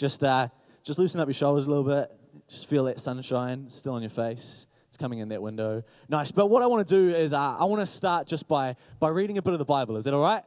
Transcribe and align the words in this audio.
Just, 0.00 0.24
uh, 0.24 0.48
just 0.82 0.98
loosen 0.98 1.20
up 1.20 1.28
your 1.28 1.34
shoulders 1.34 1.66
a 1.66 1.68
little 1.68 1.84
bit. 1.84 2.10
Just 2.48 2.70
feel 2.70 2.84
that 2.84 2.98
sunshine 2.98 3.68
still 3.68 3.92
on 3.92 4.00
your 4.00 4.08
face. 4.08 4.66
It's 4.88 4.96
coming 4.96 5.18
in 5.18 5.28
that 5.28 5.42
window. 5.42 5.82
Nice. 6.08 6.32
But 6.32 6.46
what 6.46 6.62
I 6.62 6.66
want 6.68 6.88
to 6.88 6.94
do 6.94 7.14
is 7.14 7.34
uh, 7.34 7.38
I 7.38 7.64
want 7.64 7.80
to 7.80 7.86
start 7.86 8.26
just 8.26 8.48
by, 8.48 8.76
by 8.98 9.10
reading 9.10 9.36
a 9.36 9.42
bit 9.42 9.52
of 9.52 9.58
the 9.58 9.66
Bible. 9.66 9.98
Is 9.98 10.04
that 10.04 10.14
all 10.14 10.22
right? 10.22 10.42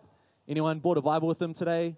Anyone 0.48 0.80
bought 0.80 0.98
a 0.98 1.04
Bible 1.04 1.28
with 1.28 1.38
them 1.38 1.54
today? 1.54 1.98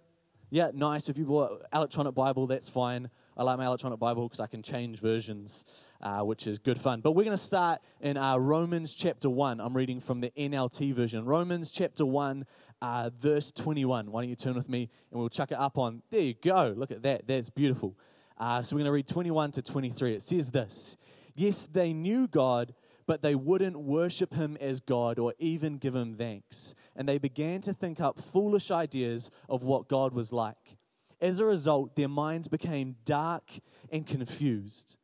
Yeah, 0.49 0.71
nice. 0.73 1.07
If 1.07 1.17
you 1.17 1.23
bought 1.23 1.61
electronic 1.73 2.13
Bible, 2.13 2.45
that's 2.45 2.67
fine. 2.67 3.09
I 3.37 3.43
like 3.43 3.57
my 3.57 3.65
electronic 3.65 3.99
Bible 3.99 4.27
because 4.27 4.41
I 4.41 4.47
can 4.47 4.61
change 4.61 4.99
versions, 4.99 5.63
uh, 6.01 6.23
which 6.23 6.47
is 6.47 6.59
good 6.59 6.79
fun. 6.79 6.99
But 6.99 7.13
we're 7.13 7.23
going 7.23 7.37
to 7.37 7.41
start 7.41 7.79
in 8.01 8.17
uh, 8.17 8.35
Romans 8.37 8.93
chapter 8.93 9.29
1. 9.29 9.61
I'm 9.61 9.75
reading 9.75 10.01
from 10.01 10.19
the 10.19 10.31
NLT 10.37 10.93
version. 10.93 11.23
Romans 11.23 11.71
chapter 11.71 12.05
1, 12.05 12.45
uh, 12.81 13.09
verse 13.09 13.51
21. 13.51 14.11
Why 14.11 14.21
don't 14.21 14.29
you 14.29 14.35
turn 14.35 14.55
with 14.55 14.69
me 14.69 14.89
and 15.11 15.19
we'll 15.19 15.29
chuck 15.29 15.51
it 15.51 15.57
up 15.57 15.77
on. 15.77 16.01
There 16.09 16.21
you 16.21 16.33
go. 16.33 16.73
Look 16.75 16.91
at 16.91 17.03
that. 17.03 17.27
That's 17.27 17.49
beautiful. 17.49 17.97
Uh, 18.37 18.61
so 18.61 18.75
we're 18.75 18.79
going 18.79 18.85
to 18.85 18.91
read 18.91 19.07
21 19.07 19.51
to 19.53 19.61
23. 19.61 20.15
It 20.15 20.21
says 20.21 20.51
this 20.51 20.97
Yes, 21.35 21.67
they 21.67 21.93
knew 21.93 22.27
God, 22.27 22.73
but 23.07 23.21
they 23.21 23.35
wouldn't 23.35 23.79
worship 23.79 24.33
him 24.33 24.57
as 24.59 24.79
God 24.79 25.19
or 25.19 25.33
even 25.39 25.77
give 25.77 25.95
him 25.95 26.15
thanks. 26.15 26.75
And 26.95 27.07
they 27.07 27.17
began 27.17 27.61
to 27.61 27.73
think 27.73 27.99
up 27.99 28.19
foolish 28.19 28.71
ideas 28.71 29.31
of 29.49 29.63
what 29.63 29.87
God 29.87 30.13
was 30.13 30.33
like. 30.33 30.77
As 31.21 31.39
a 31.39 31.45
result, 31.45 31.95
their 31.95 32.09
minds 32.09 32.47
became 32.47 32.97
dark 33.05 33.43
and 33.89 34.05
confused. 34.05 34.97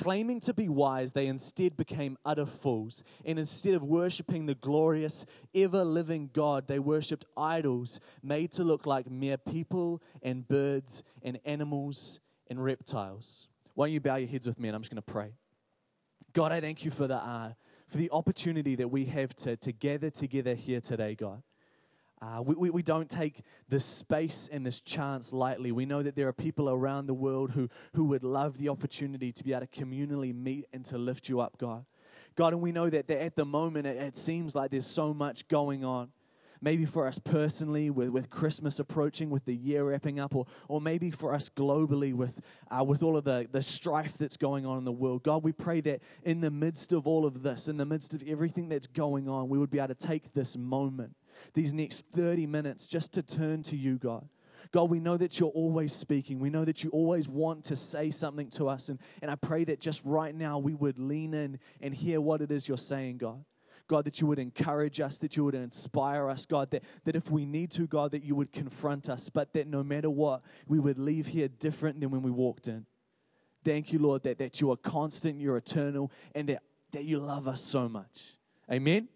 Claiming 0.00 0.40
to 0.40 0.54
be 0.54 0.66
wise, 0.66 1.12
they 1.12 1.26
instead 1.26 1.76
became 1.76 2.16
utter 2.24 2.46
fools. 2.46 3.04
And 3.26 3.38
instead 3.38 3.74
of 3.74 3.82
worshiping 3.82 4.46
the 4.46 4.54
glorious, 4.54 5.26
ever 5.54 5.84
living 5.84 6.30
God, 6.32 6.66
they 6.66 6.78
worshiped 6.78 7.26
idols 7.36 8.00
made 8.22 8.50
to 8.52 8.64
look 8.64 8.86
like 8.86 9.10
mere 9.10 9.36
people 9.36 10.02
and 10.22 10.48
birds 10.48 11.02
and 11.22 11.38
animals 11.44 12.18
and 12.48 12.64
reptiles. 12.64 13.48
Why 13.74 13.88
don't 13.88 13.92
you 13.92 14.00
bow 14.00 14.16
your 14.16 14.28
heads 14.28 14.46
with 14.46 14.58
me 14.58 14.70
and 14.70 14.74
I'm 14.74 14.80
just 14.80 14.90
going 14.90 15.02
to 15.02 15.12
pray. 15.12 15.34
God, 16.32 16.50
I 16.50 16.62
thank 16.62 16.82
you 16.82 16.90
for 16.90 17.06
the, 17.06 17.16
uh, 17.16 17.52
for 17.86 17.98
the 17.98 18.08
opportunity 18.10 18.76
that 18.76 18.88
we 18.88 19.04
have 19.04 19.36
to, 19.36 19.56
to 19.58 19.70
gather 19.70 20.08
together 20.08 20.54
here 20.54 20.80
today, 20.80 21.14
God. 21.14 21.42
Uh, 22.22 22.42
we, 22.42 22.54
we, 22.54 22.70
we, 22.70 22.82
don't 22.82 23.08
take 23.08 23.40
this 23.68 23.84
space 23.84 24.48
and 24.52 24.64
this 24.66 24.82
chance 24.82 25.32
lightly. 25.32 25.72
We 25.72 25.86
know 25.86 26.02
that 26.02 26.16
there 26.16 26.28
are 26.28 26.34
people 26.34 26.68
around 26.68 27.06
the 27.06 27.14
world 27.14 27.52
who, 27.52 27.70
who 27.94 28.04
would 28.04 28.22
love 28.22 28.58
the 28.58 28.68
opportunity 28.68 29.32
to 29.32 29.42
be 29.42 29.52
able 29.52 29.66
to 29.66 29.66
communally 29.66 30.34
meet 30.34 30.66
and 30.70 30.84
to 30.86 30.98
lift 30.98 31.30
you 31.30 31.40
up, 31.40 31.56
God. 31.56 31.86
God, 32.36 32.52
and 32.52 32.60
we 32.60 32.72
know 32.72 32.90
that, 32.90 33.06
that 33.08 33.22
at 33.22 33.36
the 33.36 33.46
moment 33.46 33.86
it, 33.86 33.96
it 33.96 34.18
seems 34.18 34.54
like 34.54 34.70
there's 34.70 34.86
so 34.86 35.14
much 35.14 35.48
going 35.48 35.82
on 35.82 36.10
maybe 36.60 36.84
for 36.84 37.06
us 37.06 37.18
personally 37.18 37.90
with, 37.90 38.10
with 38.10 38.30
Christmas 38.30 38.78
approaching, 38.78 39.30
with 39.30 39.44
the 39.44 39.54
year 39.54 39.84
wrapping 39.84 40.20
up, 40.20 40.34
or, 40.34 40.46
or 40.68 40.80
maybe 40.80 41.10
for 41.10 41.34
us 41.34 41.48
globally 41.48 42.12
with, 42.12 42.40
uh, 42.70 42.84
with 42.84 43.02
all 43.02 43.16
of 43.16 43.24
the, 43.24 43.48
the 43.50 43.62
strife 43.62 44.18
that's 44.18 44.36
going 44.36 44.66
on 44.66 44.78
in 44.78 44.84
the 44.84 44.92
world. 44.92 45.22
God, 45.22 45.42
we 45.42 45.52
pray 45.52 45.80
that 45.82 46.00
in 46.22 46.40
the 46.40 46.50
midst 46.50 46.92
of 46.92 47.06
all 47.06 47.24
of 47.24 47.42
this, 47.42 47.68
in 47.68 47.76
the 47.76 47.86
midst 47.86 48.14
of 48.14 48.22
everything 48.26 48.68
that's 48.68 48.86
going 48.86 49.28
on, 49.28 49.48
we 49.48 49.58
would 49.58 49.70
be 49.70 49.78
able 49.78 49.88
to 49.88 49.94
take 49.94 50.32
this 50.34 50.56
moment, 50.56 51.14
these 51.54 51.74
next 51.74 52.06
30 52.14 52.46
minutes, 52.46 52.86
just 52.86 53.12
to 53.14 53.22
turn 53.22 53.62
to 53.64 53.76
you, 53.76 53.98
God. 53.98 54.28
God, 54.72 54.90
we 54.90 55.00
know 55.00 55.16
that 55.16 55.40
you're 55.40 55.50
always 55.50 55.92
speaking. 55.92 56.38
We 56.38 56.50
know 56.50 56.64
that 56.64 56.84
you 56.84 56.90
always 56.90 57.28
want 57.28 57.64
to 57.64 57.76
say 57.76 58.10
something 58.10 58.48
to 58.50 58.68
us. 58.68 58.88
And, 58.88 59.00
and 59.20 59.30
I 59.30 59.34
pray 59.34 59.64
that 59.64 59.80
just 59.80 60.04
right 60.04 60.34
now 60.34 60.58
we 60.58 60.74
would 60.74 60.98
lean 60.98 61.34
in 61.34 61.58
and 61.80 61.94
hear 61.94 62.20
what 62.20 62.40
it 62.40 62.52
is 62.52 62.68
you're 62.68 62.78
saying, 62.78 63.18
God. 63.18 63.44
God, 63.88 64.04
that 64.04 64.20
you 64.20 64.28
would 64.28 64.38
encourage 64.38 65.00
us, 65.00 65.18
that 65.18 65.36
you 65.36 65.42
would 65.44 65.56
inspire 65.56 66.30
us, 66.30 66.46
God, 66.46 66.70
that, 66.70 66.84
that 67.04 67.16
if 67.16 67.28
we 67.28 67.44
need 67.44 67.72
to, 67.72 67.88
God, 67.88 68.12
that 68.12 68.22
you 68.22 68.36
would 68.36 68.52
confront 68.52 69.08
us, 69.08 69.28
but 69.28 69.52
that 69.54 69.66
no 69.66 69.82
matter 69.82 70.08
what, 70.08 70.42
we 70.68 70.78
would 70.78 70.96
leave 70.96 71.26
here 71.26 71.48
different 71.48 71.98
than 71.98 72.10
when 72.10 72.22
we 72.22 72.30
walked 72.30 72.68
in. 72.68 72.86
Thank 73.64 73.92
you, 73.92 73.98
Lord, 73.98 74.22
that, 74.22 74.38
that 74.38 74.60
you 74.60 74.70
are 74.70 74.76
constant, 74.76 75.40
you're 75.40 75.56
eternal, 75.56 76.12
and 76.36 76.48
that, 76.48 76.62
that 76.92 77.04
you 77.04 77.18
love 77.18 77.48
us 77.48 77.60
so 77.60 77.88
much. 77.88 78.36
Amen. 78.70 79.08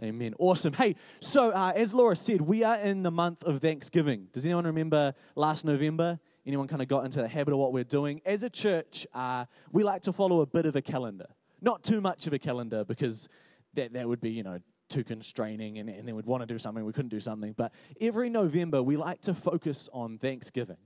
Amen. 0.00 0.32
Awesome. 0.38 0.74
Hey, 0.74 0.94
so 1.20 1.50
uh, 1.50 1.72
as 1.74 1.92
Laura 1.92 2.14
said, 2.14 2.40
we 2.40 2.62
are 2.62 2.76
in 2.76 3.02
the 3.02 3.10
month 3.10 3.42
of 3.42 3.60
Thanksgiving. 3.60 4.28
Does 4.32 4.44
anyone 4.44 4.64
remember 4.64 5.12
last 5.34 5.64
November? 5.64 6.20
Anyone 6.46 6.68
kind 6.68 6.80
of 6.80 6.86
got 6.86 7.04
into 7.04 7.20
the 7.20 7.26
habit 7.26 7.52
of 7.52 7.58
what 7.58 7.72
we're 7.72 7.82
doing? 7.82 8.20
As 8.24 8.44
a 8.44 8.50
church, 8.50 9.08
uh, 9.12 9.46
we 9.72 9.82
like 9.82 10.02
to 10.02 10.12
follow 10.12 10.40
a 10.40 10.46
bit 10.46 10.66
of 10.66 10.76
a 10.76 10.82
calendar. 10.82 11.26
Not 11.60 11.82
too 11.82 12.00
much 12.00 12.28
of 12.28 12.32
a 12.32 12.38
calendar 12.38 12.84
because 12.84 13.28
that, 13.74 13.92
that 13.94 14.06
would 14.06 14.20
be, 14.20 14.30
you 14.30 14.44
know, 14.44 14.60
too 14.88 15.02
constraining 15.02 15.78
and, 15.78 15.90
and 15.90 16.06
then 16.06 16.14
we'd 16.14 16.26
want 16.26 16.42
to 16.42 16.46
do 16.46 16.58
something, 16.58 16.84
we 16.84 16.92
couldn't 16.92 17.10
do 17.10 17.20
something. 17.20 17.52
But 17.56 17.72
every 18.00 18.30
November, 18.30 18.80
we 18.80 18.96
like 18.96 19.20
to 19.22 19.34
focus 19.34 19.88
on 19.92 20.18
Thanksgiving. 20.18 20.78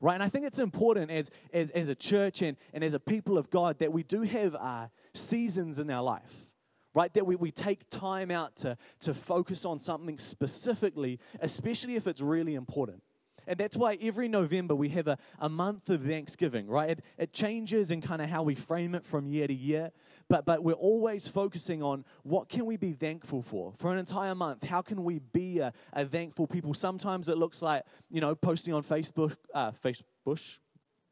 Right, 0.00 0.14
and 0.14 0.22
I 0.22 0.28
think 0.28 0.46
it's 0.46 0.60
important 0.60 1.10
as, 1.10 1.28
as, 1.52 1.72
as 1.72 1.88
a 1.88 1.94
church 1.96 2.40
and, 2.40 2.56
and 2.72 2.84
as 2.84 2.94
a 2.94 3.00
people 3.00 3.36
of 3.36 3.50
God 3.50 3.80
that 3.80 3.92
we 3.92 4.04
do 4.04 4.22
have 4.22 4.54
uh, 4.54 4.86
seasons 5.12 5.80
in 5.80 5.90
our 5.90 6.02
life 6.02 6.49
right? 6.94 7.12
That 7.14 7.26
we, 7.26 7.36
we 7.36 7.50
take 7.50 7.88
time 7.90 8.30
out 8.30 8.56
to, 8.56 8.76
to 9.00 9.14
focus 9.14 9.64
on 9.64 9.78
something 9.78 10.18
specifically, 10.18 11.18
especially 11.40 11.96
if 11.96 12.06
it's 12.06 12.20
really 12.20 12.54
important. 12.54 13.02
And 13.46 13.58
that's 13.58 13.76
why 13.76 13.96
every 14.00 14.28
November 14.28 14.74
we 14.74 14.90
have 14.90 15.08
a, 15.08 15.18
a 15.38 15.48
month 15.48 15.88
of 15.90 16.02
Thanksgiving, 16.02 16.68
right? 16.68 16.90
It, 16.90 17.04
it 17.18 17.32
changes 17.32 17.90
in 17.90 18.00
kind 18.00 18.22
of 18.22 18.28
how 18.28 18.42
we 18.42 18.54
frame 18.54 18.94
it 18.94 19.04
from 19.04 19.26
year 19.26 19.46
to 19.46 19.54
year 19.54 19.90
but, 20.30 20.46
but 20.46 20.62
we're 20.62 20.72
always 20.74 21.26
focusing 21.26 21.82
on 21.82 22.04
what 22.22 22.48
can 22.48 22.64
we 22.64 22.76
be 22.76 22.92
thankful 22.92 23.42
for 23.42 23.74
for 23.76 23.90
an 23.90 23.98
entire 23.98 24.34
month 24.34 24.64
how 24.64 24.80
can 24.80 25.04
we 25.04 25.18
be 25.18 25.58
a, 25.58 25.72
a 25.92 26.06
thankful 26.06 26.46
people 26.46 26.72
sometimes 26.72 27.28
it 27.28 27.36
looks 27.36 27.60
like 27.60 27.82
you 28.08 28.22
know 28.22 28.34
posting 28.34 28.72
on 28.72 28.82
facebook 28.82 29.36
uh, 29.52 29.72
facebook 29.72 30.04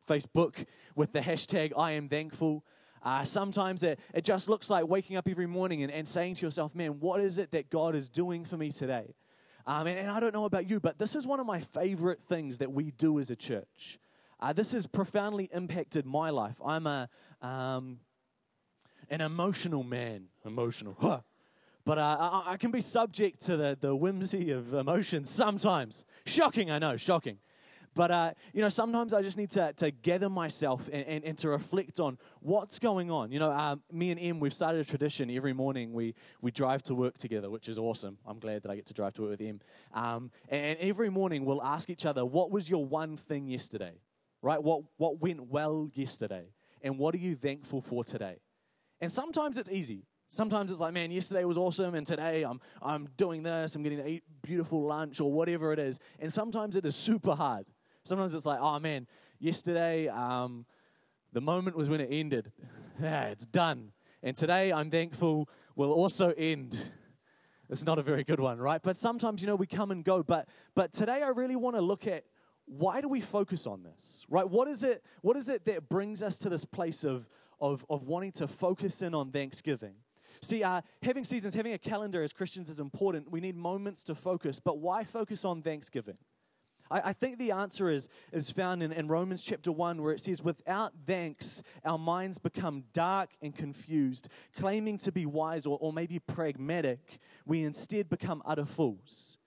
facebook 0.09 0.65
with 0.95 1.13
the 1.13 1.21
hashtag 1.21 1.73
i 1.77 1.91
am 1.91 2.09
thankful 2.09 2.65
uh, 3.09 3.25
sometimes 3.25 3.83
it, 3.83 3.99
it 4.15 4.25
just 4.25 4.49
looks 4.49 4.69
like 4.71 4.87
waking 4.87 5.17
up 5.17 5.29
every 5.29 5.47
morning 5.47 5.83
and, 5.83 5.93
and 5.93 6.07
saying 6.07 6.35
to 6.35 6.47
yourself 6.47 6.75
man 6.75 7.01
what 7.01 7.21
is 7.21 7.39
it 7.39 7.51
that 7.51 7.71
god 7.71 7.95
is 7.95 8.09
doing 8.09 8.45
for 8.45 8.57
me 8.57 8.71
today 8.71 9.15
um, 9.67 9.87
and, 9.87 9.99
and, 9.99 10.11
i 10.11 10.21
don't 10.21 10.35
know 10.35 10.45
about 10.45 10.69
you 10.69 10.81
but 10.81 10.99
this 10.99 11.15
is 11.15 11.27
one 11.27 11.41
of 11.41 11.47
my 11.47 11.61
favorite 11.61 12.21
things 12.29 12.59
that 12.59 12.73
we 12.73 12.91
do 12.93 13.19
as 13.19 13.31
a 13.31 13.37
church 13.37 13.99
uh, 14.41 14.53
this 14.53 14.73
has 14.73 14.87
profoundly 14.87 15.49
impacted 15.53 16.07
my 16.07 16.31
life 16.31 16.61
i'm 16.65 16.87
a 16.87 17.09
um, 17.43 17.99
an 19.11 19.21
emotional 19.21 19.83
man. 19.83 20.27
Emotional. 20.45 20.97
Huh. 20.99 21.21
But 21.85 21.97
uh, 21.97 22.19
I, 22.21 22.53
I, 22.53 22.57
can 22.59 22.71
be 22.71 22.83
subject 22.83 23.41
to 23.47 23.57
the, 23.57 23.79
the 23.81 23.97
whimsy 23.97 24.51
of 24.51 24.75
emotions 24.75 25.31
sometimes. 25.31 26.05
Shocking, 26.27 26.71
I 26.71 26.79
know, 26.79 26.99
shocking. 26.99 27.39
But, 27.95 28.11
uh, 28.11 28.33
you 28.53 28.63
know, 28.63 28.69
sometimes 28.69 29.13
I 29.13 29.23
just 29.23 29.37
need 29.37 29.51
to, 29.51 29.73
to 29.75 29.91
gather 29.91 30.29
myself 30.29 30.89
and, 30.93 31.07
and, 31.07 31.25
and 31.25 31.39
to 31.39 31.49
reflect 31.49 31.99
on 32.01 32.19
what's 32.41 32.79
going 32.79 33.11
on. 33.11 33.33
You 33.33 33.39
know, 33.41 33.51
um, 33.51 33.83
me 33.91 34.11
and 34.11 34.21
Em, 34.21 34.41
we've 34.41 34.55
started 34.55 34.81
a 34.81 34.85
tradition 34.85 35.31
every 35.31 35.53
morning. 35.53 35.93
We, 35.93 36.15
we 36.41 36.51
drive 36.51 36.83
to 36.85 36.95
work 36.95 37.19
together, 37.19 37.51
which 37.51 37.69
is 37.69 37.79
awesome. 37.79 38.19
I'm 38.27 38.39
glad 38.39 38.63
that 38.63 38.71
I 38.71 38.77
get 38.77 38.87
to 38.87 38.95
drive 38.95 39.15
to 39.15 39.23
work 39.23 39.31
with 39.33 39.41
Em. 39.41 39.61
Um, 39.93 40.31
and 40.49 40.79
every 40.81 41.11
morning 41.11 41.45
we'll 41.45 41.63
ask 41.63 41.91
each 41.91 42.07
other, 42.07 42.25
what 42.25 42.51
was 42.51 42.71
your 42.71 42.85
one 42.85 43.17
thing 43.17 43.49
yesterday? 43.49 44.01
Right? 44.43 44.63
What, 44.63 44.83
what 44.97 45.21
went 45.21 45.49
well 45.49 45.91
yesterday? 45.93 46.53
And 46.81 46.99
what 46.99 47.15
are 47.15 47.19
you 47.19 47.35
thankful 47.35 47.81
for 47.81 48.05
today? 48.05 48.37
And 49.01 49.11
sometimes 49.11 49.59
it's 49.59 49.71
easy. 49.71 50.05
Sometimes 50.31 50.71
it's 50.71 50.81
like, 50.81 50.93
man, 50.93 51.11
yesterday 51.11 51.45
was 51.45 51.57
awesome, 51.57 51.95
and 51.95 52.07
today 52.07 52.43
I'm, 52.43 52.61
I'm 52.83 53.09
doing 53.17 53.43
this, 53.43 53.75
I'm 53.75 53.83
getting 53.83 53.99
to 53.99 54.07
eat 54.07 54.23
beautiful 54.43 54.85
lunch, 54.85 55.21
or 55.21 55.33
whatever 55.33 55.73
it 55.73 55.79
is. 55.79 55.99
And 56.19 56.31
sometimes 56.31 56.77
it 56.77 56.85
is 56.85 56.95
super 56.95 57.35
hard. 57.35 57.65
Sometimes 58.09 58.35
it's 58.35 58.47
like, 58.47 58.59
oh 58.61 58.79
man, 58.79 59.07
yesterday 59.39 60.09
um, 60.09 60.67
the 61.33 61.41
moment 61.41 61.77
was 61.77 61.89
when 61.89 62.01
it 62.01 62.09
ended. 62.11 62.53
yeah, 63.01 63.27
it's 63.27 63.47
done. 63.47 63.93
And 64.23 64.37
today 64.37 64.73
I'm 64.73 64.91
thankful 64.91 65.49
will 65.77 65.93
also 65.93 66.33
end. 66.37 66.77
It's 67.71 67.85
not 67.85 67.99
a 67.99 68.03
very 68.03 68.25
good 68.25 68.41
one, 68.41 68.57
right? 68.57 68.81
But 68.83 68.97
sometimes, 68.97 69.43
you 69.43 69.47
know, 69.47 69.55
we 69.55 69.67
come 69.67 69.91
and 69.91 70.03
go. 70.03 70.23
But 70.23 70.49
but 70.75 70.91
today 70.91 71.21
I 71.23 71.29
really 71.29 71.55
want 71.55 71.77
to 71.77 71.83
look 71.83 72.07
at 72.07 72.25
why 72.65 73.03
do 73.03 73.09
we 73.09 73.21
focus 73.21 73.67
on 73.67 73.83
this? 73.83 74.25
Right? 74.31 74.49
What 74.49 74.69
is 74.69 74.83
it, 74.83 75.05
what 75.21 75.37
is 75.37 75.51
it 75.51 75.67
that 75.67 75.87
brings 75.87 76.23
us 76.23 76.39
to 76.39 76.49
this 76.49 76.65
place 76.65 77.05
of 77.05 77.29
of, 77.61 77.85
of 77.89 78.05
wanting 78.05 78.33
to 78.33 78.49
focus 78.49 79.03
in 79.03 79.15
on 79.15 79.31
Thanksgiving. 79.31 79.95
See, 80.41 80.63
uh, 80.63 80.83
having 81.03 81.25
seasons, 81.25 81.55
having 81.55 81.73
a 81.73 81.79
calendar 81.79 82.23
as 82.23 82.33
Christians 82.33 82.71
is 82.71 82.79
important. 82.79 83.31
We 83.31 83.41
need 83.41 83.57
moments 83.57 84.05
to 84.05 84.15
focus, 84.15 84.61
but 84.61 84.79
why 84.79 85.05
focus 85.05 85.45
on 85.45 85.63
Thanksgiving? 85.63 86.17
I, 86.91 87.11
I 87.11 87.13
think 87.13 87.39
the 87.39 87.53
answer 87.53 87.91
is, 87.91 88.09
is 88.33 88.51
found 88.51 88.83
in, 88.83 88.93
in 88.93 89.09
Romans 89.09 89.45
chapter 89.45 89.73
1, 89.73 90.03
where 90.03 90.13
it 90.13 90.21
says, 90.21 90.43
Without 90.43 90.93
thanks, 91.07 91.63
our 91.85 91.99
minds 91.99 92.39
become 92.39 92.85
dark 92.93 93.31
and 93.43 93.55
confused. 93.55 94.29
Claiming 94.57 94.99
to 94.99 95.13
be 95.13 95.27
wise 95.27 95.67
or, 95.67 95.79
or 95.81 95.93
maybe 95.93 96.19
pragmatic, 96.19 97.19
we 97.47 97.63
instead 97.63 98.09
become 98.09 98.43
utter 98.45 98.67
fools. 98.67 99.39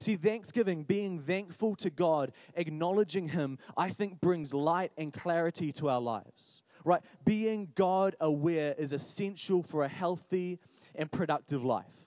See, 0.00 0.16
thanksgiving, 0.16 0.84
being 0.84 1.18
thankful 1.18 1.74
to 1.76 1.90
God, 1.90 2.32
acknowledging 2.54 3.28
Him, 3.28 3.58
I 3.76 3.90
think 3.90 4.20
brings 4.20 4.54
light 4.54 4.92
and 4.96 5.12
clarity 5.12 5.72
to 5.72 5.88
our 5.88 6.00
lives 6.00 6.62
right? 6.84 7.02
Being 7.24 7.68
God 7.74 8.16
aware 8.20 8.74
is 8.78 8.92
essential 8.92 9.62
for 9.62 9.84
a 9.84 9.88
healthy 9.88 10.58
and 10.94 11.10
productive 11.10 11.64
life. 11.64 12.06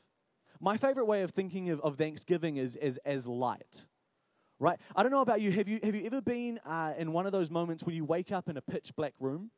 My 0.59 0.77
favorite 0.77 1.05
way 1.05 1.21
of 1.21 1.31
thinking 1.31 1.69
of, 1.69 1.79
of 1.81 1.97
Thanksgiving 1.97 2.57
is, 2.57 2.75
is 2.75 2.97
as 3.05 3.27
light, 3.27 3.85
right? 4.61 4.79
I 4.95 5.01
don't 5.01 5.11
know 5.11 5.21
about 5.21 5.41
you. 5.41 5.51
Have 5.51 5.67
you, 5.67 5.79
have 5.83 5.95
you 5.95 6.05
ever 6.05 6.21
been 6.21 6.59
uh, 6.59 6.93
in 6.97 7.11
one 7.11 7.25
of 7.25 7.31
those 7.31 7.49
moments 7.49 7.83
where 7.83 7.95
you 7.95 8.05
wake 8.05 8.31
up 8.31 8.47
in 8.47 8.57
a 8.57 8.61
pitch 8.61 8.95
black 8.95 9.13
room? 9.19 9.49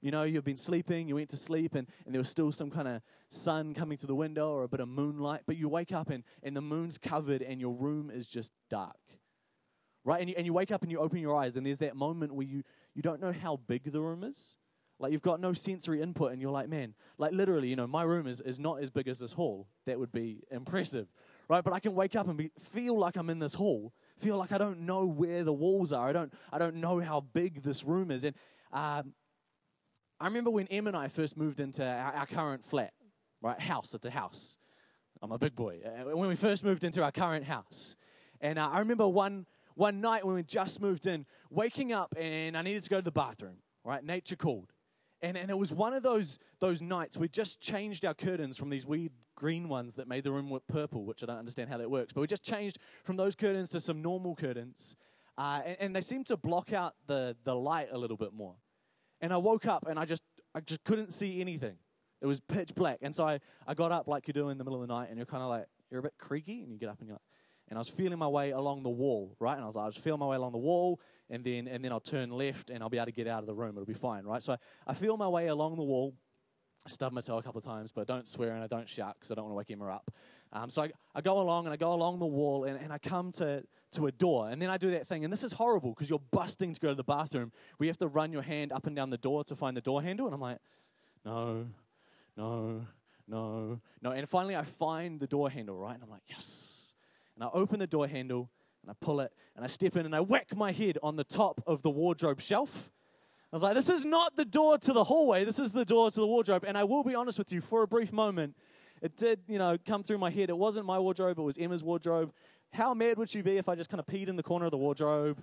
You 0.00 0.10
know, 0.10 0.22
you've 0.22 0.44
been 0.44 0.56
sleeping, 0.56 1.08
you 1.08 1.14
went 1.14 1.28
to 1.30 1.36
sleep, 1.36 1.74
and, 1.74 1.86
and 2.04 2.14
there 2.14 2.20
was 2.20 2.30
still 2.30 2.50
some 2.50 2.70
kind 2.70 2.88
of 2.88 3.02
sun 3.28 3.74
coming 3.74 3.98
through 3.98 4.08
the 4.08 4.14
window 4.14 4.50
or 4.50 4.64
a 4.64 4.68
bit 4.68 4.80
of 4.80 4.88
moonlight, 4.88 5.42
but 5.46 5.56
you 5.56 5.68
wake 5.68 5.92
up 5.92 6.08
and, 6.08 6.24
and 6.42 6.56
the 6.56 6.62
moon's 6.62 6.96
covered 6.98 7.42
and 7.42 7.60
your 7.60 7.74
room 7.74 8.10
is 8.10 8.26
just 8.26 8.52
dark. 8.70 8.96
Right? 10.04 10.20
And 10.20 10.30
you, 10.30 10.34
and 10.36 10.46
you 10.46 10.52
wake 10.52 10.70
up 10.70 10.82
and 10.82 10.90
you 10.90 10.98
open 10.98 11.18
your 11.18 11.36
eyes, 11.36 11.56
and 11.56 11.66
there's 11.66 11.78
that 11.78 11.94
moment 11.94 12.34
where 12.34 12.46
you, 12.46 12.62
you 12.94 13.02
don't 13.02 13.20
know 13.20 13.32
how 13.32 13.58
big 13.66 13.92
the 13.92 14.00
room 14.00 14.24
is. 14.24 14.56
Like 14.98 15.12
you've 15.12 15.22
got 15.22 15.40
no 15.40 15.52
sensory 15.52 16.00
input, 16.00 16.32
and 16.32 16.40
you're 16.40 16.50
like, 16.50 16.68
man, 16.68 16.94
like 17.18 17.32
literally, 17.32 17.68
you 17.68 17.76
know, 17.76 17.86
my 17.86 18.04
room 18.04 18.26
is, 18.26 18.40
is 18.40 18.58
not 18.58 18.82
as 18.82 18.90
big 18.90 19.08
as 19.08 19.18
this 19.18 19.32
hall. 19.32 19.68
That 19.86 19.98
would 19.98 20.12
be 20.12 20.44
impressive. 20.50 21.08
Right? 21.48 21.62
But 21.62 21.72
I 21.72 21.80
can 21.80 21.94
wake 21.94 22.16
up 22.16 22.28
and 22.28 22.38
be, 22.38 22.50
feel 22.58 22.98
like 22.98 23.16
I'm 23.16 23.28
in 23.28 23.38
this 23.38 23.54
hall, 23.54 23.92
feel 24.18 24.36
like 24.38 24.52
I 24.52 24.58
don't 24.58 24.80
know 24.80 25.06
where 25.06 25.44
the 25.44 25.52
walls 25.52 25.92
are. 25.92 26.08
I 26.08 26.12
don't, 26.12 26.32
I 26.52 26.58
don't 26.58 26.76
know 26.76 27.00
how 27.00 27.20
big 27.20 27.62
this 27.62 27.84
room 27.84 28.10
is. 28.10 28.24
And 28.24 28.34
um, 28.72 29.14
I 30.20 30.26
remember 30.26 30.50
when 30.50 30.66
Em 30.68 30.86
and 30.86 30.96
I 30.96 31.08
first 31.08 31.36
moved 31.36 31.60
into 31.60 31.84
our, 31.84 32.12
our 32.12 32.26
current 32.26 32.64
flat, 32.64 32.92
right? 33.40 33.60
House, 33.60 33.94
it's 33.94 34.06
a 34.06 34.10
house. 34.10 34.58
I'm 35.22 35.32
a 35.32 35.38
big 35.38 35.54
boy. 35.54 35.80
Uh, 35.84 36.16
when 36.16 36.28
we 36.28 36.36
first 36.36 36.64
moved 36.64 36.84
into 36.84 37.02
our 37.02 37.12
current 37.12 37.44
house. 37.44 37.96
And 38.40 38.58
uh, 38.58 38.68
I 38.70 38.80
remember 38.80 39.08
one, 39.08 39.46
one 39.74 40.00
night 40.00 40.24
when 40.24 40.34
we 40.34 40.42
just 40.42 40.80
moved 40.80 41.06
in, 41.06 41.24
waking 41.50 41.92
up 41.92 42.14
and 42.18 42.56
I 42.56 42.62
needed 42.62 42.82
to 42.84 42.90
go 42.90 42.96
to 42.96 43.02
the 43.02 43.10
bathroom, 43.10 43.56
right? 43.84 44.04
Nature 44.04 44.36
called. 44.36 44.73
And, 45.24 45.38
and 45.38 45.50
it 45.50 45.56
was 45.56 45.72
one 45.72 45.94
of 45.94 46.02
those, 46.02 46.38
those 46.60 46.82
nights 46.82 47.16
we 47.16 47.28
just 47.28 47.58
changed 47.58 48.04
our 48.04 48.12
curtains 48.12 48.58
from 48.58 48.68
these 48.68 48.84
weird 48.84 49.10
green 49.34 49.70
ones 49.70 49.94
that 49.94 50.06
made 50.06 50.22
the 50.22 50.30
room 50.30 50.52
look 50.52 50.66
purple, 50.68 51.06
which 51.06 51.22
I 51.22 51.26
don't 51.26 51.38
understand 51.38 51.70
how 51.70 51.78
that 51.78 51.90
works. 51.90 52.12
But 52.12 52.20
we 52.20 52.26
just 52.26 52.44
changed 52.44 52.76
from 53.04 53.16
those 53.16 53.34
curtains 53.34 53.70
to 53.70 53.80
some 53.80 54.02
normal 54.02 54.36
curtains. 54.36 54.96
Uh, 55.38 55.62
and, 55.64 55.76
and, 55.80 55.96
they 55.96 56.02
seemed 56.02 56.26
to 56.26 56.36
block 56.36 56.74
out 56.74 56.94
the, 57.06 57.36
the 57.42 57.56
light 57.56 57.88
a 57.90 57.96
little 57.96 58.18
bit 58.18 58.34
more. 58.34 58.56
And 59.22 59.32
I 59.32 59.38
woke 59.38 59.64
up 59.64 59.86
and 59.88 59.98
I 59.98 60.04
just, 60.04 60.22
I 60.54 60.60
just 60.60 60.84
couldn't 60.84 61.14
see 61.14 61.40
anything. 61.40 61.76
It 62.20 62.26
was 62.26 62.40
pitch 62.40 62.74
black. 62.74 62.98
And 63.00 63.14
so 63.14 63.26
I, 63.26 63.40
I 63.66 63.72
got 63.72 63.92
up 63.92 64.06
like 64.06 64.28
you 64.28 64.34
do 64.34 64.50
in 64.50 64.58
the 64.58 64.64
middle 64.64 64.82
of 64.82 64.86
the 64.86 64.94
night 64.94 65.08
and 65.08 65.16
you're 65.16 65.26
kind 65.26 65.42
of 65.42 65.48
like, 65.48 65.64
you're 65.90 66.00
a 66.00 66.02
bit 66.02 66.14
creaky 66.18 66.62
and 66.62 66.70
you 66.70 66.78
get 66.78 66.90
up 66.90 66.98
and 67.00 67.08
you're 67.08 67.14
like, 67.14 67.22
and 67.74 67.78
I 67.78 67.80
was 67.80 67.88
feeling 67.88 68.20
my 68.20 68.28
way 68.28 68.52
along 68.52 68.84
the 68.84 68.88
wall, 68.88 69.34
right? 69.40 69.54
And 69.54 69.64
I 69.64 69.66
was 69.66 69.74
like, 69.74 69.82
I 69.82 69.86
was 69.86 69.96
feeling 69.96 70.20
my 70.20 70.28
way 70.28 70.36
along 70.36 70.52
the 70.52 70.58
wall, 70.58 71.00
and 71.28 71.42
then 71.42 71.66
and 71.66 71.84
then 71.84 71.90
I'll 71.90 71.98
turn 71.98 72.30
left 72.30 72.70
and 72.70 72.80
I'll 72.84 72.88
be 72.88 72.98
able 72.98 73.06
to 73.06 73.12
get 73.12 73.26
out 73.26 73.40
of 73.40 73.46
the 73.46 73.52
room. 73.52 73.70
It'll 73.70 73.84
be 73.84 73.94
fine, 73.94 74.22
right? 74.22 74.40
So 74.44 74.52
I, 74.52 74.58
I 74.86 74.94
feel 74.94 75.16
my 75.16 75.26
way 75.26 75.48
along 75.48 75.74
the 75.74 75.82
wall, 75.82 76.14
stub 76.86 77.12
my 77.12 77.20
toe 77.20 77.38
a 77.38 77.42
couple 77.42 77.58
of 77.58 77.64
times, 77.64 77.90
but 77.90 78.02
I 78.02 78.04
don't 78.04 78.28
swear 78.28 78.52
and 78.52 78.62
I 78.62 78.68
don't 78.68 78.88
shout 78.88 79.16
because 79.18 79.32
I 79.32 79.34
don't 79.34 79.46
want 79.46 79.54
to 79.54 79.56
wake 79.56 79.72
Emma 79.72 79.92
up. 79.92 80.08
Um, 80.52 80.70
so 80.70 80.82
I, 80.82 80.92
I 81.16 81.20
go 81.20 81.40
along 81.40 81.64
and 81.64 81.74
I 81.74 81.76
go 81.76 81.94
along 81.94 82.20
the 82.20 82.26
wall 82.26 82.62
and, 82.62 82.80
and 82.80 82.92
I 82.92 82.98
come 82.98 83.32
to, 83.32 83.64
to 83.94 84.06
a 84.06 84.12
door. 84.12 84.50
And 84.50 84.62
then 84.62 84.70
I 84.70 84.76
do 84.76 84.92
that 84.92 85.08
thing. 85.08 85.24
And 85.24 85.32
this 85.32 85.42
is 85.42 85.52
horrible 85.52 85.90
because 85.90 86.08
you're 86.08 86.22
busting 86.30 86.74
to 86.74 86.80
go 86.80 86.90
to 86.90 86.94
the 86.94 87.02
bathroom 87.02 87.50
We 87.80 87.88
have 87.88 87.98
to 87.98 88.06
run 88.06 88.30
your 88.32 88.42
hand 88.42 88.70
up 88.70 88.86
and 88.86 88.94
down 88.94 89.10
the 89.10 89.18
door 89.18 89.42
to 89.42 89.56
find 89.56 89.76
the 89.76 89.80
door 89.80 90.00
handle. 90.00 90.26
And 90.26 90.34
I'm 90.36 90.40
like, 90.40 90.58
no, 91.24 91.66
no, 92.36 92.86
no, 93.26 93.80
no. 94.00 94.10
And 94.12 94.28
finally 94.28 94.54
I 94.54 94.62
find 94.62 95.18
the 95.18 95.26
door 95.26 95.50
handle, 95.50 95.76
right? 95.76 95.94
And 95.94 96.04
I'm 96.04 96.10
like, 96.10 96.22
yes. 96.28 96.73
And 97.36 97.44
I 97.44 97.48
open 97.52 97.78
the 97.78 97.86
door 97.86 98.06
handle 98.06 98.50
and 98.82 98.90
I 98.90 98.94
pull 99.00 99.20
it 99.20 99.32
and 99.56 99.64
I 99.64 99.68
step 99.68 99.96
in 99.96 100.06
and 100.06 100.14
I 100.14 100.20
whack 100.20 100.56
my 100.56 100.72
head 100.72 100.98
on 101.02 101.16
the 101.16 101.24
top 101.24 101.60
of 101.66 101.82
the 101.82 101.90
wardrobe 101.90 102.40
shelf 102.40 102.90
I 103.54 103.56
was 103.56 103.62
like, 103.62 103.74
this 103.74 103.88
is 103.88 104.04
not 104.04 104.34
the 104.34 104.44
door 104.44 104.78
to 104.78 104.92
the 104.92 105.04
hallway. 105.04 105.44
This 105.44 105.60
is 105.60 105.72
the 105.72 105.84
door 105.84 106.10
to 106.10 106.20
the 106.20 106.26
wardrobe. 106.26 106.64
And 106.66 106.76
I 106.76 106.82
will 106.82 107.04
be 107.04 107.14
honest 107.14 107.38
with 107.38 107.52
you, 107.52 107.60
for 107.60 107.84
a 107.84 107.86
brief 107.86 108.12
moment, 108.12 108.56
it 109.00 109.16
did, 109.16 109.42
you 109.46 109.58
know, 109.58 109.78
come 109.86 110.02
through 110.02 110.18
my 110.18 110.30
head. 110.30 110.50
It 110.50 110.58
wasn't 110.58 110.86
my 110.86 110.98
wardrobe, 110.98 111.38
it 111.38 111.42
was 111.42 111.56
Emma's 111.56 111.84
wardrobe. 111.84 112.32
How 112.72 112.94
mad 112.94 113.16
would 113.16 113.30
she 113.30 113.42
be 113.42 113.56
if 113.56 113.68
I 113.68 113.76
just 113.76 113.90
kind 113.90 114.00
of 114.00 114.06
peed 114.06 114.26
in 114.26 114.34
the 114.34 114.42
corner 114.42 114.64
of 114.64 114.72
the 114.72 114.76
wardrobe? 114.76 115.40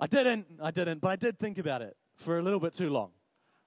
I 0.00 0.08
didn't, 0.08 0.44
I 0.60 0.72
didn't, 0.72 1.00
but 1.00 1.10
I 1.10 1.14
did 1.14 1.38
think 1.38 1.58
about 1.58 1.82
it 1.82 1.96
for 2.16 2.36
a 2.36 2.42
little 2.42 2.58
bit 2.58 2.74
too 2.74 2.90
long, 2.90 3.12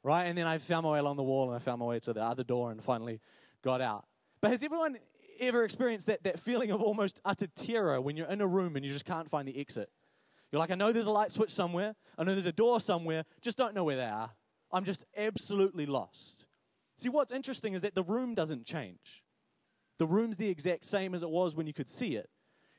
right? 0.04 0.24
And 0.24 0.38
then 0.38 0.46
I 0.46 0.58
found 0.58 0.84
my 0.84 0.92
way 0.92 1.00
along 1.00 1.16
the 1.16 1.24
wall 1.24 1.48
and 1.48 1.56
I 1.56 1.60
found 1.60 1.80
my 1.80 1.86
way 1.86 2.02
to 2.02 2.12
the 2.12 2.22
other 2.22 2.44
door 2.44 2.70
and 2.70 2.84
finally 2.84 3.22
got 3.64 3.80
out. 3.80 4.04
But 4.42 4.52
has 4.52 4.62
everyone 4.62 4.98
ever 5.40 5.64
experienced 5.64 6.08
that, 6.08 6.24
that 6.24 6.40
feeling 6.40 6.72
of 6.72 6.82
almost 6.82 7.20
utter 7.26 7.48
terror 7.48 8.00
when 8.02 8.18
you're 8.18 8.28
in 8.28 8.42
a 8.42 8.48
room 8.48 8.76
and 8.76 8.86
you 8.86 8.92
just 8.92 9.06
can't 9.06 9.30
find 9.30 9.48
the 9.48 9.60
exit? 9.60 9.90
You're 10.52 10.60
like, 10.60 10.72
I 10.72 10.76
know 10.76 10.92
there's 10.92 11.08
a 11.08 11.12
light 11.12 11.32
switch 11.32 11.52
somewhere. 11.52 11.96
I 12.18 12.24
know 12.24 12.34
there's 12.34 12.46
a 12.46 12.52
door 12.52 12.80
somewhere. 12.80 13.26
Just 13.42 13.58
don't 13.58 13.74
know 13.74 13.84
where 13.84 13.96
they 13.96 14.06
are. 14.06 14.32
I'm 14.72 14.86
just 14.86 15.04
absolutely 15.18 15.86
lost. 15.86 16.46
See, 16.98 17.10
what's 17.10 17.32
interesting 17.32 17.74
is 17.74 17.82
that 17.82 17.96
the 17.96 18.04
room 18.04 18.36
doesn't 18.36 18.66
change. 18.66 19.24
The 20.00 20.06
room's 20.06 20.38
the 20.38 20.50
exact 20.50 20.86
same 20.86 21.16
as 21.16 21.24
it 21.24 21.30
was 21.30 21.56
when 21.56 21.68
you 21.68 21.74
could 21.74 21.90
see 21.90 22.16
it. 22.16 22.30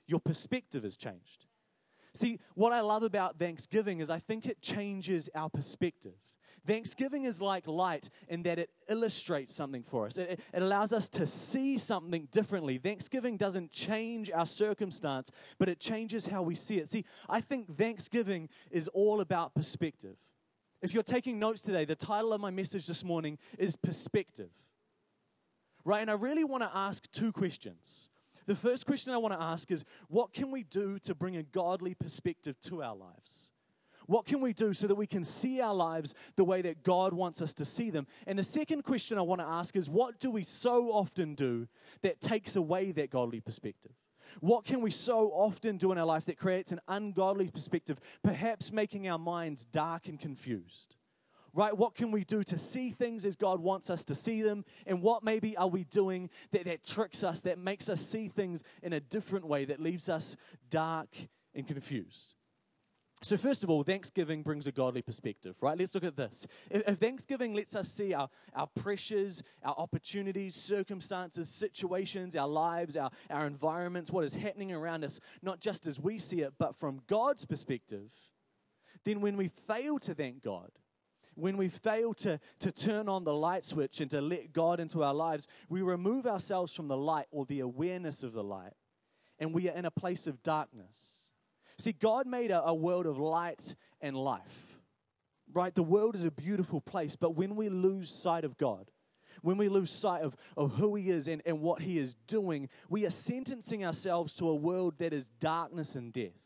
Your 0.07 0.21
perspective 0.21 0.83
has 0.83 0.97
changed. 0.97 1.47
See, 2.15 2.39
what 2.55 2.73
I 2.73 2.81
love 2.81 3.03
about 3.03 3.39
Thanksgiving 3.39 4.01
is 4.01 4.11
I 4.11 4.21
think 4.21 4.47
it 4.47 4.63
changes 4.63 5.29
our 5.35 5.51
perspective. 5.51 6.15
Thanksgiving 6.67 7.25
is 7.25 7.41
like 7.41 7.67
light 7.67 8.09
in 8.29 8.43
that 8.45 8.59
it 8.59 8.71
illustrates 8.89 9.55
something 9.55 9.83
for 9.83 10.07
us. 10.07 10.17
It, 10.17 10.41
it, 10.53 10.63
allows 10.63 10.93
us 10.93 11.09
to 11.11 11.27
see 11.27 11.77
something 11.77 12.29
differently. 12.31 12.79
Thanksgiving 12.79 13.37
doesn't 13.37 13.71
change 13.71 14.31
our 14.31 14.47
circumstance, 14.47 15.31
but 15.59 15.69
it 15.69 15.79
changes 15.79 16.27
how 16.27 16.43
we 16.43 16.55
see 16.55 16.79
it. 16.79 16.91
See, 16.91 17.05
I 17.29 17.41
think 17.41 17.77
Thanksgiving 17.77 18.49
is 18.71 18.89
all 18.89 19.21
about 19.21 19.55
perspective. 19.55 20.17
If 20.81 20.93
you're 20.93 21.03
taking 21.03 21.39
notes 21.39 21.63
today, 21.63 21.85
the 21.85 21.97
title 21.97 22.33
of 22.33 22.41
my 22.41 22.51
message 22.51 22.87
this 22.87 23.05
morning 23.05 23.39
is 23.59 23.77
Perspective. 23.77 24.51
Right? 25.85 26.01
And 26.01 26.11
I 26.11 26.15
really 26.15 26.45
want 26.45 26.63
to 26.63 26.71
ask 26.75 27.11
two 27.11 27.33
questions. 27.33 28.09
The 28.47 28.57
first 28.57 28.87
question 28.87 29.13
I 29.13 29.17
want 29.17 29.33
to 29.33 29.43
ask 29.43 29.71
is 29.71 29.85
what 30.09 30.33
can 30.35 30.51
we 30.51 30.63
do 30.63 30.99
to 31.01 31.15
bring 31.15 31.37
a 31.37 31.43
godly 31.43 31.95
perspective 31.95 32.61
to 32.63 32.83
our 32.83 32.95
lives? 32.95 33.54
What 34.07 34.27
can 34.27 34.41
we 34.41 34.53
do 34.53 34.73
so 34.73 34.87
that 34.87 34.95
we 34.95 35.07
can 35.07 35.25
see 35.25 35.61
our 35.61 35.75
lives 35.75 36.15
the 36.37 36.45
way 36.45 36.63
that 36.63 36.83
God 36.83 37.13
wants 37.13 37.41
us 37.41 37.55
to 37.55 37.65
see 37.65 37.91
them? 37.91 38.07
And 38.27 38.39
the 38.39 38.45
second 38.45 38.83
question 38.85 39.19
I 39.19 39.23
want 39.23 39.41
to 39.41 39.47
ask 39.47 39.77
is 39.77 39.89
what 39.89 40.19
do 40.21 40.31
we 40.31 40.43
so 40.43 40.91
often 40.91 41.35
do 41.35 41.69
that 42.03 42.21
takes 42.21 42.57
away 42.57 42.93
that 42.93 43.11
godly 43.11 43.41
perspective? 43.41 43.93
What 44.41 44.65
can 44.65 44.81
we 44.81 44.91
so 44.91 45.31
often 45.31 45.77
do 45.77 45.93
in 45.93 45.99
our 45.99 46.07
life 46.07 46.27
that 46.27 46.39
creates 46.39 46.73
an 46.73 46.81
ungodly 46.89 47.51
perspective, 47.51 48.01
perhaps 48.23 48.73
making 48.73 49.09
our 49.09 49.19
minds 49.19 49.65
dark 49.65 50.09
and 50.09 50.19
confused? 50.19 50.97
Right? 51.53 51.77
What 51.77 51.95
can 51.95 52.11
we 52.11 52.25
do 52.25 52.43
to 52.43 52.59
see 52.59 52.91
things 52.91 53.25
as 53.25 53.37
God 53.37 53.61
wants 53.61 53.89
us 53.89 54.05
to 54.07 54.17
see 54.17 54.43
them? 54.43 54.65
And 54.87 55.01
what 55.01 55.23
maybe 55.23 55.57
are 55.57 55.69
we 55.69 55.85
doing 55.85 56.29
that, 56.51 56.65
that 56.65 56.85
tricks 56.85 57.23
us, 57.23 57.43
that 57.43 57.59
makes 57.59 57.89
us 57.89 58.01
see 58.01 58.27
things 58.27 58.65
in 58.83 58.93
a 58.93 58.99
different 58.99 59.47
way, 59.47 59.65
that 59.67 59.79
leaves 59.79 60.09
us 60.09 60.37
dark 60.69 61.11
and 61.55 61.65
confused? 61.65 62.35
So, 63.25 63.39
first 63.39 63.65
of 63.65 63.71
all, 63.71 63.83
Thanksgiving 63.83 64.43
brings 64.43 64.67
a 64.67 64.73
godly 64.73 65.01
perspective, 65.01 65.57
right? 65.63 65.79
Let's 65.79 65.95
look 65.95 66.05
at 66.05 66.15
this. 66.15 66.47
If, 66.71 66.99
Thanksgiving 66.99 67.55
lets 67.55 67.75
us 67.75 67.89
see 67.89 68.13
our, 68.13 68.29
our 68.55 68.67
pressures, 68.67 69.43
our 69.65 69.75
opportunities, 69.79 70.55
circumstances, 70.55 71.49
situations, 71.49 72.37
our 72.37 72.47
lives, 72.47 72.99
our, 72.99 73.11
our 73.31 73.47
environments, 73.47 74.11
what 74.11 74.27
is 74.27 74.35
happening 74.35 74.73
around 74.73 75.05
us, 75.05 75.21
not 75.41 75.59
just 75.59 75.87
as 75.87 75.99
we 75.99 76.19
see 76.19 76.43
it, 76.43 76.53
but 76.59 76.77
from 76.77 77.01
God's 77.07 77.47
perspective, 77.47 78.11
then 79.07 79.23
when 79.23 79.39
we 79.39 79.49
fail 79.49 79.99
to 80.01 80.13
thank 80.13 80.43
God, 80.43 80.73
when 81.35 81.57
we 81.57 81.69
fail 81.69 82.13
to, 82.13 82.39
to 82.59 82.73
turn 82.73 83.09
on 83.09 83.25
the 83.25 83.33
light 83.33 83.65
switch 83.65 84.03
and 84.03 84.11
to 84.11 84.21
let 84.21 84.53
God 84.53 84.81
into 84.81 85.03
our 85.03 85.15
lives, 85.15 85.49
we 85.71 85.81
remove 85.81 86.27
ourselves 86.27 86.75
from 86.75 86.89
the 86.89 86.97
light 86.99 87.27
or 87.31 87.47
the 87.47 87.61
awareness 87.61 88.23
of 88.23 88.35
the 88.35 88.45
light, 88.45 88.75
and 89.39 89.55
we 89.55 89.71
are 89.71 89.75
in 89.75 89.87
a 89.87 89.91
place 89.91 90.27
of 90.27 90.43
darkness. 90.43 91.24
See, 91.79 91.93
God 91.93 92.27
made 92.27 92.51
a, 92.51 92.65
a 92.65 92.75
world 92.75 93.07
of 93.07 93.19
light 93.19 93.75
and 94.01 94.17
life, 94.17 94.79
right? 95.53 95.75
The 95.75 95.83
world 95.83 96.15
is 96.15 96.25
a 96.25 96.31
beautiful 96.31 96.81
place, 96.81 97.17
but 97.17 97.35
when 97.35 97.57
we 97.57 97.69
lose 97.69 98.11
sight 98.11 98.45
of 98.45 98.57
God, 98.57 98.91
when 99.43 99.57
we 99.57 99.69
lose 99.69 99.91
sight 99.91 100.23
of, 100.23 100.37
of 100.57 100.73
who 100.75 100.95
He 100.95 101.11
is 101.11 101.27
and, 101.27 101.43
and 101.45 101.61
what 101.61 101.83
He 101.83 101.99
is 101.99 102.15
doing, 102.27 102.69
we 102.89 103.05
are 103.07 103.11
sentencing 103.11 103.85
ourselves 103.85 104.37
to 104.37 104.49
a 104.49 104.55
world 104.55 104.95
that 104.99 105.13
is 105.13 105.31
darkness 105.41 105.97
and 105.97 106.13
death, 106.13 106.39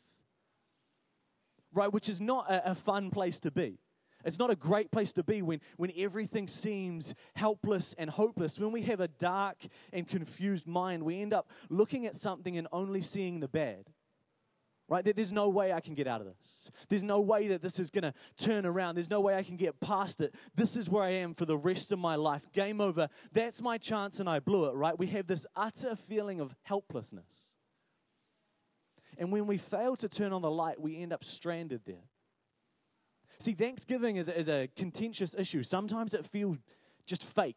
right? 1.73 1.92
Which 1.92 2.08
is 2.08 2.20
not 2.20 2.50
a, 2.50 2.70
a 2.70 2.75
fun 2.75 3.11
place 3.11 3.38
to 3.40 3.50
be. 3.50 3.78
It's 4.25 4.38
not 4.38 4.50
a 4.50 4.56
great 4.56 4.90
place 4.90 5.12
to 5.12 5.23
be 5.23 5.42
when, 5.42 5.61
when 5.76 5.92
everything 5.97 6.49
seems 6.49 7.14
helpless 7.37 7.94
and 7.99 8.11
hopeless. 8.11 8.58
When 8.58 8.73
we 8.73 8.82
have 8.82 8.99
a 8.99 9.06
dark 9.06 9.58
and 9.92 10.08
confused 10.08 10.66
mind, 10.66 11.04
we 11.04 11.20
end 11.20 11.32
up 11.32 11.50
looking 11.68 12.04
at 12.04 12.16
something 12.16 12.58
and 12.58 12.66
only 12.73 13.00
seeing 13.00 13.38
the 13.38 13.47
bad 13.47 13.90
right? 14.88 15.04
There's 15.04 15.33
no 15.33 15.49
way 15.49 15.73
I 15.73 15.80
can 15.80 15.95
get 15.95 16.07
out 16.07 16.21
of 16.21 16.26
this. 16.26 16.71
There's 16.88 17.02
no 17.02 17.21
way 17.21 17.49
that 17.49 17.62
this 17.62 17.78
is 17.78 17.90
going 17.90 18.02
to 18.02 18.14
turn 18.38 18.64
around. 18.64 18.95
There's 18.95 19.11
no 19.11 19.21
way 19.21 19.37
I 19.37 19.42
can 19.42 19.57
get 19.57 19.78
past 19.80 20.21
it. 20.21 20.35
This 20.54 20.76
is 20.76 20.88
where 20.88 21.02
I 21.02 21.11
am 21.11 21.35
for 21.35 21.45
the 21.45 21.57
rest 21.57 21.92
of 21.92 21.99
my 21.99 22.16
life. 22.16 22.50
Game 22.52 22.80
over. 22.80 23.09
That's 23.33 23.61
my 23.61 23.76
chance 23.76 24.18
and 24.18 24.28
I 24.28 24.40
blew 24.40 24.64
it, 24.66 24.75
right? 24.75 24.99
We 24.99 25.09
have 25.09 25.26
this 25.26 25.47
utter 25.54 25.95
feeling 25.95 26.40
of 26.40 26.54
helplessness. 26.62 27.52
And 29.18 29.30
when 29.30 29.47
we 29.47 29.59
fail 29.59 29.97
to 29.97 30.09
turn 30.09 30.33
on 30.33 30.42
the 30.42 30.50
light, 30.50 30.80
we 30.80 31.02
end 31.02 31.12
up 31.12 31.25
stranded 31.25 31.83
there. 31.85 32.09
See, 33.40 33.52
Thanksgiving 33.52 34.16
is, 34.16 34.28
is 34.28 34.49
a 34.49 34.68
contentious 34.75 35.35
issue. 35.37 35.62
Sometimes 35.62 36.14
it 36.14 36.25
feels 36.25 36.57
just 37.04 37.25
fake. 37.25 37.57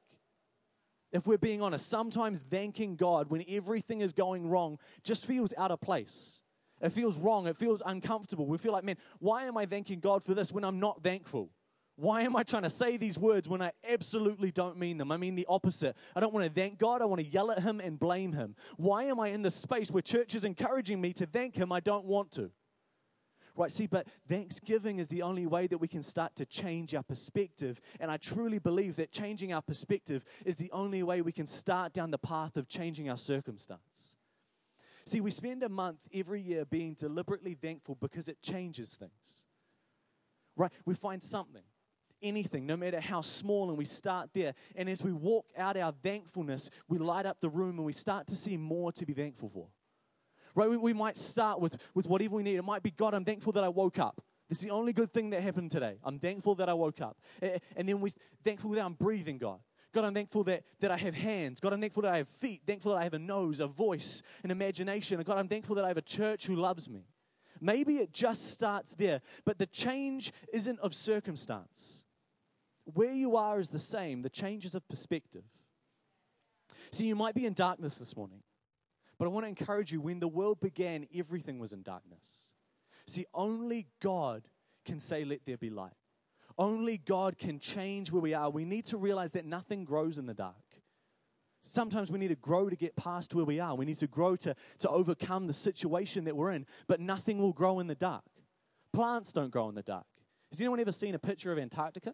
If 1.12 1.28
we're 1.28 1.38
being 1.38 1.62
honest, 1.62 1.90
sometimes 1.90 2.42
thanking 2.42 2.96
God 2.96 3.30
when 3.30 3.44
everything 3.48 4.02
is 4.02 4.14
going 4.14 4.48
wrong 4.48 4.80
just 5.04 5.26
feels 5.26 5.54
out 5.58 5.72
of 5.72 5.82
place. 5.82 6.42
It 6.82 6.92
feels 6.92 7.18
wrong. 7.18 7.48
It 7.48 7.58
feels 7.58 7.82
uncomfortable. 7.86 8.46
We 8.46 8.58
feel 8.58 8.74
like, 8.74 8.84
man, 8.84 8.98
why 9.20 9.44
am 9.44 9.58
I 9.58 9.66
thanking 9.66 10.00
God 10.00 10.24
for 10.24 10.34
this 10.34 10.52
when 10.52 10.64
I'm 10.64 10.80
not 10.80 11.04
thankful? 11.04 11.50
Why 11.96 12.22
am 12.22 12.36
I 12.36 12.44
trying 12.44 12.64
to 12.64 12.70
say 12.70 12.98
these 12.98 13.18
words 13.18 13.48
when 13.48 13.62
I 13.62 13.74
absolutely 13.88 14.52
don't 14.52 14.78
mean 14.78 14.98
them? 14.98 15.12
I 15.12 15.18
mean 15.18 15.36
the 15.36 15.46
opposite. 15.48 15.96
I 16.16 16.20
don't 16.20 16.34
want 16.34 16.48
to 16.48 16.52
thank 16.52 16.80
God. 16.80 17.02
I 17.02 17.06
want 17.06 17.22
to 17.22 17.28
yell 17.28 17.52
at 17.52 17.62
Him 17.62 17.80
and 17.80 18.00
blame 18.00 18.34
Him. 18.34 18.56
Why 18.78 19.04
am 19.04 19.20
I 19.20 19.28
in 19.28 19.44
the 19.44 19.52
space 19.52 19.92
where 19.92 20.02
church 20.02 20.34
is 20.34 20.44
encouraging 20.44 21.00
me 21.00 21.14
to 21.14 21.26
thank 21.28 21.56
Him? 21.56 21.72
I 21.72 21.80
don't 21.80 22.06
want 22.06 22.32
to. 22.32 22.50
Right, 23.56 23.72
see, 23.72 23.86
but 23.86 24.08
thanksgiving 24.28 25.00
is 25.00 25.10
the 25.10 25.22
only 25.22 25.46
way 25.46 25.68
that 25.68 25.78
we 25.78 25.88
can 25.88 26.02
start 26.02 26.36
to 26.38 26.46
change 26.46 26.96
our 26.96 27.04
perspective. 27.04 27.82
And 28.00 28.10
I 28.10 28.18
truly 28.18 28.60
believe 28.60 28.96
that 28.96 29.12
changing 29.12 29.52
our 29.52 29.62
perspective 29.62 30.24
is 30.46 30.56
the 30.56 30.72
only 30.72 31.04
way 31.04 31.22
we 31.22 31.34
can 31.34 31.46
start 31.46 31.94
down 31.94 32.12
the 32.12 32.18
path 32.18 32.56
of 32.56 32.70
changing 32.70 33.10
our 33.10 33.18
circumstance. 33.18 34.16
See, 35.06 35.22
we 35.22 35.32
spend 35.32 35.64
a 35.64 35.70
month 35.70 36.00
every 36.14 36.42
year 36.42 36.66
being 36.66 36.94
deliberately 36.94 37.56
thankful 37.56 37.96
because 37.96 38.28
it 38.28 38.42
changes 38.42 38.96
things. 38.96 39.44
Right? 40.56 40.72
We 40.86 40.96
find 40.96 41.24
something, 41.24 41.64
anything, 42.22 42.66
no 42.66 42.78
matter 42.78 43.00
how 43.00 43.22
small, 43.22 43.70
and 43.70 43.78
we 43.78 43.86
start 43.86 44.30
there. 44.34 44.54
And 44.76 44.90
as 44.90 45.04
we 45.04 45.12
walk 45.12 45.46
out 45.58 45.78
our 45.78 45.94
thankfulness, 46.04 46.70
we 46.88 46.98
light 46.98 47.26
up 47.26 47.40
the 47.40 47.50
room 47.50 47.78
and 47.78 47.86
we 47.86 47.94
start 47.94 48.28
to 48.28 48.36
see 48.36 48.58
more 48.58 48.92
to 48.94 49.06
be 49.06 49.14
thankful 49.14 49.50
for. 49.50 49.68
Right? 50.54 50.70
We, 50.70 50.78
we 50.78 50.94
might 50.94 51.18
start 51.18 51.60
with, 51.62 51.78
with 51.94 52.08
whatever 52.08 52.36
we 52.36 52.44
need. 52.44 52.58
It 52.58 52.64
might 52.64 52.84
be 52.84 52.92
God, 52.92 53.14
I'm 53.14 53.26
thankful 53.26 53.54
that 53.54 53.64
I 53.64 53.70
woke 53.70 54.00
up. 54.00 54.22
This 54.50 54.58
is 54.58 54.66
the 54.66 54.72
only 54.72 54.92
good 54.92 55.14
thing 55.14 55.30
that 55.30 55.42
happened 55.42 55.72
today. 55.72 55.98
I'm 56.04 56.20
thankful 56.20 56.56
that 56.56 56.68
I 56.68 56.74
woke 56.74 57.00
up. 57.00 57.18
And 57.42 57.88
then 57.88 58.02
we're 58.02 58.12
thankful 58.44 58.72
that 58.72 58.84
I'm 58.84 58.94
breathing, 58.94 59.38
God. 59.38 59.60
God, 59.94 60.06
I'm 60.06 60.14
thankful 60.14 60.44
that, 60.46 60.64
that 60.80 60.92
I 60.92 60.98
have 60.98 61.14
hands. 61.14 61.60
God, 61.60 61.74
I'm 61.74 61.82
thankful 61.82 62.04
that 62.04 62.14
I 62.14 62.18
have 62.18 62.28
feet. 62.28 62.62
Thankful 62.66 62.94
that 62.94 63.00
I 63.00 63.04
have 63.04 63.14
a 63.14 63.20
nose, 63.20 63.60
a 63.60 63.68
voice, 63.68 64.22
an 64.44 64.52
imagination. 64.52 65.22
God, 65.22 65.38
I'm 65.38 65.48
thankful 65.48 65.76
that 65.76 65.86
I 65.86 65.90
have 65.90 65.98
a 65.98 66.02
church 66.02 66.46
who 66.46 66.56
loves 66.56 66.90
me. 66.90 67.08
Maybe 67.60 67.98
it 67.98 68.12
just 68.12 68.52
starts 68.52 68.96
there, 68.96 69.22
but 69.46 69.60
the 69.60 69.68
change 69.68 70.32
isn't 70.52 70.80
of 70.80 70.96
circumstance. 70.96 72.04
Where 72.86 73.14
you 73.14 73.36
are 73.36 73.60
is 73.60 73.70
the 73.70 73.80
same, 73.80 74.24
the 74.24 74.30
change 74.30 74.66
is 74.66 74.74
of 74.74 74.88
perspective. 74.88 75.44
See, 76.92 77.06
you 77.06 77.16
might 77.16 77.36
be 77.36 77.46
in 77.46 77.54
darkness 77.54 77.98
this 77.98 78.18
morning. 78.18 78.42
But 79.20 79.26
I 79.26 79.30
want 79.30 79.44
to 79.44 79.50
encourage 79.50 79.92
you 79.92 80.02
when 80.02 80.20
the 80.20 80.28
world 80.28 80.60
began, 80.60 81.06
everything 81.16 81.60
was 81.60 81.74
in 81.74 81.84
darkness. 81.84 82.54
See, 83.06 83.28
only 83.36 83.86
God 84.02 84.48
can 84.84 85.00
say, 85.00 85.24
Let 85.24 85.46
there 85.46 85.58
be 85.58 85.70
light. 85.70 85.94
Only 86.62 87.00
God 87.00 87.40
can 87.40 87.58
change 87.58 88.12
where 88.12 88.22
we 88.22 88.36
are. 88.36 88.48
We 88.52 88.66
need 88.66 88.86
to 88.86 88.98
realize 88.98 89.32
that 89.32 89.46
nothing 89.46 89.84
grows 89.84 90.20
in 90.20 90.28
the 90.28 90.36
dark. 90.36 90.54
Sometimes 91.64 92.12
we 92.12 92.20
need 92.20 92.28
to 92.28 92.36
grow 92.36 92.70
to 92.70 92.76
get 92.76 92.96
past 92.96 93.34
where 93.34 93.44
we 93.44 93.60
are. 93.60 93.74
We 93.74 93.84
need 93.84 93.98
to 93.98 94.06
grow 94.06 94.36
to, 94.36 94.56
to 94.78 94.90
overcome 94.90 95.48
the 95.48 95.54
situation 95.54 96.26
that 96.26 96.36
we're 96.36 96.52
in, 96.52 96.68
but 96.86 97.00
nothing 97.00 97.40
will 97.40 97.52
grow 97.52 97.80
in 97.80 97.88
the 97.88 97.96
dark. 97.96 98.26
Plants 98.94 99.34
don't 99.34 99.50
grow 99.50 99.70
in 99.70 99.76
the 99.76 99.82
dark. 99.82 100.06
Has 100.52 100.62
anyone 100.62 100.80
ever 100.80 100.92
seen 100.92 101.16
a 101.16 101.20
picture 101.20 101.52
of 101.52 101.58
Antarctica? 101.58 102.14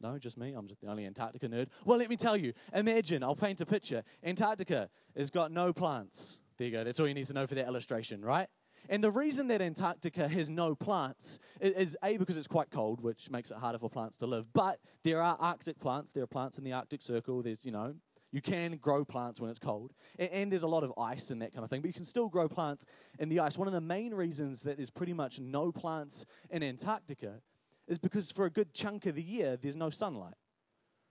No, 0.00 0.16
just 0.18 0.38
me. 0.38 0.54
I'm 0.54 0.66
just 0.66 0.80
the 0.80 0.88
only 0.88 1.04
Antarctica 1.04 1.46
nerd. 1.46 1.66
Well, 1.84 1.98
let 1.98 2.08
me 2.08 2.16
tell 2.16 2.38
you. 2.38 2.54
Imagine, 2.72 3.22
I'll 3.22 3.36
paint 3.36 3.60
a 3.60 3.66
picture. 3.66 4.04
Antarctica 4.24 4.88
has 5.14 5.30
got 5.30 5.52
no 5.52 5.70
plants. 5.74 6.40
There 6.56 6.66
you 6.66 6.72
go. 6.72 6.82
That's 6.82 6.98
all 6.98 7.06
you 7.06 7.12
need 7.12 7.26
to 7.26 7.34
know 7.34 7.46
for 7.46 7.56
that 7.56 7.66
illustration, 7.66 8.24
right? 8.24 8.48
And 8.88 9.02
the 9.02 9.10
reason 9.10 9.48
that 9.48 9.62
Antarctica 9.62 10.28
has 10.28 10.50
no 10.50 10.74
plants 10.74 11.38
is, 11.60 11.96
A, 12.02 12.16
because 12.16 12.36
it's 12.36 12.46
quite 12.46 12.70
cold, 12.70 13.00
which 13.00 13.30
makes 13.30 13.50
it 13.50 13.56
harder 13.56 13.78
for 13.78 13.88
plants 13.88 14.16
to 14.18 14.26
live. 14.26 14.52
But 14.52 14.80
there 15.02 15.22
are 15.22 15.36
Arctic 15.40 15.80
plants. 15.80 16.12
There 16.12 16.22
are 16.22 16.28
plants 16.28 16.58
in 16.58 16.64
the 16.64 16.72
Arctic 16.72 17.02
Circle. 17.02 17.42
There's, 17.42 17.64
you 17.64 17.72
know, 17.72 17.94
you 18.30 18.42
can 18.42 18.76
grow 18.76 19.04
plants 19.04 19.40
when 19.40 19.48
it's 19.48 19.58
cold. 19.58 19.92
And, 20.18 20.30
and 20.30 20.52
there's 20.52 20.64
a 20.64 20.68
lot 20.68 20.84
of 20.84 20.92
ice 20.98 21.30
and 21.30 21.40
that 21.40 21.52
kind 21.52 21.64
of 21.64 21.70
thing. 21.70 21.80
But 21.80 21.88
you 21.88 21.94
can 21.94 22.04
still 22.04 22.28
grow 22.28 22.48
plants 22.48 22.84
in 23.18 23.28
the 23.28 23.40
ice. 23.40 23.56
One 23.56 23.68
of 23.68 23.74
the 23.74 23.80
main 23.80 24.12
reasons 24.12 24.62
that 24.62 24.76
there's 24.76 24.90
pretty 24.90 25.12
much 25.12 25.40
no 25.40 25.72
plants 25.72 26.26
in 26.50 26.62
Antarctica 26.62 27.40
is 27.86 27.98
because 27.98 28.32
for 28.32 28.44
a 28.44 28.50
good 28.50 28.74
chunk 28.74 29.06
of 29.06 29.14
the 29.14 29.22
year, 29.22 29.56
there's 29.56 29.76
no 29.76 29.88
sunlight. 29.88 30.34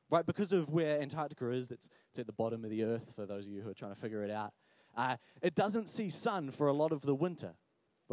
Right? 0.10 0.26
Because 0.26 0.54
of 0.54 0.70
where 0.70 1.02
Antarctica 1.02 1.50
is, 1.52 1.70
that's 1.70 1.90
it's 2.10 2.20
at 2.20 2.28
the 2.28 2.34
bottom 2.34 2.64
of 2.64 2.70
the 2.70 2.84
earth, 2.84 3.14
for 3.16 3.26
those 3.26 3.46
of 3.46 3.52
you 3.52 3.62
who 3.62 3.70
are 3.70 3.74
trying 3.74 3.96
to 3.96 4.00
figure 4.00 4.24
it 4.24 4.30
out. 4.30 4.54
Uh, 4.96 5.18
it 5.42 5.56
doesn't 5.56 5.90
see 5.90 6.10
sun 6.10 6.52
for 6.52 6.68
a 6.68 6.74
lot 6.74 6.92
of 6.92 7.02
the 7.02 7.16
winter. 7.16 7.54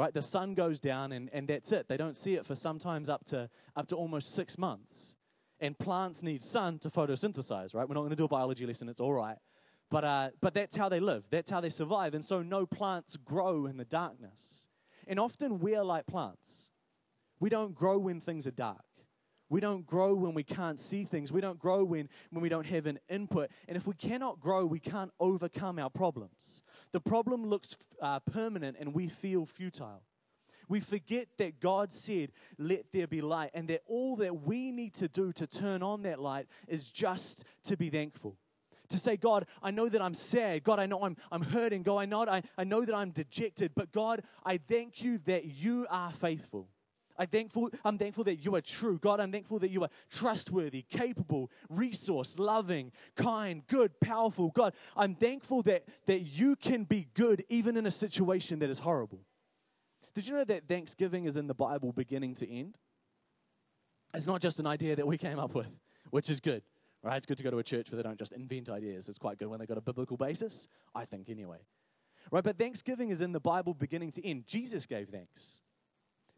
Right? 0.01 0.15
The 0.15 0.23
sun 0.23 0.55
goes 0.55 0.81
down 0.81 1.13
and, 1.13 1.29
and 1.31 1.47
that's 1.47 1.73
it. 1.73 1.87
They 1.87 1.99
don't 1.99 2.17
see 2.17 2.33
it 2.33 2.47
for 2.47 2.55
sometimes 2.55 3.11
up 3.11 3.23
to, 3.27 3.51
up 3.77 3.87
to 3.89 3.97
almost 3.97 4.35
six 4.35 4.57
months. 4.57 5.15
And 5.61 5.79
plants 5.79 6.23
need 6.23 6.43
sun 6.43 6.79
to 6.79 6.89
photosynthesize, 6.89 7.75
right? 7.75 7.87
We're 7.87 7.97
not 7.97 8.01
going 8.01 8.09
to 8.09 8.17
do 8.17 8.25
a 8.25 8.29
biology 8.29 8.65
lesson, 8.65 8.89
it's 8.89 8.99
all 8.99 9.13
right. 9.13 9.37
But, 9.91 10.05
uh, 10.05 10.31
but 10.41 10.55
that's 10.55 10.75
how 10.75 10.89
they 10.89 11.01
live, 11.01 11.25
that's 11.31 11.51
how 11.51 11.61
they 11.61 11.69
survive. 11.69 12.15
And 12.15 12.25
so 12.25 12.41
no 12.41 12.65
plants 12.65 13.19
grow 13.19 13.67
in 13.67 13.77
the 13.77 13.85
darkness. 13.85 14.69
And 15.07 15.21
often 15.21 15.59
we're 15.59 15.85
like 15.85 16.07
plants. 16.07 16.71
We 17.39 17.51
don't 17.51 17.75
grow 17.75 17.99
when 17.99 18.23
things 18.23 18.47
are 18.47 18.53
dark. 18.53 18.81
We 19.51 19.61
don't 19.61 19.85
grow 19.85 20.15
when 20.15 20.33
we 20.33 20.45
can't 20.45 20.79
see 20.79 21.03
things. 21.03 21.33
We 21.33 21.41
don't 21.41 21.59
grow 21.59 21.83
when, 21.83 22.09
when 22.31 22.41
we 22.41 22.49
don't 22.49 22.67
have 22.67 22.87
an 22.87 23.01
input. 23.09 23.51
And 23.67 23.77
if 23.77 23.85
we 23.85 23.95
cannot 23.95 24.41
grow, 24.41 24.65
we 24.65 24.79
can't 24.79 25.11
overcome 25.19 25.81
our 25.81 25.91
problems. 25.91 26.63
The 26.93 27.01
problem 27.01 27.45
looks 27.45 27.77
uh, 28.01 28.21
permanent 28.21 28.77
and 28.79 28.95
we 28.95 29.09
feel 29.09 29.45
futile. 29.45 30.03
We 30.69 30.79
forget 30.79 31.27
that 31.39 31.59
God 31.59 31.93
said, 31.93 32.31
Let 32.57 32.93
there 32.93 33.09
be 33.09 33.21
light, 33.21 33.51
and 33.55 33.67
that 33.69 33.81
all 33.89 34.15
that 34.17 34.43
we 34.43 34.71
need 34.71 34.95
to 34.95 35.09
do 35.09 35.33
to 35.33 35.47
turn 35.49 35.83
on 35.83 36.03
that 36.03 36.21
light 36.21 36.47
is 36.69 36.93
just 36.93 37.45
to 37.65 37.77
be 37.77 37.91
thankful. 37.91 38.37
To 38.91 38.99
say, 38.99 39.17
God, 39.17 39.47
I 39.61 39.73
know 39.73 39.89
that 39.89 40.01
I'm 40.01 40.15
sad. 40.15 40.63
God, 40.63 40.79
I 40.79 40.87
know 40.87 41.03
I'm, 41.03 41.17
I'm 41.33 41.43
hurting. 41.43 41.83
God, 41.83 41.99
I 41.99 42.07
know, 42.07 42.25
I, 42.25 42.43
I 42.57 42.63
know 42.63 42.85
that 42.85 42.95
I'm 42.95 43.11
dejected. 43.11 43.73
But 43.75 43.91
God, 43.91 44.23
I 44.45 44.59
thank 44.59 45.03
you 45.03 45.19
that 45.27 45.45
you 45.45 45.89
are 45.91 46.13
faithful. 46.13 46.69
I'm 47.21 47.27
thankful, 47.27 47.69
I'm 47.85 47.99
thankful 47.99 48.25
that 48.25 48.37
you 48.37 48.55
are 48.55 48.63
true. 48.63 48.99
God, 48.99 49.21
I'm 49.21 49.31
thankful 49.31 49.59
that 49.59 49.71
you 49.71 49.83
are 49.83 49.91
trustworthy, 50.11 50.87
capable, 50.89 51.51
resource, 51.69 52.39
loving, 52.39 52.93
kind, 53.15 53.63
good, 53.67 54.01
powerful. 54.01 54.49
God, 54.49 54.73
I'm 54.97 55.15
thankful 55.15 55.61
that, 55.65 55.85
that 56.07 56.21
you 56.21 56.57
can 56.57 56.85
be 56.85 57.09
good 57.13 57.45
even 57.51 57.77
in 57.77 57.85
a 57.85 57.91
situation 57.91 58.59
that 58.61 58.71
is 58.71 58.79
horrible. 58.79 59.21
Did 60.15 60.29
you 60.29 60.35
know 60.35 60.45
that 60.45 60.67
Thanksgiving 60.67 61.27
is 61.27 61.37
in 61.37 61.47
the 61.47 61.53
Bible 61.53 61.93
beginning 61.93 62.37
to 62.37 62.51
end? 62.51 62.79
It's 64.15 64.27
not 64.27 64.41
just 64.41 64.59
an 64.59 64.67
idea 64.67 64.97
that 64.97 65.07
we 65.07 65.19
came 65.19 65.39
up 65.39 65.55
with, 65.55 65.71
which 66.09 66.31
is 66.31 66.41
good, 66.41 66.63
right? 67.03 67.19
It's 67.19 67.27
good 67.27 67.37
to 67.37 67.45
go 67.45 67.51
to 67.51 67.59
a 67.59 67.63
church 67.63 67.93
where 67.93 68.03
they 68.03 68.09
don't 68.09 68.19
just 68.19 68.33
invent 68.33 68.71
ideas. 68.71 69.11
It's 69.11 69.19
quite 69.19 69.37
good 69.37 69.49
when 69.49 69.59
they've 69.59 69.69
got 69.69 69.77
a 69.77 69.83
biblical 69.83 70.17
basis, 70.17 70.69
I 70.95 71.05
think, 71.05 71.29
anyway. 71.29 71.59
Right? 72.31 72.43
But 72.43 72.57
Thanksgiving 72.57 73.11
is 73.11 73.21
in 73.21 73.33
the 73.33 73.41
Bible 73.41 73.75
beginning 73.75 74.11
to 74.13 74.27
end. 74.27 74.47
Jesus 74.47 74.87
gave 74.87 75.11
thanks. 75.11 75.61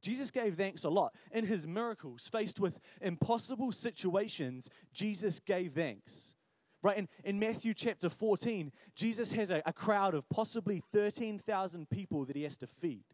Jesus 0.03 0.31
gave 0.31 0.57
thanks 0.57 0.85
a 0.85 0.91
lot. 0.91 1.15
In 1.31 1.47
his 1.47 1.67
miracles, 1.67 2.29
faced 2.29 2.61
with 2.61 2.79
impossible 3.01 3.73
situations, 3.73 4.69
Jesus 4.93 5.41
gave 5.41 5.73
thanks. 5.73 6.35
Right? 6.83 6.99
In, 6.99 7.09
in 7.25 7.39
Matthew 7.39 7.75
chapter 7.75 8.11
14, 8.11 8.73
Jesus 8.97 9.33
has 9.33 9.51
a, 9.51 9.63
a 9.65 9.73
crowd 9.73 10.15
of 10.15 10.29
possibly 10.29 10.83
13,000 10.93 11.89
people 11.89 12.25
that 12.25 12.35
he 12.35 12.43
has 12.43 12.57
to 12.59 12.67
feed. 12.67 13.05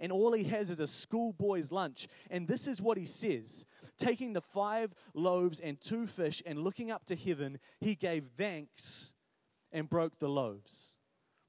And 0.00 0.10
all 0.10 0.32
he 0.32 0.44
has 0.44 0.70
is 0.70 0.80
a 0.80 0.86
schoolboy's 0.86 1.70
lunch. 1.70 2.08
And 2.30 2.48
this 2.48 2.66
is 2.66 2.82
what 2.82 2.98
he 2.98 3.06
says 3.06 3.64
Taking 3.96 4.32
the 4.32 4.40
five 4.40 4.92
loaves 5.14 5.60
and 5.60 5.80
two 5.80 6.06
fish 6.06 6.42
and 6.44 6.58
looking 6.58 6.90
up 6.90 7.04
to 7.06 7.16
heaven, 7.16 7.58
he 7.80 7.94
gave 7.94 8.24
thanks 8.36 9.12
and 9.70 9.88
broke 9.88 10.18
the 10.18 10.28
loaves 10.28 10.91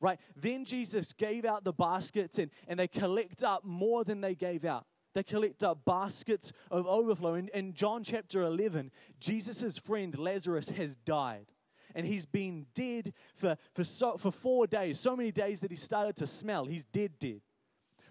right? 0.03 0.19
Then 0.35 0.65
Jesus 0.65 1.13
gave 1.13 1.45
out 1.45 1.63
the 1.63 1.71
baskets 1.71 2.37
and, 2.37 2.51
and 2.67 2.77
they 2.77 2.89
collect 2.89 3.41
up 3.41 3.63
more 3.63 4.03
than 4.03 4.19
they 4.19 4.35
gave 4.35 4.65
out. 4.65 4.85
They 5.13 5.23
collect 5.23 5.63
up 5.63 5.85
baskets 5.85 6.51
of 6.69 6.85
overflow. 6.85 7.35
In, 7.35 7.47
in 7.53 7.73
John 7.73 8.03
chapter 8.03 8.41
11, 8.41 8.91
Jesus' 9.21 9.77
friend 9.77 10.17
Lazarus 10.17 10.69
has 10.69 10.97
died. 10.97 11.45
And 11.95 12.05
he's 12.05 12.25
been 12.25 12.65
dead 12.73 13.13
for, 13.33 13.55
for, 13.73 13.85
so, 13.85 14.17
for 14.17 14.31
four 14.31 14.67
days, 14.67 14.99
so 14.99 15.15
many 15.15 15.31
days 15.31 15.61
that 15.61 15.71
he 15.71 15.77
started 15.77 16.17
to 16.17 16.27
smell. 16.27 16.65
He's 16.65 16.83
dead, 16.83 17.11
dead 17.17 17.39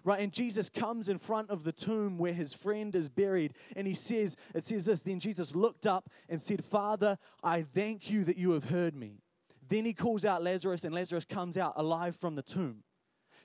right? 0.05 0.19
And 0.19 0.33
Jesus 0.33 0.69
comes 0.69 1.07
in 1.07 1.17
front 1.17 1.49
of 1.49 1.63
the 1.63 1.71
tomb 1.71 2.17
where 2.17 2.33
his 2.33 2.53
friend 2.53 2.93
is 2.93 3.07
buried, 3.07 3.53
and 3.75 3.87
he 3.87 3.93
says, 3.93 4.35
It 4.53 4.65
says 4.65 4.85
this 4.85 5.03
Then 5.03 5.19
Jesus 5.19 5.55
looked 5.55 5.85
up 5.85 6.09
and 6.27 6.41
said, 6.41 6.63
Father, 6.65 7.17
I 7.41 7.61
thank 7.61 8.09
you 8.09 8.25
that 8.25 8.37
you 8.37 8.51
have 8.51 8.65
heard 8.65 8.95
me. 8.95 9.22
Then 9.69 9.85
he 9.85 9.93
calls 9.93 10.25
out 10.25 10.43
Lazarus, 10.43 10.83
and 10.83 10.93
Lazarus 10.93 11.25
comes 11.25 11.57
out 11.57 11.73
alive 11.75 12.15
from 12.15 12.35
the 12.35 12.41
tomb. 12.41 12.83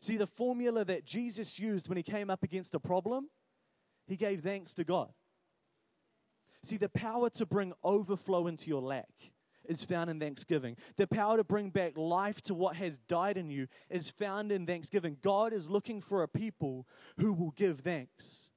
See, 0.00 0.16
the 0.16 0.26
formula 0.26 0.84
that 0.84 1.04
Jesus 1.04 1.58
used 1.58 1.88
when 1.88 1.96
he 1.96 2.02
came 2.02 2.30
up 2.30 2.42
against 2.42 2.74
a 2.74 2.80
problem, 2.80 3.28
he 4.06 4.16
gave 4.16 4.40
thanks 4.40 4.74
to 4.74 4.84
God. 4.84 5.10
See, 6.62 6.76
the 6.76 6.88
power 6.88 7.30
to 7.30 7.46
bring 7.46 7.72
overflow 7.82 8.46
into 8.46 8.68
your 8.68 8.82
lack 8.82 9.08
is 9.64 9.84
found 9.84 10.10
in 10.10 10.18
thanksgiving. 10.18 10.76
The 10.96 11.06
power 11.06 11.36
to 11.36 11.44
bring 11.44 11.70
back 11.70 11.96
life 11.96 12.40
to 12.42 12.54
what 12.54 12.76
has 12.76 12.98
died 12.98 13.36
in 13.36 13.50
you 13.50 13.68
is 13.90 14.10
found 14.10 14.50
in 14.50 14.66
thanksgiving. 14.66 15.18
God 15.22 15.52
is 15.52 15.68
looking 15.68 16.00
for 16.00 16.22
a 16.22 16.28
people 16.28 16.86
who 17.18 17.32
will 17.32 17.52
give 17.52 17.80
thanks. 17.80 18.48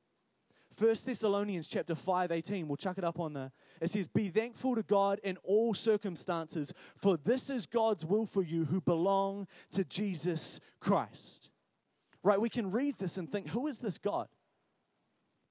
1 0.78 0.96
Thessalonians 1.06 1.68
chapter 1.68 1.96
5, 1.96 2.32
18, 2.32 2.68
we'll 2.68 2.78
chuck 2.78 2.98
it 2.98 3.04
up 3.04 3.20
on 3.20 3.34
there. 3.34 3.52
It 3.82 3.90
says, 3.90 4.08
Be 4.08 4.30
thankful 4.30 4.76
to 4.76 4.84
God 4.84 5.20
in 5.24 5.38
all 5.44 5.74
circumstances, 5.74 6.74
for 6.96 7.18
this 7.18 7.50
is 7.50 7.66
God's 7.66 8.06
will 8.06 8.28
for 8.28 8.44
you 8.44 8.66
who 8.66 8.80
belong 8.80 9.48
to 9.72 9.84
Jesus 9.84 10.60
Christ. 10.80 11.50
Right? 12.24 12.40
We 12.40 12.50
can 12.50 12.70
read 12.70 13.00
this 13.00 13.18
and 13.18 13.30
think, 13.30 13.50
who 13.50 13.66
is 13.66 13.80
this 13.80 13.98
God? 13.98 14.28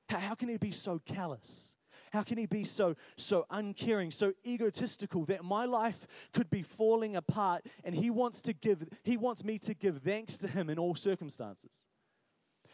How, 0.09 0.35
can 0.35 0.49
he 0.49 0.57
be 0.57 0.71
so 0.71 1.01
callous? 1.05 1.75
How 2.13 2.23
can 2.23 2.39
he 2.39 2.47
be 2.47 2.65
so 2.65 2.97
so 3.17 3.47
uncaring, 3.51 4.11
so 4.11 4.33
egotistical 4.45 5.25
that 5.27 5.45
my 5.45 5.65
life 5.65 6.07
could 6.33 6.51
be 6.51 6.63
falling 6.63 7.15
apart 7.15 7.65
and 7.85 7.95
he 7.95 8.11
wants 8.11 8.43
to 8.43 8.53
give 8.53 8.85
he 9.05 9.17
wants 9.17 9.45
me 9.45 9.59
to 9.61 9.75
give 9.75 9.99
thanks 9.99 10.39
to 10.39 10.49
him 10.49 10.69
in 10.69 10.79
all 10.79 10.97
circumstances? 10.97 11.85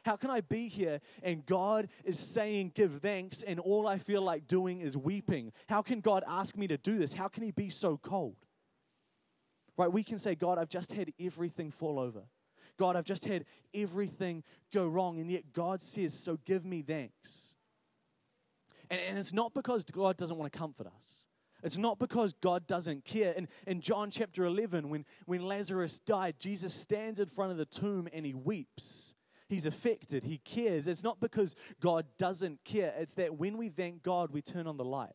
How 0.07 0.15
can 0.15 0.31
I 0.31 0.41
be 0.41 0.69
here 0.69 1.01
and 1.25 1.45
God 1.45 1.89
is 2.05 2.21
saying 2.21 2.73
give 2.77 3.01
thanks 3.03 3.43
and 3.43 3.59
all 3.59 3.89
I 3.89 3.99
feel 3.99 4.23
like 4.23 4.47
doing 4.47 4.81
is 4.81 4.97
weeping? 4.97 5.53
How 5.69 5.83
can 5.83 6.01
God 6.01 6.23
ask 6.29 6.57
me 6.57 6.69
to 6.69 6.77
do 6.77 6.97
this? 6.97 7.13
How 7.13 7.27
can 7.27 7.43
he 7.43 7.51
be 7.51 7.71
so 7.71 7.97
cold? 7.97 8.37
Right? 9.77 9.93
We 9.93 10.05
can 10.05 10.21
say, 10.21 10.37
God, 10.37 10.59
I've 10.59 10.69
just 10.69 10.93
had 10.93 11.13
everything 11.19 11.73
fall 11.73 11.99
over. 11.99 12.23
God, 12.79 12.95
I've 12.95 13.05
just 13.05 13.25
had 13.25 13.47
everything 13.75 14.45
go 14.73 14.87
wrong. 14.87 15.19
And 15.19 15.29
yet 15.29 15.53
God 15.53 15.83
says, 15.83 16.15
So 16.15 16.39
give 16.45 16.65
me 16.65 16.83
thanks. 16.83 17.57
And, 18.89 19.01
and 19.09 19.19
it's 19.19 19.33
not 19.33 19.55
because 19.55 19.85
God 19.85 20.17
doesn't 20.17 20.37
want 20.37 20.53
to 20.53 20.57
comfort 20.57 20.87
us. 20.87 21.27
It's 21.65 21.79
not 21.79 21.99
because 21.99 22.33
God 22.33 22.69
doesn't 22.69 23.05
care. 23.05 23.33
In, 23.33 23.49
in 23.67 23.81
John 23.81 24.13
chapter 24.13 24.45
11, 24.45 24.89
when, 24.89 25.05
when 25.25 25.45
Lazarus 25.45 25.99
died, 25.99 26.37
Jesus 26.39 26.73
stands 26.73 27.19
in 27.19 27.27
front 27.27 27.51
of 27.51 27.59
the 27.59 27.65
tomb 27.65 28.07
and 28.13 28.25
he 28.25 28.35
weeps. 28.35 29.16
He's 29.49 29.67
affected. 29.67 30.25
He 30.25 30.39
cares. 30.39 30.87
It's 30.87 31.05
not 31.05 31.21
because 31.21 31.55
God 31.81 32.07
doesn't 32.19 32.65
care. 32.65 32.93
It's 32.99 33.15
that 33.15 33.37
when 33.37 33.57
we 33.57 33.69
thank 33.69 34.03
God, 34.03 34.33
we 34.33 34.43
turn 34.43 34.67
on 34.67 34.77
the 34.77 34.85
light. 34.85 35.15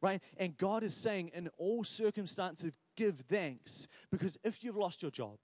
Right? 0.00 0.22
And 0.36 0.56
God 0.56 0.82
is 0.82 0.94
saying, 0.94 1.30
in 1.34 1.48
all 1.58 1.84
circumstances, 1.84 2.72
give 2.96 3.20
thanks. 3.20 3.88
Because 4.10 4.38
if 4.44 4.62
you've 4.62 4.76
lost 4.76 5.02
your 5.02 5.10
job, 5.10 5.36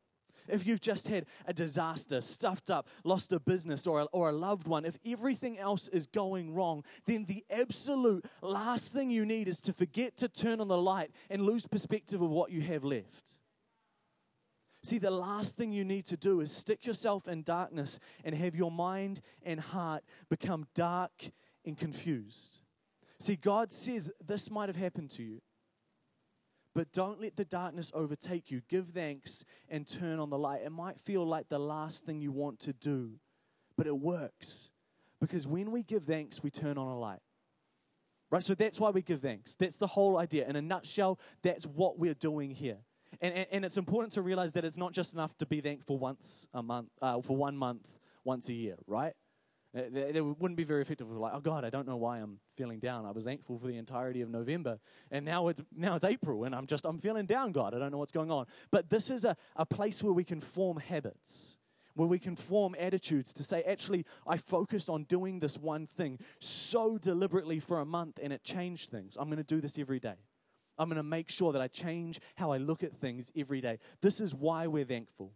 if 0.49 0.67
you've 0.67 0.81
just 0.81 1.09
had 1.09 1.27
a 1.47 1.53
disaster, 1.53 2.21
stuffed 2.21 2.71
up, 2.71 2.89
lost 3.05 3.33
a 3.33 3.41
business 3.41 3.87
or 3.87 4.01
a, 4.01 4.05
or 4.07 4.31
a 4.31 4.33
loved 4.33 4.67
one, 4.67 4.85
if 4.85 4.99
everything 5.07 5.59
else 5.59 5.89
is 5.89 6.07
going 6.07 6.55
wrong, 6.55 6.85
then 7.07 7.25
the 7.25 7.45
absolute 7.51 8.25
last 8.43 8.93
thing 8.93 9.11
you 9.11 9.25
need 9.25 9.49
is 9.49 9.61
to 9.63 9.73
forget 9.73 10.17
to 10.19 10.29
turn 10.29 10.61
on 10.61 10.69
the 10.69 10.79
light 10.79 11.11
and 11.29 11.43
lose 11.43 11.67
perspective 11.67 12.21
of 12.21 12.31
what 12.31 12.51
you 12.51 12.63
have 12.63 12.85
left. 12.85 13.37
See, 14.83 14.99
the 14.99 15.11
last 15.11 15.57
thing 15.57 15.73
you 15.73 15.85
need 15.85 16.07
to 16.07 16.17
do 16.17 16.41
is 16.41 16.51
stick 16.51 16.87
yourself 16.87 17.29
in 17.29 17.43
darkness 17.43 17.99
and 18.25 18.35
have 18.35 18.55
your 18.55 18.71
mind 18.71 19.21
and 19.43 19.61
heart 19.61 20.05
become 20.31 20.67
dark 20.75 21.31
and 21.65 21.77
confused. 21.77 22.63
See, 23.19 23.37
God 23.37 23.71
says 23.71 24.11
this 24.27 24.51
might 24.51 24.71
have 24.71 24.77
happened 24.77 25.11
to 25.13 25.23
you. 25.23 25.43
But 26.75 26.93
don't 26.93 27.21
let 27.21 27.37
the 27.37 27.45
darkness 27.45 27.91
overtake 27.95 28.51
you. 28.51 28.63
Give 28.69 28.87
thanks 28.87 29.45
and 29.69 29.87
turn 29.87 30.19
on 30.21 30.31
the 30.31 30.39
light. 30.39 30.63
It 30.65 30.71
might 30.71 31.01
feel 31.01 31.27
like 31.27 31.49
the 31.49 31.59
last 31.59 32.07
thing 32.07 32.21
you 32.21 32.31
want 32.31 32.61
to 32.61 32.73
do, 32.73 33.15
but 33.77 33.87
it 33.87 33.99
works. 33.99 34.71
Because 35.21 35.47
when 35.47 35.73
we 35.73 35.83
give 35.83 36.05
thanks, 36.05 36.43
we 36.43 36.51
turn 36.51 36.79
on 36.79 36.87
a 36.87 36.99
light. 36.99 37.21
Right? 38.31 38.45
So 38.45 38.55
that's 38.55 38.79
why 38.79 38.91
we 38.91 39.03
give 39.03 39.21
thanks. 39.21 39.57
That's 39.57 39.79
the 39.79 39.89
whole 39.89 40.17
idea. 40.17 40.49
In 40.49 40.55
a 40.55 40.63
nutshell, 40.63 41.19
that's 41.43 41.67
what 41.67 41.99
we're 41.99 42.15
doing 42.15 42.53
here. 42.53 42.79
And, 43.21 43.35
and, 43.35 43.47
and 43.53 43.65
it's 43.65 43.77
important 43.77 44.13
to 44.15 44.23
realize 44.23 44.53
that 44.55 44.65
it's 44.65 44.79
not 44.79 44.93
just 44.93 45.15
enough 45.15 45.37
to 45.39 45.47
be 45.47 45.61
thankful 45.61 45.99
once 45.99 46.47
a 46.55 46.63
month, 46.63 46.89
uh, 47.03 47.21
for 47.21 47.37
one 47.37 47.57
month, 47.57 47.87
once 48.25 48.49
a 48.49 48.55
year, 48.55 48.77
right? 48.87 49.15
It 49.73 50.25
wouldn't 50.25 50.57
be 50.57 50.65
very 50.65 50.83
effective. 50.83 51.09
Like, 51.09 51.33
oh 51.33 51.41
God, 51.41 51.65
I 51.65 51.71
don't 51.71 51.87
know 51.87 51.97
why 51.97 52.19
I'm 52.19 52.41
feeling 52.57 52.81
down. 52.81 53.07
I 53.07 53.13
was 53.13 53.25
thankful 53.25 53.57
for 53.57 53.69
the 53.69 53.77
entirety 53.77 54.21
of 54.21 54.29
November, 54.29 54.81
and 55.13 55.25
now 55.25 55.47
it's 55.47 55.61
now 55.73 55.95
it's 55.95 56.05
April, 56.05 56.43
and 56.43 56.57
I'm 56.57 56.67
just 56.67 56.85
I'm 56.85 56.99
feeling 56.99 57.27
down. 57.27 57.53
God, 57.53 57.73
I 57.73 57.79
don't 57.79 57.93
know 57.93 57.99
what's 57.99 58.11
going 58.11 58.33
on. 58.33 58.47
But 58.73 58.91
this 58.91 59.11
is 59.11 59.25
a, 59.25 59.37
a 59.55 59.65
place 59.65 60.03
where 60.03 60.13
we 60.13 60.25
can 60.25 60.41
form 60.41 60.79
habits, 60.79 61.57
where 61.95 62.09
we 62.09 62.19
can 62.19 62.35
form 62.35 62.75
attitudes 62.81 63.33
to 63.35 63.45
say, 63.45 63.63
actually, 63.63 64.07
I 64.27 64.39
focused 64.39 64.91
on 64.91 65.05
doing 65.05 65.39
this 65.39 65.57
one 65.57 65.87
thing 65.87 66.19
so 66.41 66.99
deliberately 66.99 67.61
for 67.61 67.79
a 67.79 67.87
month, 67.87 68.19
and 68.21 68.33
it 68.33 68.43
changed 68.43 68.91
things. 68.91 69.17
I'm 69.21 69.29
going 69.29 69.37
to 69.37 69.45
do 69.45 69.61
this 69.61 69.79
every 69.79 70.01
day. 70.01 70.17
I'm 70.81 70.89
going 70.89 70.97
to 70.97 71.03
make 71.03 71.29
sure 71.29 71.53
that 71.53 71.63
I 71.63 71.69
change 71.69 72.19
how 72.35 72.51
I 72.51 72.57
look 72.57 72.83
at 72.83 72.97
things 72.97 73.31
every 73.37 73.61
day. 73.61 73.79
This 74.01 74.21
is 74.21 74.35
why 74.35 74.67
we're 74.67 74.85
thankful 74.85 75.33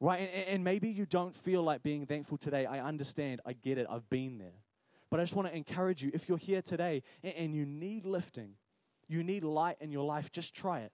right? 0.00 0.20
And, 0.20 0.48
and, 0.48 0.64
maybe 0.64 0.90
you 0.90 1.06
don't 1.06 1.34
feel 1.34 1.62
like 1.62 1.82
being 1.82 2.04
thankful 2.04 2.36
today. 2.36 2.66
I 2.66 2.80
understand. 2.80 3.40
I 3.46 3.54
get 3.54 3.78
it. 3.78 3.86
I've 3.88 4.10
been 4.10 4.38
there. 4.38 4.60
But 5.10 5.20
I 5.20 5.22
just 5.22 5.36
want 5.36 5.48
to 5.48 5.56
encourage 5.56 6.02
you 6.02 6.10
if 6.12 6.28
you're 6.28 6.36
here 6.36 6.60
today 6.60 7.02
and, 7.22 7.34
and 7.36 7.54
you 7.54 7.64
need 7.64 8.04
lifting, 8.04 8.54
you 9.08 9.22
need 9.22 9.44
light 9.44 9.76
in 9.80 9.92
your 9.92 10.04
life, 10.04 10.30
just 10.30 10.54
try 10.54 10.80
it. 10.80 10.92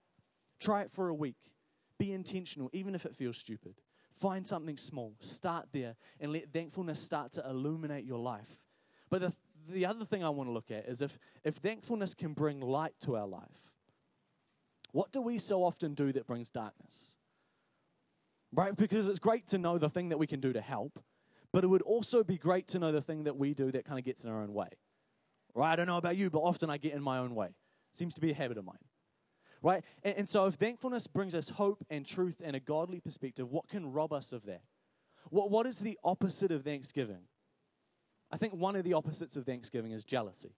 Try 0.59 0.81
it 0.81 0.91
for 0.91 1.09
a 1.09 1.13
week. 1.13 1.37
Be 1.97 2.13
intentional, 2.13 2.69
even 2.73 2.95
if 2.95 3.05
it 3.05 3.15
feels 3.15 3.37
stupid. 3.37 3.75
Find 4.11 4.45
something 4.45 4.77
small, 4.77 5.15
start 5.19 5.69
there, 5.71 5.95
and 6.19 6.31
let 6.31 6.51
thankfulness 6.53 6.99
start 6.99 7.31
to 7.33 7.49
illuminate 7.49 8.05
your 8.05 8.19
life. 8.19 8.57
But 9.09 9.21
the, 9.21 9.33
the 9.71 9.85
other 9.85 10.05
thing 10.05 10.23
I 10.23 10.29
want 10.29 10.49
to 10.49 10.53
look 10.53 10.71
at 10.71 10.85
is 10.87 11.01
if, 11.01 11.17
if 11.43 11.55
thankfulness 11.55 12.13
can 12.13 12.33
bring 12.33 12.59
light 12.59 12.93
to 13.01 13.15
our 13.15 13.27
life, 13.27 13.75
what 14.91 15.11
do 15.11 15.21
we 15.21 15.37
so 15.37 15.63
often 15.63 15.93
do 15.93 16.11
that 16.13 16.27
brings 16.27 16.49
darkness? 16.49 17.17
right? 18.53 18.75
Because 18.75 19.07
it's 19.07 19.19
great 19.19 19.47
to 19.47 19.57
know 19.57 19.77
the 19.77 19.89
thing 19.89 20.09
that 20.09 20.17
we 20.17 20.27
can 20.27 20.39
do 20.39 20.53
to 20.53 20.61
help, 20.61 20.99
but 21.51 21.63
it 21.63 21.67
would 21.67 21.81
also 21.81 22.23
be 22.23 22.37
great 22.37 22.67
to 22.69 22.79
know 22.79 22.91
the 22.91 23.01
thing 23.01 23.23
that 23.23 23.37
we 23.37 23.53
do 23.53 23.71
that 23.71 23.85
kind 23.85 23.99
of 23.99 24.05
gets 24.05 24.23
in 24.23 24.29
our 24.29 24.41
own 24.41 24.53
way, 24.53 24.69
right? 25.53 25.73
I 25.73 25.75
don't 25.75 25.87
know 25.87 25.97
about 25.97 26.17
you, 26.17 26.29
but 26.29 26.39
often 26.39 26.69
I 26.69 26.77
get 26.77 26.93
in 26.93 27.01
my 27.01 27.17
own 27.17 27.35
way. 27.35 27.49
Seems 27.93 28.13
to 28.15 28.21
be 28.21 28.31
a 28.31 28.35
habit 28.35 28.57
of 28.57 28.65
mine, 28.65 28.77
right? 29.61 29.83
And, 30.03 30.17
and 30.19 30.29
so 30.29 30.45
if 30.45 30.55
thankfulness 30.55 31.07
brings 31.07 31.35
us 31.35 31.49
hope 31.49 31.85
and 31.89 32.05
truth 32.05 32.41
and 32.43 32.55
a 32.55 32.59
godly 32.59 32.99
perspective, 32.99 33.49
what 33.49 33.67
can 33.67 33.91
rob 33.91 34.13
us 34.13 34.31
of 34.33 34.45
that? 34.45 34.61
What, 35.29 35.51
what 35.51 35.65
is 35.65 35.79
the 35.79 35.97
opposite 36.03 36.51
of 36.51 36.63
thanksgiving? 36.63 37.23
I 38.31 38.37
think 38.37 38.53
one 38.53 38.75
of 38.75 38.83
the 38.83 38.93
opposites 38.93 39.35
of 39.35 39.45
thanksgiving 39.45 39.91
is 39.91 40.05
jealousy. 40.05 40.55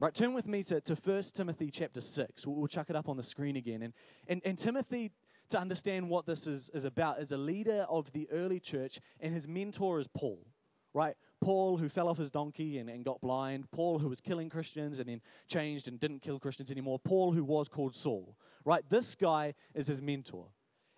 Right, 0.00 0.12
turn 0.12 0.34
with 0.34 0.48
me 0.48 0.64
to, 0.64 0.80
to 0.80 0.96
1 0.96 1.22
Timothy 1.34 1.70
chapter 1.70 2.00
6. 2.00 2.46
We'll, 2.46 2.56
we'll 2.56 2.66
chuck 2.66 2.90
it 2.90 2.96
up 2.96 3.08
on 3.08 3.16
the 3.16 3.22
screen 3.22 3.54
again. 3.56 3.82
And, 3.82 3.92
and, 4.26 4.42
and 4.44 4.58
Timothy 4.58 5.12
to 5.50 5.60
understand 5.60 6.08
what 6.08 6.26
this 6.26 6.46
is, 6.46 6.70
is 6.74 6.84
about 6.84 7.20
is 7.20 7.30
a 7.30 7.36
leader 7.36 7.86
of 7.88 8.10
the 8.12 8.28
early 8.32 8.58
church, 8.58 8.98
and 9.20 9.32
his 9.32 9.46
mentor 9.46 10.00
is 10.00 10.08
Paul, 10.08 10.44
right? 10.92 11.14
Paul, 11.40 11.76
who 11.76 11.88
fell 11.88 12.08
off 12.08 12.18
his 12.18 12.30
donkey 12.30 12.78
and, 12.78 12.88
and 12.90 13.04
got 13.04 13.20
blind. 13.20 13.70
Paul, 13.70 13.98
who 13.98 14.08
was 14.08 14.20
killing 14.20 14.48
Christians 14.48 14.98
and 14.98 15.08
then 15.08 15.20
changed 15.48 15.88
and 15.88 16.00
didn't 16.00 16.22
kill 16.22 16.38
Christians 16.38 16.70
anymore. 16.70 16.98
Paul, 16.98 17.32
who 17.32 17.44
was 17.44 17.68
called 17.68 17.94
Saul, 17.94 18.36
right? 18.64 18.82
This 18.88 19.14
guy 19.14 19.54
is 19.74 19.86
his 19.86 20.02
mentor. 20.02 20.46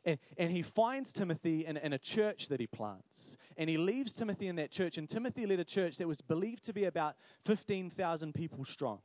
And, 0.04 0.18
and 0.36 0.50
he 0.50 0.62
finds 0.62 1.12
Timothy 1.12 1.64
in, 1.64 1.76
in 1.76 1.92
a 1.92 1.98
church 1.98 2.48
that 2.48 2.60
he 2.60 2.66
plants. 2.66 3.36
And 3.56 3.70
he 3.70 3.78
leaves 3.78 4.14
Timothy 4.14 4.48
in 4.48 4.56
that 4.56 4.70
church. 4.70 4.98
And 4.98 5.08
Timothy 5.08 5.46
led 5.46 5.60
a 5.60 5.64
church 5.64 5.96
that 5.98 6.08
was 6.08 6.20
believed 6.20 6.64
to 6.64 6.72
be 6.72 6.84
about 6.84 7.16
15,000 7.44 8.34
people 8.34 8.64
strong 8.64 9.00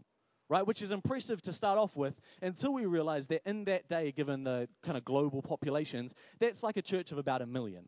right? 0.49 0.65
Which 0.65 0.81
is 0.81 0.91
impressive 0.91 1.41
to 1.43 1.53
start 1.53 1.77
off 1.77 1.95
with 1.95 2.19
until 2.41 2.73
we 2.73 2.85
realize 2.87 3.27
that 3.27 3.41
in 3.45 3.65
that 3.65 3.87
day, 3.87 4.11
given 4.11 4.43
the 4.43 4.67
kind 4.83 4.97
of 4.97 5.05
global 5.05 5.41
populations, 5.41 6.15
that's 6.39 6.63
like 6.63 6.75
a 6.75 6.81
church 6.81 7.11
of 7.11 7.19
about 7.19 7.41
a 7.41 7.45
million, 7.45 7.87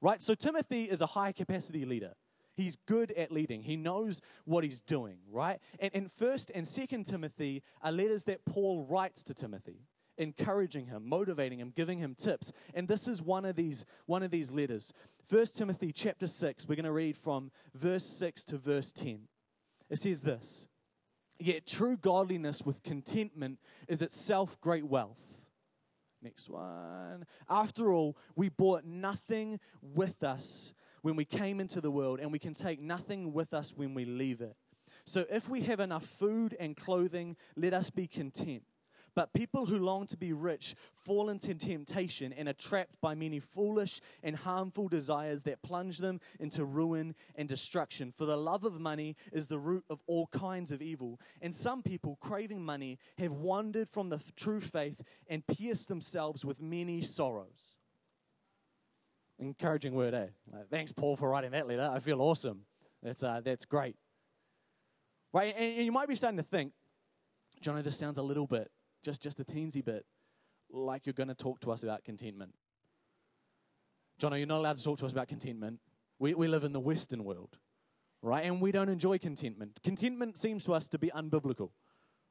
right? 0.00 0.20
So 0.20 0.34
Timothy 0.34 0.84
is 0.84 1.02
a 1.02 1.06
high 1.06 1.32
capacity 1.32 1.84
leader. 1.84 2.14
He's 2.56 2.76
good 2.86 3.12
at 3.12 3.30
leading. 3.30 3.62
He 3.62 3.76
knows 3.76 4.20
what 4.44 4.64
he's 4.64 4.80
doing, 4.80 5.18
right? 5.30 5.60
And, 5.78 5.90
and 5.94 6.10
first 6.10 6.50
and 6.54 6.66
second 6.66 7.04
Timothy 7.04 7.62
are 7.82 7.92
letters 7.92 8.24
that 8.24 8.44
Paul 8.44 8.86
writes 8.88 9.22
to 9.24 9.34
Timothy, 9.34 9.86
encouraging 10.20 10.86
him, 10.86 11.08
motivating 11.08 11.58
him, 11.58 11.72
giving 11.74 11.98
him 11.98 12.14
tips. 12.14 12.52
And 12.74 12.86
this 12.86 13.08
is 13.08 13.22
one 13.22 13.44
of 13.44 13.56
these, 13.56 13.86
one 14.06 14.22
of 14.22 14.30
these 14.30 14.52
letters. 14.52 14.92
First 15.26 15.56
Timothy 15.56 15.92
chapter 15.92 16.26
6, 16.26 16.68
we're 16.68 16.76
going 16.76 16.84
to 16.84 16.92
read 16.92 17.16
from 17.16 17.50
verse 17.74 18.04
6 18.04 18.44
to 18.44 18.58
verse 18.58 18.92
10. 18.92 19.22
It 19.88 19.98
says 19.98 20.22
this 20.22 20.68
Yet 21.38 21.66
true 21.66 21.96
godliness 21.96 22.62
with 22.62 22.82
contentment 22.82 23.58
is 23.88 24.02
itself 24.02 24.60
great 24.60 24.84
wealth. 24.84 25.42
Next 26.22 26.50
one. 26.50 27.24
After 27.48 27.90
all, 27.90 28.18
we 28.36 28.50
brought 28.50 28.84
nothing 28.84 29.58
with 29.80 30.22
us 30.22 30.74
when 31.00 31.16
we 31.16 31.24
came 31.24 31.60
into 31.60 31.80
the 31.80 31.90
world, 31.90 32.20
and 32.20 32.30
we 32.30 32.38
can 32.38 32.52
take 32.52 32.78
nothing 32.78 33.32
with 33.32 33.54
us 33.54 33.72
when 33.74 33.94
we 33.94 34.04
leave 34.04 34.42
it. 34.42 34.54
So 35.06 35.24
if 35.30 35.48
we 35.48 35.62
have 35.62 35.80
enough 35.80 36.04
food 36.04 36.54
and 36.60 36.76
clothing, 36.76 37.36
let 37.56 37.72
us 37.72 37.88
be 37.88 38.06
content. 38.06 38.64
But 39.14 39.32
people 39.32 39.66
who 39.66 39.78
long 39.78 40.06
to 40.08 40.16
be 40.16 40.32
rich 40.32 40.74
fall 40.94 41.30
into 41.30 41.54
temptation 41.54 42.32
and 42.32 42.48
are 42.48 42.54
trapped 42.54 43.00
by 43.00 43.14
many 43.14 43.40
foolish 43.40 44.00
and 44.22 44.36
harmful 44.36 44.88
desires 44.88 45.42
that 45.44 45.62
plunge 45.62 45.98
them 45.98 46.20
into 46.38 46.64
ruin 46.64 47.14
and 47.34 47.48
destruction. 47.48 48.12
For 48.16 48.24
the 48.24 48.36
love 48.36 48.64
of 48.64 48.80
money 48.80 49.16
is 49.32 49.48
the 49.48 49.58
root 49.58 49.84
of 49.90 50.00
all 50.06 50.28
kinds 50.28 50.72
of 50.72 50.82
evil. 50.82 51.20
And 51.40 51.54
some 51.54 51.82
people, 51.82 52.18
craving 52.20 52.64
money, 52.64 52.98
have 53.18 53.32
wandered 53.32 53.88
from 53.88 54.10
the 54.10 54.20
true 54.36 54.60
faith 54.60 55.02
and 55.28 55.46
pierced 55.46 55.88
themselves 55.88 56.44
with 56.44 56.60
many 56.60 57.02
sorrows. 57.02 57.78
Encouraging 59.38 59.94
word, 59.94 60.14
eh? 60.14 60.26
Thanks, 60.70 60.92
Paul, 60.92 61.16
for 61.16 61.30
writing 61.30 61.52
that 61.52 61.66
letter. 61.66 61.90
I 61.90 61.98
feel 61.98 62.20
awesome. 62.20 62.62
That's, 63.02 63.22
uh, 63.22 63.40
that's 63.42 63.64
great. 63.64 63.96
Right? 65.32 65.54
And, 65.56 65.78
and 65.78 65.86
you 65.86 65.92
might 65.92 66.08
be 66.08 66.14
starting 66.14 66.36
to 66.36 66.42
think, 66.42 66.72
Johnny, 67.60 67.82
this 67.82 67.96
sounds 67.96 68.18
a 68.18 68.22
little 68.22 68.46
bit 68.46 68.70
just, 69.02 69.22
just 69.22 69.40
a 69.40 69.44
teensy 69.44 69.84
bit, 69.84 70.04
like 70.70 71.06
you're 71.06 71.12
going 71.12 71.28
to 71.28 71.34
talk 71.34 71.60
to 71.60 71.70
us 71.72 71.82
about 71.82 72.04
contentment. 72.04 72.54
Jono, 74.20 74.38
you're 74.38 74.46
not 74.46 74.58
allowed 74.58 74.76
to 74.76 74.84
talk 74.84 74.98
to 74.98 75.06
us 75.06 75.12
about 75.12 75.28
contentment. 75.28 75.80
We, 76.18 76.34
we 76.34 76.48
live 76.48 76.64
in 76.64 76.72
the 76.72 76.80
Western 76.80 77.24
world, 77.24 77.56
right? 78.22 78.44
And 78.44 78.60
we 78.60 78.70
don't 78.70 78.90
enjoy 78.90 79.18
contentment. 79.18 79.80
Contentment 79.82 80.38
seems 80.38 80.64
to 80.66 80.74
us 80.74 80.88
to 80.88 80.98
be 80.98 81.08
unbiblical, 81.08 81.70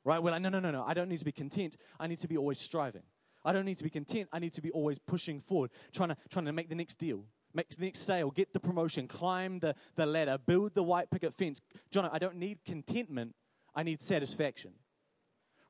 right? 0.05 0.21
We're 0.21 0.32
like, 0.32 0.41
no, 0.41 0.49
no, 0.49 0.60
no, 0.60 0.71
no. 0.71 0.84
I 0.88 0.93
don't 0.93 1.10
need 1.10 1.19
to 1.19 1.25
be 1.25 1.32
content. 1.32 1.75
I 1.99 2.08
need 2.08 2.19
to 2.19 2.27
be 2.27 2.38
always 2.38 2.60
striving. 2.60 3.03
I 3.43 3.53
don't 3.53 3.65
need 3.65 3.77
to 3.77 3.84
be 3.84 3.89
content. 3.89 4.29
I 4.32 4.39
need 4.39 4.53
to 4.53 4.62
be 4.62 4.69
always 4.71 4.99
pushing 4.99 5.39
forward, 5.39 5.71
trying 5.91 6.10
to, 6.10 6.17
trying 6.29 6.45
to 6.45 6.53
make 6.53 6.69
the 6.69 6.75
next 6.75 6.95
deal, 6.95 7.23
make 7.53 7.69
the 7.69 7.84
next 7.84 7.99
sale, 7.99 8.29
get 8.29 8.53
the 8.53 8.60
promotion, 8.60 9.08
climb 9.08 9.60
the, 9.60 9.73
the 9.95 10.05
ladder, 10.05 10.38
build 10.38 10.75
the 10.75 10.84
white 10.84 11.10
picket 11.10 11.34
fence. 11.34 11.60
John, 11.89 12.10
I 12.12 12.19
don't 12.19 12.36
need 12.36 12.60
contentment. 12.65 13.34
I 13.73 13.84
need 13.84 14.01
satisfaction. 14.01 14.73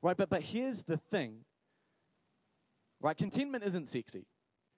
Right? 0.02 0.16
But, 0.16 0.30
but 0.30 0.42
here's 0.42 0.82
the 0.82 0.96
thing. 0.96 1.44
Right? 3.00 3.16
Contentment 3.16 3.64
isn't 3.64 3.88
sexy. 3.88 4.26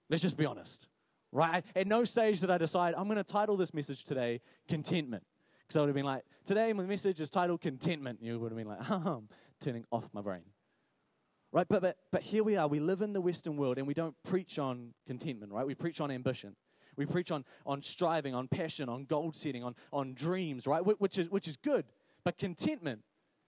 Let's 0.09 0.21
just 0.21 0.37
be 0.37 0.45
honest. 0.45 0.87
Right? 1.31 1.63
At 1.75 1.87
no 1.87 2.03
stage 2.05 2.41
did 2.41 2.51
I 2.51 2.57
decide 2.57 2.93
I'm 2.95 3.05
going 3.05 3.17
to 3.17 3.23
title 3.23 3.57
this 3.57 3.73
message 3.73 4.03
today 4.03 4.41
Contentment. 4.67 5.23
Because 5.61 5.77
I 5.77 5.79
would 5.79 5.87
have 5.87 5.95
been 5.95 6.05
like, 6.05 6.23
today 6.45 6.71
my 6.73 6.83
message 6.83 7.21
is 7.21 7.29
titled 7.29 7.61
Contentment. 7.61 8.19
You 8.21 8.39
would 8.39 8.51
have 8.51 8.57
been 8.57 8.67
like, 8.67 8.79
ah, 8.89 9.15
I'm 9.15 9.29
turning 9.59 9.85
off 9.91 10.09
my 10.13 10.21
brain. 10.21 10.43
Right? 11.51 11.67
But, 11.67 11.81
but, 11.81 11.97
but 12.11 12.21
here 12.21 12.43
we 12.43 12.57
are. 12.57 12.67
We 12.67 12.79
live 12.79 13.01
in 13.01 13.13
the 13.13 13.21
Western 13.21 13.57
world 13.57 13.77
and 13.77 13.87
we 13.87 13.93
don't 13.93 14.15
preach 14.23 14.57
on 14.59 14.93
contentment, 15.05 15.51
right? 15.51 15.65
We 15.65 15.75
preach 15.75 16.01
on 16.01 16.11
ambition. 16.11 16.55
We 16.95 17.05
preach 17.05 17.31
on, 17.31 17.45
on 17.65 17.81
striving, 17.81 18.35
on 18.35 18.47
passion, 18.47 18.89
on 18.89 19.05
goal 19.05 19.31
setting, 19.33 19.63
on, 19.63 19.75
on 19.91 20.13
dreams, 20.13 20.67
right? 20.67 20.81
Which 20.81 21.17
is, 21.17 21.29
which 21.29 21.47
is 21.47 21.57
good. 21.57 21.85
But 22.23 22.37
contentment, 22.37 23.01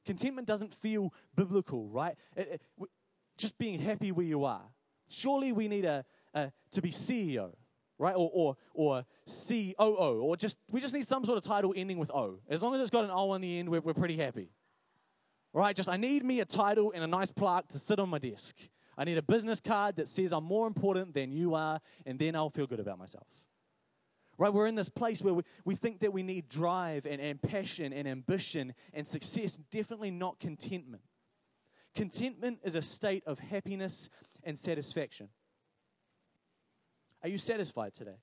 contentment 0.05 0.47
doesn't 0.47 0.73
feel 0.73 1.13
biblical, 1.35 1.89
right? 1.89 2.15
It, 2.35 2.61
it, 2.79 2.89
just 3.37 3.57
being 3.57 3.79
happy 3.79 4.11
where 4.11 4.25
you 4.25 4.45
are. 4.45 4.63
Surely 5.09 5.51
we 5.51 5.67
need 5.67 5.85
a, 5.85 6.05
a 6.33 6.51
to 6.71 6.81
be 6.81 6.89
CEO, 6.89 7.51
right? 7.97 8.15
Or, 8.15 8.29
or, 8.33 8.57
or 8.73 9.05
COO, 9.25 10.21
or 10.21 10.37
just, 10.37 10.57
we 10.69 10.79
just 10.79 10.93
need 10.93 11.05
some 11.05 11.25
sort 11.25 11.37
of 11.37 11.43
title 11.43 11.73
ending 11.75 11.97
with 11.97 12.11
O. 12.11 12.39
As 12.49 12.61
long 12.61 12.75
as 12.75 12.81
it's 12.81 12.89
got 12.89 13.03
an 13.03 13.11
O 13.11 13.31
on 13.31 13.41
the 13.41 13.59
end, 13.59 13.69
we're, 13.69 13.81
we're 13.81 13.93
pretty 13.93 14.17
happy. 14.17 14.49
Right? 15.53 15.75
Just 15.75 15.87
I 15.87 15.97
need 15.97 16.23
me 16.23 16.41
a 16.41 16.45
title 16.45 16.91
and 16.93 17.03
a 17.03 17.07
nice 17.07 17.31
plaque 17.31 17.69
to 17.69 17.79
sit 17.79 17.99
on 17.99 18.09
my 18.09 18.19
desk. 18.19 18.55
I 18.97 19.03
need 19.03 19.17
a 19.17 19.21
business 19.21 19.59
card 19.59 19.97
that 19.97 20.07
says 20.07 20.31
I'm 20.31 20.43
more 20.43 20.67
important 20.67 21.13
than 21.13 21.31
you 21.31 21.55
are, 21.55 21.79
and 22.05 22.17
then 22.17 22.35
I'll 22.35 22.49
feel 22.49 22.67
good 22.67 22.79
about 22.79 22.97
myself. 22.97 23.27
Right? 24.37 24.53
We're 24.53 24.67
in 24.67 24.75
this 24.75 24.89
place 24.89 25.21
where 25.21 25.33
we, 25.33 25.43
we 25.63 25.75
think 25.75 25.99
that 26.01 26.11
we 26.11 26.23
need 26.23 26.49
drive 26.49 27.05
and, 27.05 27.21
and 27.21 27.41
passion 27.41 27.93
and 27.93 28.07
ambition 28.07 28.73
and 28.93 29.07
success, 29.07 29.57
definitely 29.71 30.11
not 30.11 30.39
contentment. 30.39 31.03
Contentment 31.95 32.59
is 32.63 32.75
a 32.75 32.81
state 32.81 33.23
of 33.25 33.39
happiness 33.39 34.09
and 34.43 34.57
satisfaction. 34.57 35.29
Are 37.23 37.29
you 37.29 37.37
satisfied 37.37 37.93
today? 37.93 38.17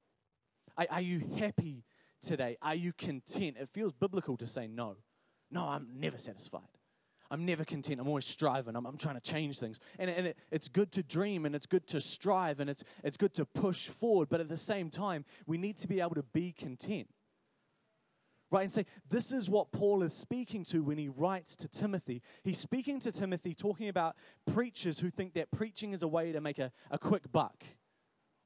Are, 0.76 0.86
are 0.90 1.00
you 1.00 1.22
happy 1.38 1.84
today? 2.20 2.56
Are 2.60 2.74
you 2.74 2.92
content? 2.92 3.56
It 3.58 3.70
feels 3.72 3.92
biblical 3.92 4.36
to 4.36 4.46
say 4.46 4.66
no. 4.66 4.96
No, 5.50 5.68
I'm 5.68 5.88
never 5.96 6.18
satisfied. 6.18 6.71
I'm 7.32 7.46
never 7.46 7.64
content. 7.64 7.98
I'm 7.98 8.06
always 8.06 8.26
striving. 8.26 8.76
I'm, 8.76 8.84
I'm 8.84 8.98
trying 8.98 9.14
to 9.14 9.20
change 9.20 9.58
things. 9.58 9.80
And, 9.98 10.10
and 10.10 10.26
it, 10.28 10.38
it's 10.50 10.68
good 10.68 10.92
to 10.92 11.02
dream 11.02 11.46
and 11.46 11.54
it's 11.54 11.64
good 11.64 11.86
to 11.88 12.00
strive 12.00 12.60
and 12.60 12.68
it's, 12.68 12.84
it's 13.02 13.16
good 13.16 13.32
to 13.34 13.46
push 13.46 13.88
forward. 13.88 14.28
But 14.28 14.40
at 14.40 14.50
the 14.50 14.58
same 14.58 14.90
time, 14.90 15.24
we 15.46 15.56
need 15.56 15.78
to 15.78 15.88
be 15.88 16.00
able 16.00 16.14
to 16.14 16.22
be 16.22 16.52
content. 16.52 17.08
Right? 18.50 18.64
And 18.64 18.70
say, 18.70 18.84
this 19.08 19.32
is 19.32 19.48
what 19.48 19.72
Paul 19.72 20.02
is 20.02 20.12
speaking 20.12 20.62
to 20.64 20.82
when 20.82 20.98
he 20.98 21.08
writes 21.08 21.56
to 21.56 21.68
Timothy. 21.68 22.20
He's 22.44 22.58
speaking 22.58 23.00
to 23.00 23.10
Timothy, 23.10 23.54
talking 23.54 23.88
about 23.88 24.14
preachers 24.46 25.00
who 25.00 25.08
think 25.08 25.32
that 25.32 25.50
preaching 25.50 25.94
is 25.94 26.02
a 26.02 26.08
way 26.08 26.32
to 26.32 26.40
make 26.42 26.58
a, 26.58 26.70
a 26.90 26.98
quick 26.98 27.32
buck 27.32 27.64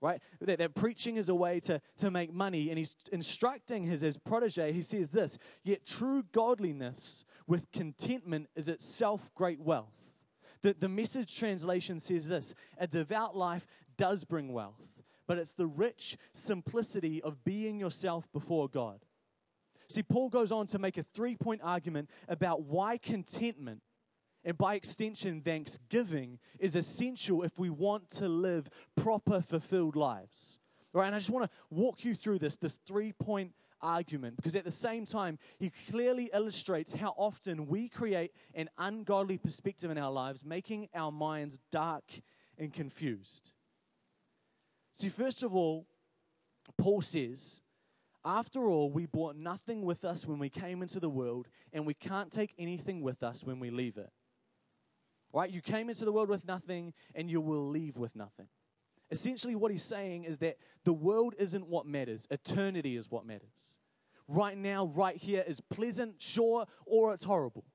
right? 0.01 0.21
That, 0.41 0.59
that, 0.59 0.75
preaching 0.75 1.17
is 1.17 1.29
a 1.29 1.35
way 1.35 1.61
to, 1.61 1.81
to 1.99 2.11
make 2.11 2.33
money. 2.33 2.69
And 2.69 2.79
he's 2.79 2.97
instructing 3.13 3.85
his, 3.85 4.01
his 4.01 4.19
protege. 4.19 4.73
He 4.73 4.83
says 4.83 5.11
this 5.11 5.39
Yet 5.65 5.87
true 5.87 6.25
godliness 6.33 7.25
with 7.47 7.71
contentment 7.73 8.49
is 8.55 8.69
itself 8.69 9.31
great 9.35 9.61
wealth. 9.61 10.15
The, 10.63 10.75
the 10.79 10.89
message 10.89 11.37
translation 11.37 12.01
says 12.01 12.29
this 12.29 12.55
A 12.79 12.87
devout 12.87 13.37
life 13.37 13.67
does 13.97 14.25
bring 14.25 14.53
wealth, 14.53 15.03
but 15.27 15.39
it's 15.39 15.55
the 15.55 15.67
rich 15.67 16.17
simplicity 16.33 17.23
of 17.23 17.45
being 17.45 17.79
yourself 17.79 18.31
before 18.33 18.69
God. 18.69 19.01
See, 19.89 20.03
Paul 20.03 20.29
goes 20.29 20.51
on 20.51 20.67
to 20.69 20.79
make 20.79 20.99
a 20.99 21.03
three 21.03 21.37
point 21.37 21.61
argument 21.63 22.11
about 22.29 22.63
why 22.63 22.99
contentment 22.99 23.83
and 24.47 24.57
by 24.57 24.77
extension, 24.77 25.41
thanksgiving 25.41 26.39
is 26.61 26.77
essential 26.77 27.43
if 27.43 27.59
we 27.59 27.69
want 27.69 28.09
to 28.11 28.29
live 28.29 28.71
proper, 28.95 29.41
fulfilled 29.41 29.97
lives. 29.97 30.61
Right? 30.93 31.07
And 31.07 31.17
I 31.17 31.19
just 31.19 31.31
want 31.31 31.51
to 31.51 31.59
walk 31.69 32.05
you 32.05 32.15
through 32.15 32.39
this, 32.39 32.57
this 32.57 32.79
three 32.87 33.13
point 33.13 33.53
argument, 33.83 34.37
because 34.37 34.55
at 34.55 34.65
the 34.65 34.71
same 34.71 35.05
time, 35.05 35.41
he 35.59 35.73
clearly 35.91 36.31
illustrates 36.33 36.95
how 36.95 37.13
often 37.17 37.67
we 37.67 37.89
create 37.89 38.31
an 38.55 38.71
ungodly 38.79 39.37
perspective 39.37 39.91
in 39.91 39.99
our 39.99 40.13
lives, 40.13 40.45
making 40.45 40.89
our 40.95 41.11
minds 41.11 41.59
dark 41.73 42.05
and 42.57 42.73
confused. 42.73 43.51
See, 44.93 45.09
first 45.09 45.43
of 45.43 45.57
all, 45.57 45.89
Paul 46.79 47.03
says, 47.03 47.63
after 48.25 48.69
all, 48.69 48.91
we 48.91 49.07
brought 49.07 49.37
nothing 49.37 49.83
with 49.83 50.05
us 50.05 50.25
when 50.25 50.39
we 50.39 50.51
came 50.51 50.83
into 50.83 51.01
the 51.01 51.11
world, 51.11 51.49
and 51.73 51.85
we 51.85 51.95
can't 51.95 52.31
take 52.31 52.55
anything 52.59 53.03
with 53.03 53.25
us 53.25 53.43
when 53.43 53.59
we 53.59 53.71
leave 53.71 53.97
it. 53.99 54.11
Right? 55.37 55.51
You 55.51 55.61
came 55.61 55.91
into 55.91 56.07
the 56.07 56.13
world 56.13 56.31
with 56.31 56.47
nothing 56.47 56.95
and 57.15 57.31
you 57.31 57.43
will 57.43 57.69
leave 57.69 57.99
with 57.99 58.17
nothing. 58.17 58.47
Essentially, 59.11 59.55
what 59.55 59.71
he's 59.71 59.83
saying 59.83 60.25
is 60.25 60.39
that 60.39 60.57
the 60.83 60.95
world 60.95 61.35
isn't 61.37 61.67
what 61.67 61.85
matters, 61.85 62.27
eternity 62.31 62.97
is 62.97 63.11
what 63.11 63.27
matters. 63.27 63.77
Right 64.29 64.57
now, 64.57 64.87
right 64.87 65.15
here 65.15 65.45
is 65.47 65.61
pleasant, 65.61 66.23
sure, 66.23 66.65
or 66.87 67.13
it's 67.13 67.25
horrible. 67.25 67.67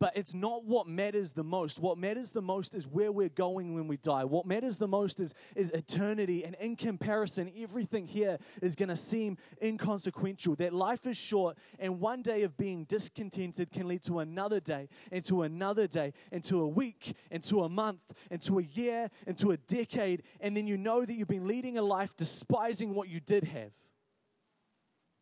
But 0.00 0.16
it's 0.16 0.32
not 0.32 0.64
what 0.64 0.88
matters 0.88 1.32
the 1.32 1.44
most. 1.44 1.78
What 1.78 1.98
matters 1.98 2.32
the 2.32 2.40
most 2.40 2.74
is 2.74 2.88
where 2.88 3.12
we're 3.12 3.28
going 3.28 3.74
when 3.74 3.86
we 3.86 3.98
die. 3.98 4.24
What 4.24 4.46
matters 4.46 4.78
the 4.78 4.88
most 4.88 5.20
is, 5.20 5.34
is 5.54 5.70
eternity. 5.72 6.42
And 6.42 6.56
in 6.58 6.74
comparison, 6.74 7.52
everything 7.58 8.06
here 8.06 8.38
is 8.62 8.74
going 8.74 8.88
to 8.88 8.96
seem 8.96 9.36
inconsequential. 9.62 10.56
That 10.56 10.72
life 10.72 11.06
is 11.06 11.18
short, 11.18 11.58
and 11.78 12.00
one 12.00 12.22
day 12.22 12.44
of 12.44 12.56
being 12.56 12.84
discontented 12.84 13.70
can 13.70 13.88
lead 13.88 14.02
to 14.04 14.20
another 14.20 14.58
day, 14.58 14.88
and 15.12 15.22
to 15.24 15.42
another 15.42 15.86
day, 15.86 16.14
and 16.32 16.42
to 16.44 16.62
a 16.62 16.68
week, 16.68 17.14
and 17.30 17.42
to 17.44 17.64
a 17.64 17.68
month, 17.68 18.00
and 18.30 18.40
to 18.40 18.58
a 18.58 18.62
year, 18.62 19.10
and 19.26 19.36
to 19.36 19.50
a 19.50 19.58
decade. 19.58 20.22
And 20.40 20.56
then 20.56 20.66
you 20.66 20.78
know 20.78 21.04
that 21.04 21.12
you've 21.12 21.28
been 21.28 21.46
leading 21.46 21.76
a 21.76 21.82
life 21.82 22.16
despising 22.16 22.94
what 22.94 23.10
you 23.10 23.20
did 23.20 23.44
have. 23.44 23.72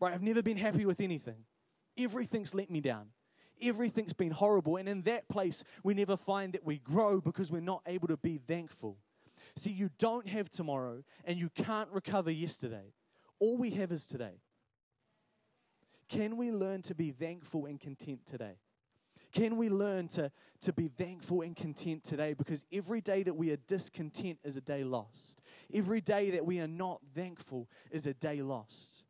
Right? 0.01 0.14
I've 0.14 0.23
never 0.23 0.41
been 0.41 0.57
happy 0.57 0.87
with 0.87 1.01
anything, 1.01 1.43
everything's 1.97 2.55
let 2.55 2.71
me 2.71 2.81
down 2.81 3.09
everything's 3.62 4.12
been 4.12 4.31
horrible. 4.31 4.77
And 4.77 4.88
in 4.88 5.03
that 5.03 5.29
place, 5.29 5.64
we 5.83 5.94
never 5.94 6.16
find 6.16 6.53
that 6.53 6.64
we 6.64 6.79
grow 6.79 7.21
because 7.21 7.51
we're 7.51 7.61
not 7.61 7.83
able 7.87 8.09
to 8.09 8.16
be 8.16 8.38
thankful. 8.38 8.99
See, 9.57 9.73
you 9.73 9.90
don't 9.99 10.29
have 10.29 10.51
tomorrow 10.51 11.03
and 11.25 11.38
you 11.38 11.51
can't 11.51 11.90
recover 11.90 12.31
yesterday. 12.31 12.92
All 13.38 13.57
we 13.57 13.71
have 13.71 13.92
is 13.92 14.07
today. 14.07 14.40
Can 16.09 16.37
we 16.37 16.51
learn 16.51 16.83
to 16.83 16.94
be 16.94 17.11
thankful 17.11 17.66
and 17.66 17.79
content 17.79 18.25
today? 18.25 18.57
Can 19.33 19.59
we 19.59 19.68
learn 19.68 20.09
to, 20.09 20.33
to 20.62 20.73
be 20.73 20.88
thankful 20.88 21.42
and 21.42 21.55
content 21.55 22.03
today? 22.03 22.33
Because 22.33 22.64
every 22.73 23.03
day 23.03 23.23
that 23.23 23.35
we 23.35 23.51
are 23.53 23.59
discontent 23.68 24.38
is 24.42 24.57
a 24.57 24.61
day 24.61 24.85
lost. 24.85 25.42
Every 25.73 26.01
day 26.01 26.31
that 26.31 26.47
we 26.47 26.61
are 26.61 26.68
not 26.68 27.01
thankful 27.14 27.68
is 27.90 28.07
a 28.07 28.14
day 28.14 28.40
lost. 28.40 29.05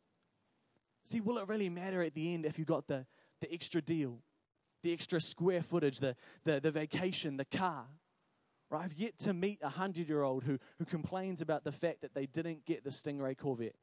See, 1.04 1.20
will 1.20 1.38
it 1.38 1.48
really 1.48 1.68
matter 1.68 2.02
at 2.02 2.14
the 2.14 2.34
end 2.34 2.44
if 2.44 2.58
you 2.58 2.64
got 2.64 2.88
the, 2.88 3.06
the 3.40 3.52
extra 3.52 3.80
deal? 3.80 4.18
The 4.82 4.92
extra 4.92 5.20
square 5.20 5.62
footage, 5.62 6.00
the, 6.00 6.16
the, 6.44 6.60
the 6.60 6.70
vacation, 6.70 7.36
the 7.36 7.44
car. 7.44 7.86
Right? 8.70 8.84
I've 8.84 8.94
yet 8.94 9.18
to 9.20 9.32
meet 9.32 9.58
a 9.62 9.68
hundred 9.68 10.08
year 10.08 10.22
old 10.22 10.44
who, 10.44 10.58
who 10.78 10.84
complains 10.84 11.40
about 11.40 11.64
the 11.64 11.72
fact 11.72 12.02
that 12.02 12.14
they 12.14 12.26
didn't 12.26 12.66
get 12.66 12.84
the 12.84 12.90
Stingray 12.90 13.36
Corvette. 13.36 13.76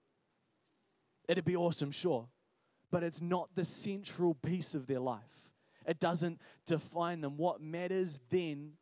It'd 1.27 1.45
be 1.45 1.55
awesome, 1.55 1.91
sure, 1.91 2.27
but 2.91 3.01
it's 3.03 3.21
not 3.21 3.49
the 3.55 3.65
central 3.65 4.35
piece 4.35 4.75
of 4.75 4.85
their 4.85 4.99
life. 4.99 5.49
It 5.87 5.99
doesn't 5.99 6.39
define 6.65 7.21
them. 7.21 7.37
What 7.37 7.61
matters 7.61 8.21
then 8.29 8.73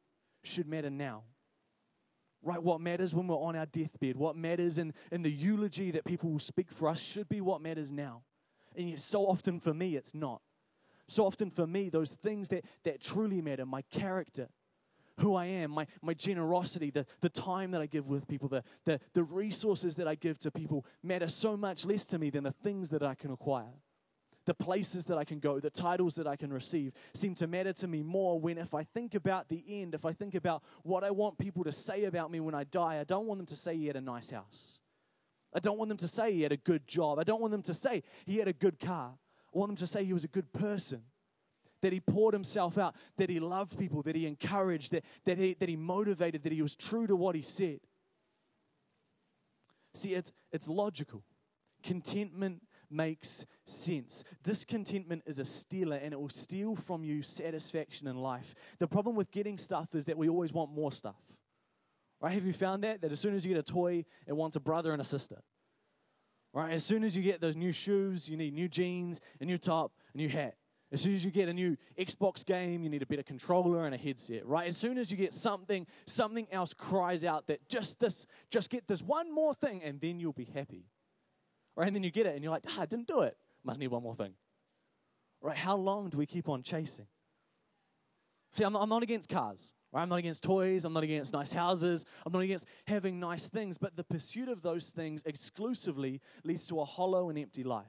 should 0.43 0.67
matter 0.67 0.89
now. 0.89 1.23
Right? 2.41 2.62
What 2.62 2.82
matters 2.82 3.15
when 3.15 3.28
we're 3.28 3.38
on 3.38 3.56
our 3.56 3.65
deathbed, 3.65 4.17
what 4.17 4.36
matters 4.36 4.78
in, 4.78 4.93
in 5.12 5.21
the 5.21 5.32
eulogy 5.32 5.91
that 5.91 6.04
people 6.04 6.32
will 6.32 6.39
speak 6.39 6.69
for 6.71 6.89
us 6.89 7.02
should 7.02 7.30
be 7.30 7.39
what 7.39 7.62
matters 7.62 7.91
now. 7.91 8.23
And 8.76 8.89
yet, 8.89 8.99
so 8.99 9.26
often 9.26 9.60
for 9.62 9.73
me, 9.73 9.95
it's 9.95 10.13
not. 10.13 10.41
So 11.13 11.28
often 11.28 11.52
for 11.52 11.67
me, 11.67 11.89
those 11.89 12.13
things 12.13 12.47
that, 12.47 12.65
that 12.86 12.99
truly 12.99 13.39
matter, 13.39 13.67
my 13.67 13.84
character, 13.91 14.49
who 15.19 15.36
I 15.36 15.45
am, 15.45 15.69
my, 15.69 15.86
my 16.02 16.15
generosity, 16.15 16.89
the, 16.89 17.06
the 17.21 17.30
time 17.30 17.69
that 17.71 17.82
I 17.82 17.86
give 17.86 18.08
with 18.08 18.28
people, 18.28 18.49
the, 18.49 18.63
the, 18.86 18.99
the 19.13 19.23
resources 19.23 19.95
that 19.97 20.08
I 20.08 20.15
give 20.15 20.39
to 20.39 20.49
people 20.49 20.88
matter 21.04 21.28
so 21.28 21.56
much 21.56 21.86
less 21.86 22.08
to 22.08 22.17
me 22.17 22.32
than 22.32 22.43
the 22.43 22.52
things 22.52 22.89
that 22.89 23.04
I 23.04 23.13
can 23.13 23.30
acquire. 23.30 23.76
The 24.45 24.56
places 24.56 25.06
that 25.06 25.19
I 25.19 25.23
can 25.23 25.38
go, 25.38 25.60
the 25.60 25.69
titles 25.69 26.15
that 26.15 26.26
I 26.26 26.36
can 26.36 26.52
receive 26.52 26.93
seem 27.13 27.36
to 27.36 27.45
matter 27.45 27.73
to 27.73 27.88
me 27.88 28.02
more 28.02 28.39
when, 28.39 28.58
if 28.58 28.73
I 28.73 28.82
think 28.82 29.13
about 29.13 29.49
the 29.49 29.63
end, 29.67 29.93
if 29.93 30.06
I 30.06 30.13
think 30.13 30.34
about 30.34 30.63
what 30.82 31.04
I 31.04 31.12
want 31.12 31.38
people 31.38 31.63
to 31.63 31.71
say 31.71 32.06
about 32.06 32.32
me 32.32 32.39
when 32.39 32.56
I 32.56 32.63
die, 32.63 32.97
I 32.99 33.04
don't 33.04 33.28
want 33.28 33.38
them 33.38 33.45
to 33.47 33.56
say 33.56 33.78
he 33.78 33.86
had 33.86 33.97
a 33.97 34.02
nice 34.02 34.32
house. 34.32 34.80
I 35.54 35.60
don't 35.60 35.78
want 35.78 35.89
them 35.89 35.99
to 35.99 36.08
say 36.08 36.34
he 36.34 36.41
had 36.41 36.52
a 36.52 36.58
good 36.58 36.88
job. 36.88 37.19
I 37.19 37.23
don't 37.23 37.39
want 37.39 37.52
them 37.52 37.62
to 37.62 37.73
say 37.76 38.02
he 38.26 38.39
had 38.39 38.47
a 38.47 38.54
good 38.54 38.80
car. 38.80 39.13
I 39.54 39.58
want 39.58 39.70
them 39.70 39.78
to 39.78 39.88
say 39.88 40.04
he 40.04 40.13
was 40.13 40.24
a 40.24 40.30
good 40.30 40.52
person. 40.54 41.04
That 41.82 41.92
he 41.92 42.00
poured 42.00 42.34
himself 42.34 42.78
out, 42.78 42.96
that 43.18 43.30
he 43.30 43.42
loved 43.42 43.78
people, 43.78 44.04
that 44.04 44.16
he 44.16 44.26
encouraged, 44.26 44.92
that, 44.92 45.04
that, 45.26 45.38
he, 45.38 45.54
that 45.56 45.68
he 45.68 45.76
motivated, 45.76 46.44
that 46.44 46.54
he 46.54 46.62
was 46.62 46.78
true 46.78 47.08
to 47.08 47.16
what 47.16 47.36
he 47.36 47.42
said. 47.42 47.82
See, 49.94 50.13
it's, 50.13 50.32
it's 50.54 50.70
logical. 50.70 51.24
Contentment 51.84 52.62
makes 52.89 53.46
sense. 53.66 54.24
Discontentment 54.44 55.24
is 55.26 55.39
a 55.39 55.46
stealer 55.46 55.98
and 55.98 56.13
it 56.13 56.20
will 56.20 56.30
steal 56.30 56.76
from 56.76 57.04
you 57.04 57.22
satisfaction 57.22 58.08
in 58.08 58.16
life. 58.16 58.56
The 58.80 58.88
problem 58.88 59.16
with 59.16 59.32
getting 59.32 59.58
stuff 59.58 59.94
is 59.94 60.06
that 60.06 60.18
we 60.18 60.30
always 60.30 60.54
want 60.54 60.72
more 60.72 60.92
stuff. 60.92 61.22
Right? 62.22 62.34
Have 62.34 62.46
you 62.46 62.54
found 62.54 62.86
that? 62.86 63.02
That 63.02 63.12
as 63.12 63.20
soon 63.20 63.36
as 63.36 63.46
you 63.46 63.54
get 63.54 63.60
a 63.60 63.72
toy, 63.72 64.06
it 64.26 64.34
wants 64.34 64.56
a 64.56 64.62
brother 64.62 64.94
and 64.94 65.02
a 65.02 65.06
sister. 65.06 65.44
Right? 66.54 66.72
As 66.72 66.86
soon 66.86 67.04
as 67.04 67.18
you 67.18 67.24
get 67.24 67.42
those 67.42 67.56
new 67.56 67.72
shoes, 67.72 68.30
you 68.30 68.38
need 68.38 68.54
new 68.54 68.68
jeans, 68.68 69.20
a 69.42 69.46
new 69.46 69.58
top, 69.58 69.92
a 70.13 70.18
new 70.18 70.30
hat. 70.30 70.56
As 70.92 71.02
soon 71.02 71.16
as 71.16 71.26
you 71.26 71.32
get 71.32 71.50
a 71.50 71.54
new 71.54 71.76
Xbox 71.98 72.46
game, 72.46 72.84
you 72.84 72.89
need 72.89 73.02
a 73.02 73.08
better 73.08 73.24
controller 73.24 73.86
and 73.86 73.96
a 73.96 73.98
headset, 73.98 74.46
right? 74.46 74.68
As 74.68 74.78
soon 74.78 75.00
as 75.00 75.10
you 75.10 75.18
get 75.18 75.34
something, 75.34 75.88
something 76.06 76.48
else 76.52 76.72
cries 76.76 77.24
out 77.24 77.48
that 77.48 77.68
just 77.68 78.00
this, 78.00 78.28
just 78.52 78.70
get 78.70 78.88
this 78.88 79.02
one 79.02 79.34
more 79.34 79.56
thing, 79.56 79.82
and 79.82 80.00
then 80.00 80.20
you'll 80.20 80.34
be 80.34 80.48
happy. 80.54 80.86
Right? 81.76 81.88
And 81.88 81.96
then 81.96 82.04
you 82.04 82.12
get 82.12 82.28
it 82.28 82.36
and 82.36 82.44
you're 82.44 82.54
like, 82.54 82.66
ah, 82.68 82.82
I 82.82 82.86
didn't 82.86 83.08
do 83.08 83.22
it. 83.22 83.36
Must 83.63 83.80
need 83.80 83.88
one 83.88 84.04
more 84.04 84.13
thing. 84.13 84.36
Right? 85.42 85.58
How 85.58 85.76
long 85.76 86.12
do 86.12 86.20
we 86.20 86.28
keep 86.28 86.48
on 86.48 86.62
chasing? 86.62 87.08
See, 88.56 88.63
I'm 88.63 88.76
I'm 88.76 88.89
not 88.89 89.02
against 89.02 89.30
cars. 89.30 89.74
Right? 89.93 90.01
I'm 90.01 90.10
not 90.10 90.19
against 90.19 90.43
toys. 90.43 90.86
I'm 90.86 90.93
not 90.93 91.03
against 91.03 91.34
nice 91.34 91.53
houses. 91.53 92.03
I'm 92.25 92.34
not 92.34 92.41
against 92.41 92.65
having 92.88 93.19
nice 93.19 93.47
things. 93.47 93.77
But 93.77 93.95
the 93.95 94.03
pursuit 94.03 94.49
of 94.49 94.62
those 94.62 94.89
things 94.89 95.23
exclusively 95.25 96.19
leads 96.43 96.67
to 96.67 96.82
a 96.82 96.86
hollow 96.86 97.29
and 97.29 97.38
empty 97.38 97.63
life. 97.63 97.86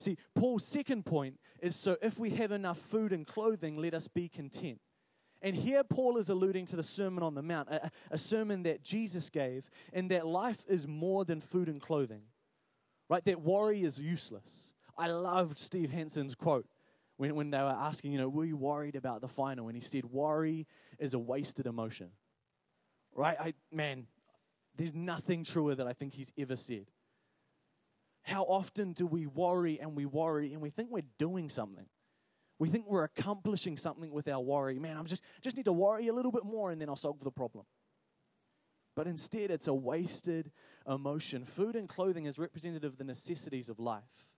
See, 0.00 0.16
Paul's 0.34 0.66
second 0.66 1.04
point 1.04 1.38
is 1.60 1.76
so 1.76 1.96
if 2.02 2.18
we 2.18 2.30
have 2.30 2.50
enough 2.50 2.78
food 2.78 3.12
and 3.12 3.26
clothing, 3.26 3.76
let 3.76 3.94
us 3.94 4.08
be 4.08 4.28
content. 4.28 4.80
And 5.40 5.54
here 5.54 5.84
Paul 5.84 6.16
is 6.18 6.28
alluding 6.28 6.66
to 6.66 6.76
the 6.76 6.82
Sermon 6.82 7.22
on 7.22 7.34
the 7.34 7.42
Mount, 7.42 7.68
a, 7.68 7.90
a 8.10 8.18
sermon 8.18 8.62
that 8.62 8.82
Jesus 8.82 9.28
gave, 9.28 9.68
and 9.92 10.10
that 10.10 10.26
life 10.26 10.64
is 10.68 10.86
more 10.88 11.24
than 11.24 11.40
food 11.40 11.68
and 11.68 11.80
clothing 11.80 12.22
right? 13.12 13.24
That 13.26 13.42
worry 13.42 13.82
is 13.82 14.00
useless. 14.00 14.72
I 14.96 15.08
loved 15.08 15.58
Steve 15.58 15.90
Hansen's 15.90 16.34
quote 16.34 16.66
when, 17.18 17.34
when 17.34 17.50
they 17.50 17.58
were 17.58 17.64
asking, 17.64 18.12
you 18.12 18.18
know, 18.18 18.30
were 18.30 18.46
you 18.46 18.56
worried 18.56 18.96
about 18.96 19.20
the 19.20 19.28
final? 19.28 19.68
And 19.68 19.76
he 19.76 19.82
said, 19.82 20.06
worry 20.06 20.66
is 21.02 21.14
a 21.14 21.18
wasted 21.18 21.66
emotion, 21.66 22.10
right? 23.14 23.36
I, 23.38 23.54
man, 23.72 24.06
there's 24.76 24.94
nothing 24.94 25.42
truer 25.44 25.74
that 25.74 25.86
I 25.86 25.92
think 25.92 26.14
he's 26.14 26.32
ever 26.38 26.56
said. 26.56 26.86
How 28.22 28.44
often 28.44 28.92
do 28.92 29.04
we 29.04 29.26
worry 29.26 29.80
and 29.80 29.96
we 29.96 30.06
worry 30.06 30.52
and 30.52 30.62
we 30.62 30.70
think 30.70 30.90
we're 30.90 31.02
doing 31.18 31.48
something? 31.48 31.86
We 32.60 32.68
think 32.68 32.86
we're 32.88 33.02
accomplishing 33.02 33.76
something 33.76 34.12
with 34.12 34.28
our 34.28 34.40
worry. 34.40 34.78
Man, 34.78 34.96
I'm 34.96 35.06
just 35.06 35.22
just 35.40 35.56
need 35.56 35.64
to 35.64 35.72
worry 35.72 36.06
a 36.06 36.12
little 36.12 36.30
bit 36.30 36.44
more 36.44 36.70
and 36.70 36.80
then 36.80 36.88
I'll 36.88 36.94
solve 36.94 37.18
the 37.24 37.32
problem. 37.32 37.64
But 38.94 39.08
instead, 39.08 39.50
it's 39.50 39.66
a 39.66 39.74
wasted 39.74 40.52
emotion. 40.86 41.44
Food 41.44 41.74
and 41.74 41.88
clothing 41.88 42.26
is 42.26 42.38
representative 42.38 42.92
of 42.92 42.98
the 42.98 43.04
necessities 43.04 43.68
of 43.68 43.80
life. 43.80 44.28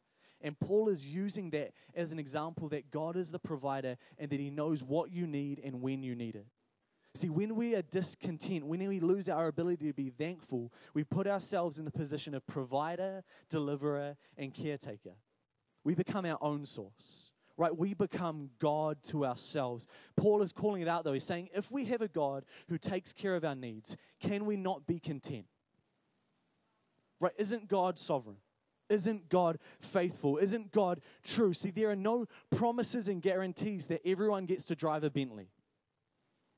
And 0.40 0.58
Paul 0.58 0.88
is 0.88 1.06
using 1.06 1.50
that 1.50 1.72
as 1.94 2.12
an 2.12 2.18
example 2.18 2.68
that 2.68 2.90
God 2.90 3.16
is 3.16 3.30
the 3.30 3.38
provider 3.38 3.96
and 4.18 4.30
that 4.30 4.40
He 4.40 4.50
knows 4.50 4.82
what 4.82 5.10
you 5.10 5.26
need 5.26 5.60
and 5.62 5.82
when 5.82 6.02
you 6.02 6.14
need 6.14 6.36
it. 6.36 6.46
See, 7.16 7.28
when 7.28 7.54
we 7.54 7.76
are 7.76 7.82
discontent, 7.82 8.66
when 8.66 8.86
we 8.88 8.98
lose 8.98 9.28
our 9.28 9.46
ability 9.46 9.86
to 9.86 9.92
be 9.92 10.10
thankful, 10.10 10.72
we 10.94 11.04
put 11.04 11.28
ourselves 11.28 11.78
in 11.78 11.84
the 11.84 11.90
position 11.92 12.34
of 12.34 12.44
provider, 12.46 13.22
deliverer, 13.48 14.16
and 14.36 14.52
caretaker. 14.52 15.12
We 15.84 15.94
become 15.94 16.26
our 16.26 16.38
own 16.40 16.66
source 16.66 17.30
right? 17.56 17.76
We 17.76 17.94
become 17.94 18.50
God 18.58 19.02
to 19.04 19.24
ourselves. 19.24 19.86
Paul 20.16 20.42
is 20.42 20.52
calling 20.52 20.82
it 20.82 20.88
out, 20.88 21.04
though. 21.04 21.12
He's 21.12 21.24
saying, 21.24 21.50
if 21.54 21.70
we 21.70 21.84
have 21.84 22.02
a 22.02 22.08
God 22.08 22.44
who 22.68 22.78
takes 22.78 23.12
care 23.12 23.36
of 23.36 23.44
our 23.44 23.54
needs, 23.54 23.96
can 24.20 24.44
we 24.44 24.56
not 24.56 24.86
be 24.86 24.98
content? 24.98 25.46
Right? 27.20 27.32
Isn't 27.38 27.68
God 27.68 27.98
sovereign? 27.98 28.38
Isn't 28.90 29.28
God 29.28 29.58
faithful? 29.78 30.36
Isn't 30.38 30.72
God 30.72 31.00
true? 31.22 31.54
See, 31.54 31.70
there 31.70 31.90
are 31.90 31.96
no 31.96 32.26
promises 32.50 33.08
and 33.08 33.22
guarantees 33.22 33.86
that 33.86 34.02
everyone 34.04 34.46
gets 34.46 34.66
to 34.66 34.74
drive 34.74 35.04
a 35.04 35.10
Bentley 35.10 35.48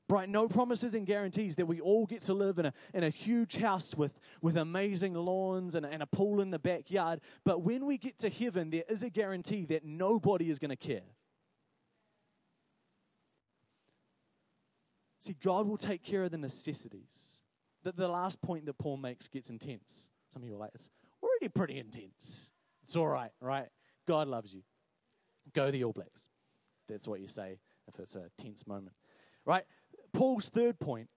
right? 0.09 0.29
No 0.29 0.47
promises 0.47 0.93
and 0.93 1.05
guarantees 1.05 1.55
that 1.57 1.65
we 1.65 1.79
all 1.81 2.05
get 2.05 2.21
to 2.23 2.33
live 2.33 2.59
in 2.59 2.67
a, 2.67 2.73
in 2.93 3.03
a 3.03 3.09
huge 3.09 3.57
house 3.57 3.95
with, 3.95 4.17
with 4.41 4.57
amazing 4.57 5.13
lawns 5.13 5.75
and, 5.75 5.85
and 5.85 6.01
a 6.01 6.07
pool 6.07 6.41
in 6.41 6.49
the 6.49 6.59
backyard. 6.59 7.19
But 7.43 7.61
when 7.61 7.85
we 7.85 7.97
get 7.97 8.17
to 8.19 8.29
heaven, 8.29 8.69
there 8.69 8.83
is 8.87 9.03
a 9.03 9.09
guarantee 9.09 9.65
that 9.65 9.83
nobody 9.83 10.49
is 10.49 10.59
going 10.59 10.69
to 10.69 10.77
care. 10.77 11.01
See, 15.19 15.35
God 15.43 15.67
will 15.67 15.77
take 15.77 16.03
care 16.03 16.23
of 16.23 16.31
the 16.31 16.37
necessities. 16.37 17.41
The, 17.83 17.91
the 17.91 18.07
last 18.07 18.41
point 18.41 18.65
that 18.65 18.77
Paul 18.77 18.97
makes 18.97 19.27
gets 19.27 19.49
intense. 19.49 20.09
Some 20.31 20.41
of 20.41 20.47
you 20.47 20.55
are 20.55 20.59
like, 20.59 20.71
it's 20.73 20.89
already 21.21 21.49
pretty 21.49 21.77
intense. 21.79 22.49
It's 22.83 22.95
all 22.95 23.07
right, 23.07 23.31
right? 23.41 23.67
God 24.07 24.29
loves 24.29 24.53
you. 24.53 24.61
Go 25.53 25.69
the 25.69 25.83
All 25.83 25.91
Blacks. 25.91 26.27
That's 26.87 27.07
what 27.07 27.19
you 27.19 27.27
say 27.27 27.59
if 27.87 27.99
it's 27.99 28.15
a 28.15 28.29
tense 28.37 28.65
moment, 28.65 28.95
right? 29.45 29.65
Paul's 30.13 30.49
third 30.49 30.79
point 30.79 31.09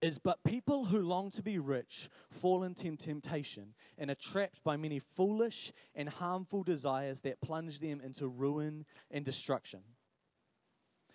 is 0.00 0.18
but 0.18 0.42
people 0.44 0.86
who 0.86 1.02
long 1.02 1.30
to 1.30 1.42
be 1.42 1.58
rich 1.58 2.08
fall 2.30 2.62
into 2.62 2.96
temptation 2.96 3.74
and 3.98 4.10
are 4.10 4.14
trapped 4.14 4.64
by 4.64 4.76
many 4.76 4.98
foolish 4.98 5.72
and 5.94 6.08
harmful 6.08 6.62
desires 6.62 7.20
that 7.20 7.40
plunge 7.40 7.78
them 7.80 8.00
into 8.00 8.26
ruin 8.26 8.86
and 9.10 9.24
destruction. 9.24 9.80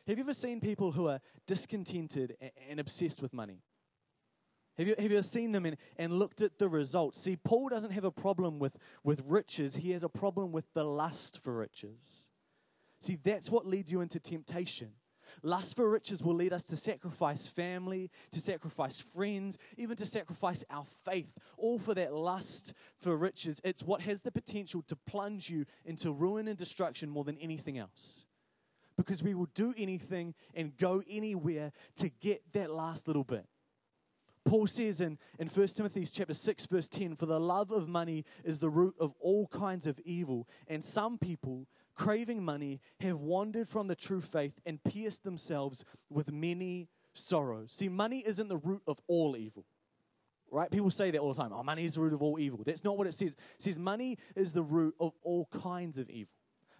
Have 0.07 0.17
you 0.19 0.23
ever 0.23 0.35
seen 0.35 0.61
people 0.61 0.91
who 0.91 1.07
are 1.07 1.19
discontented 1.47 2.37
and 2.69 2.79
obsessed 2.79 3.23
with 3.23 3.33
money? 3.33 3.63
Have 4.77 4.87
you, 4.87 4.95
have 4.99 5.11
you 5.11 5.23
seen 5.23 5.51
them 5.51 5.65
and, 5.65 5.77
and 5.97 6.19
looked 6.19 6.41
at 6.41 6.59
the 6.59 6.67
results? 6.67 7.19
See, 7.19 7.37
Paul 7.37 7.69
doesn't 7.69 7.91
have 7.91 8.03
a 8.03 8.11
problem 8.11 8.59
with, 8.59 8.77
with 9.03 9.21
riches, 9.25 9.77
he 9.77 9.91
has 9.91 10.03
a 10.03 10.09
problem 10.09 10.51
with 10.51 10.65
the 10.73 10.83
lust 10.83 11.41
for 11.41 11.55
riches. 11.55 12.25
See, 12.99 13.17
that's 13.21 13.49
what 13.49 13.65
leads 13.65 13.91
you 13.91 14.01
into 14.01 14.19
temptation. 14.19 14.91
Lust 15.43 15.75
for 15.75 15.89
riches 15.89 16.23
will 16.23 16.35
lead 16.35 16.53
us 16.53 16.63
to 16.65 16.77
sacrifice 16.77 17.47
family, 17.47 18.09
to 18.31 18.39
sacrifice 18.39 18.99
friends, 18.99 19.57
even 19.77 19.95
to 19.97 20.05
sacrifice 20.05 20.63
our 20.69 20.85
faith, 21.03 21.37
all 21.57 21.79
for 21.79 21.93
that 21.93 22.13
lust 22.13 22.73
for 22.97 23.15
riches. 23.15 23.61
It's 23.63 23.83
what 23.83 24.01
has 24.01 24.21
the 24.21 24.31
potential 24.31 24.81
to 24.87 24.95
plunge 24.95 25.49
you 25.49 25.65
into 25.85 26.11
ruin 26.11 26.47
and 26.47 26.57
destruction 26.57 27.09
more 27.09 27.23
than 27.23 27.37
anything 27.37 27.77
else. 27.77 28.25
Because 28.97 29.21
we 29.21 29.33
will 29.33 29.49
do 29.53 29.73
anything 29.77 30.33
and 30.53 30.77
go 30.77 31.03
anywhere 31.09 31.73
to 31.97 32.09
get 32.09 32.41
that 32.53 32.71
last 32.71 33.07
little 33.07 33.25
bit. 33.25 33.45
Paul 34.45 34.67
says 34.67 35.01
in, 35.01 35.17
in 35.39 35.47
1 35.47 35.67
Timothy 35.69 36.05
chapter 36.05 36.33
6, 36.33 36.67
verse 36.67 36.87
10, 36.87 37.15
For 37.15 37.25
the 37.25 37.39
love 37.39 37.71
of 37.71 37.89
money 37.89 38.23
is 38.43 38.59
the 38.59 38.69
root 38.69 38.93
of 38.99 39.13
all 39.19 39.47
kinds 39.47 39.87
of 39.87 39.99
evil, 40.05 40.47
and 40.67 40.83
some 40.83 41.17
people 41.17 41.67
craving 41.95 42.43
money, 42.43 42.81
have 42.99 43.19
wandered 43.19 43.67
from 43.67 43.87
the 43.87 43.95
true 43.95 44.21
faith 44.21 44.59
and 44.65 44.83
pierced 44.83 45.23
themselves 45.23 45.85
with 46.09 46.31
many 46.31 46.89
sorrows. 47.13 47.73
See, 47.73 47.89
money 47.89 48.23
isn't 48.25 48.47
the 48.47 48.57
root 48.57 48.81
of 48.87 48.99
all 49.07 49.35
evil. 49.35 49.65
Right? 50.51 50.69
People 50.69 50.91
say 50.91 51.11
that 51.11 51.19
all 51.19 51.33
the 51.33 51.41
time. 51.41 51.51
Oh, 51.53 51.63
money 51.63 51.85
is 51.85 51.95
the 51.95 52.01
root 52.01 52.13
of 52.13 52.21
all 52.21 52.39
evil. 52.39 52.61
That's 52.65 52.83
not 52.83 52.97
what 52.97 53.07
it 53.07 53.13
says. 53.13 53.33
It 53.33 53.63
says 53.63 53.79
money 53.79 54.17
is 54.35 54.53
the 54.53 54.63
root 54.63 54.95
of 54.99 55.13
all 55.23 55.49
kinds 55.51 55.97
of 55.97 56.09
evil. 56.09 56.31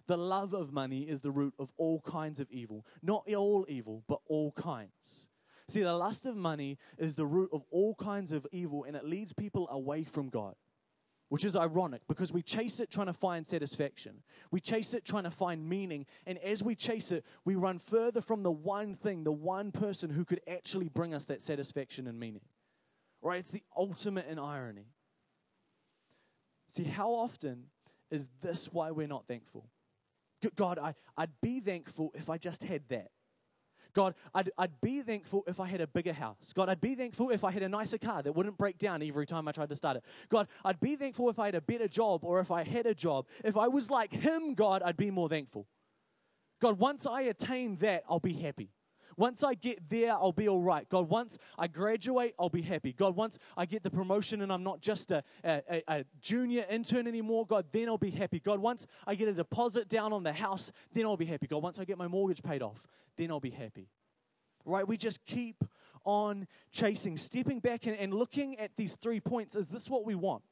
The 0.06 0.16
love 0.16 0.54
of 0.54 0.72
money 0.72 1.02
is 1.02 1.20
the 1.20 1.32
root 1.32 1.54
of 1.58 1.72
all 1.76 2.00
kinds 2.00 2.38
of 2.38 2.50
evil. 2.50 2.86
Not 3.02 3.24
all 3.34 3.66
evil, 3.68 4.04
but 4.06 4.20
all 4.28 4.52
kinds. 4.52 5.26
See, 5.68 5.82
the 5.82 5.94
lust 5.94 6.26
of 6.26 6.36
money 6.36 6.78
is 6.96 7.16
the 7.16 7.26
root 7.26 7.50
of 7.52 7.64
all 7.72 7.96
kinds 7.96 8.30
of 8.30 8.46
evil, 8.52 8.84
and 8.84 8.96
it 8.96 9.04
leads 9.04 9.32
people 9.32 9.68
away 9.68 10.04
from 10.04 10.28
God 10.28 10.54
which 11.28 11.44
is 11.44 11.56
ironic 11.56 12.02
because 12.08 12.32
we 12.32 12.42
chase 12.42 12.78
it 12.80 12.90
trying 12.90 13.08
to 13.08 13.12
find 13.12 13.46
satisfaction. 13.46 14.22
We 14.50 14.60
chase 14.60 14.94
it 14.94 15.04
trying 15.04 15.24
to 15.24 15.30
find 15.30 15.68
meaning. 15.68 16.06
And 16.26 16.38
as 16.38 16.62
we 16.62 16.74
chase 16.74 17.10
it, 17.10 17.24
we 17.44 17.56
run 17.56 17.78
further 17.78 18.20
from 18.20 18.42
the 18.42 18.50
one 18.50 18.94
thing, 18.94 19.24
the 19.24 19.32
one 19.32 19.72
person 19.72 20.10
who 20.10 20.24
could 20.24 20.40
actually 20.48 20.88
bring 20.88 21.14
us 21.14 21.26
that 21.26 21.42
satisfaction 21.42 22.06
and 22.06 22.18
meaning. 22.18 22.42
Right? 23.22 23.40
It's 23.40 23.50
the 23.50 23.64
ultimate 23.76 24.28
in 24.28 24.38
irony. 24.38 24.86
See, 26.68 26.84
how 26.84 27.10
often 27.10 27.64
is 28.10 28.28
this 28.42 28.72
why 28.72 28.92
we're 28.92 29.08
not 29.08 29.26
thankful? 29.26 29.68
God, 30.54 30.78
I, 30.78 30.94
I'd 31.16 31.40
be 31.42 31.60
thankful 31.60 32.12
if 32.14 32.30
I 32.30 32.38
just 32.38 32.62
had 32.62 32.82
that. 32.90 33.10
God, 33.96 34.14
I'd, 34.34 34.50
I'd 34.58 34.78
be 34.82 35.00
thankful 35.00 35.42
if 35.46 35.58
I 35.58 35.66
had 35.66 35.80
a 35.80 35.86
bigger 35.86 36.12
house. 36.12 36.52
God, 36.54 36.68
I'd 36.68 36.82
be 36.82 36.94
thankful 36.94 37.30
if 37.30 37.44
I 37.44 37.50
had 37.50 37.62
a 37.62 37.68
nicer 37.68 37.96
car 37.96 38.22
that 38.22 38.30
wouldn't 38.30 38.58
break 38.58 38.76
down 38.76 39.02
every 39.02 39.24
time 39.24 39.48
I 39.48 39.52
tried 39.52 39.70
to 39.70 39.74
start 39.74 39.96
it. 39.96 40.04
God, 40.28 40.48
I'd 40.66 40.78
be 40.80 40.96
thankful 40.96 41.30
if 41.30 41.38
I 41.38 41.46
had 41.46 41.54
a 41.54 41.62
better 41.62 41.88
job 41.88 42.22
or 42.22 42.38
if 42.40 42.50
I 42.50 42.62
had 42.62 42.84
a 42.84 42.94
job. 42.94 43.26
If 43.42 43.56
I 43.56 43.68
was 43.68 43.90
like 43.90 44.12
Him, 44.12 44.52
God, 44.52 44.82
I'd 44.84 44.98
be 44.98 45.10
more 45.10 45.30
thankful. 45.30 45.66
God, 46.60 46.78
once 46.78 47.06
I 47.06 47.22
attain 47.22 47.76
that, 47.76 48.04
I'll 48.06 48.20
be 48.20 48.34
happy. 48.34 48.68
Once 49.16 49.42
I 49.42 49.54
get 49.54 49.88
there, 49.88 50.12
I'll 50.12 50.32
be 50.32 50.48
all 50.48 50.60
right. 50.60 50.86
God, 50.88 51.08
once 51.08 51.38
I 51.58 51.68
graduate, 51.68 52.34
I'll 52.38 52.50
be 52.50 52.62
happy. 52.62 52.92
God, 52.92 53.16
once 53.16 53.38
I 53.56 53.64
get 53.64 53.82
the 53.82 53.90
promotion 53.90 54.42
and 54.42 54.52
I'm 54.52 54.62
not 54.62 54.82
just 54.82 55.10
a, 55.10 55.22
a, 55.42 55.82
a, 55.88 56.04
junior 56.20 56.66
intern 56.68 57.06
anymore, 57.06 57.46
God, 57.46 57.66
then 57.72 57.88
I'll 57.88 57.96
be 57.96 58.10
happy. 58.10 58.40
God, 58.40 58.60
once 58.60 58.86
I 59.06 59.14
get 59.14 59.28
a 59.28 59.32
deposit 59.32 59.88
down 59.88 60.12
on 60.12 60.22
the 60.22 60.34
house, 60.34 60.70
then 60.92 61.06
I'll 61.06 61.16
be 61.16 61.24
happy. 61.24 61.46
God, 61.46 61.62
once 61.62 61.78
I 61.78 61.84
get 61.84 61.96
my 61.96 62.08
mortgage 62.08 62.42
paid 62.42 62.62
off, 62.62 62.86
then 63.16 63.30
I'll 63.30 63.40
be 63.40 63.50
happy. 63.50 63.88
Right? 64.66 64.86
We 64.86 64.98
just 64.98 65.24
keep 65.24 65.64
on 66.04 66.46
chasing, 66.70 67.16
stepping 67.16 67.60
back 67.60 67.86
and, 67.86 67.96
and 67.96 68.12
looking 68.12 68.58
at 68.58 68.76
these 68.76 68.96
three 68.96 69.20
points. 69.20 69.56
Is 69.56 69.68
this 69.68 69.88
what 69.88 70.04
we 70.04 70.14
want? 70.14 70.42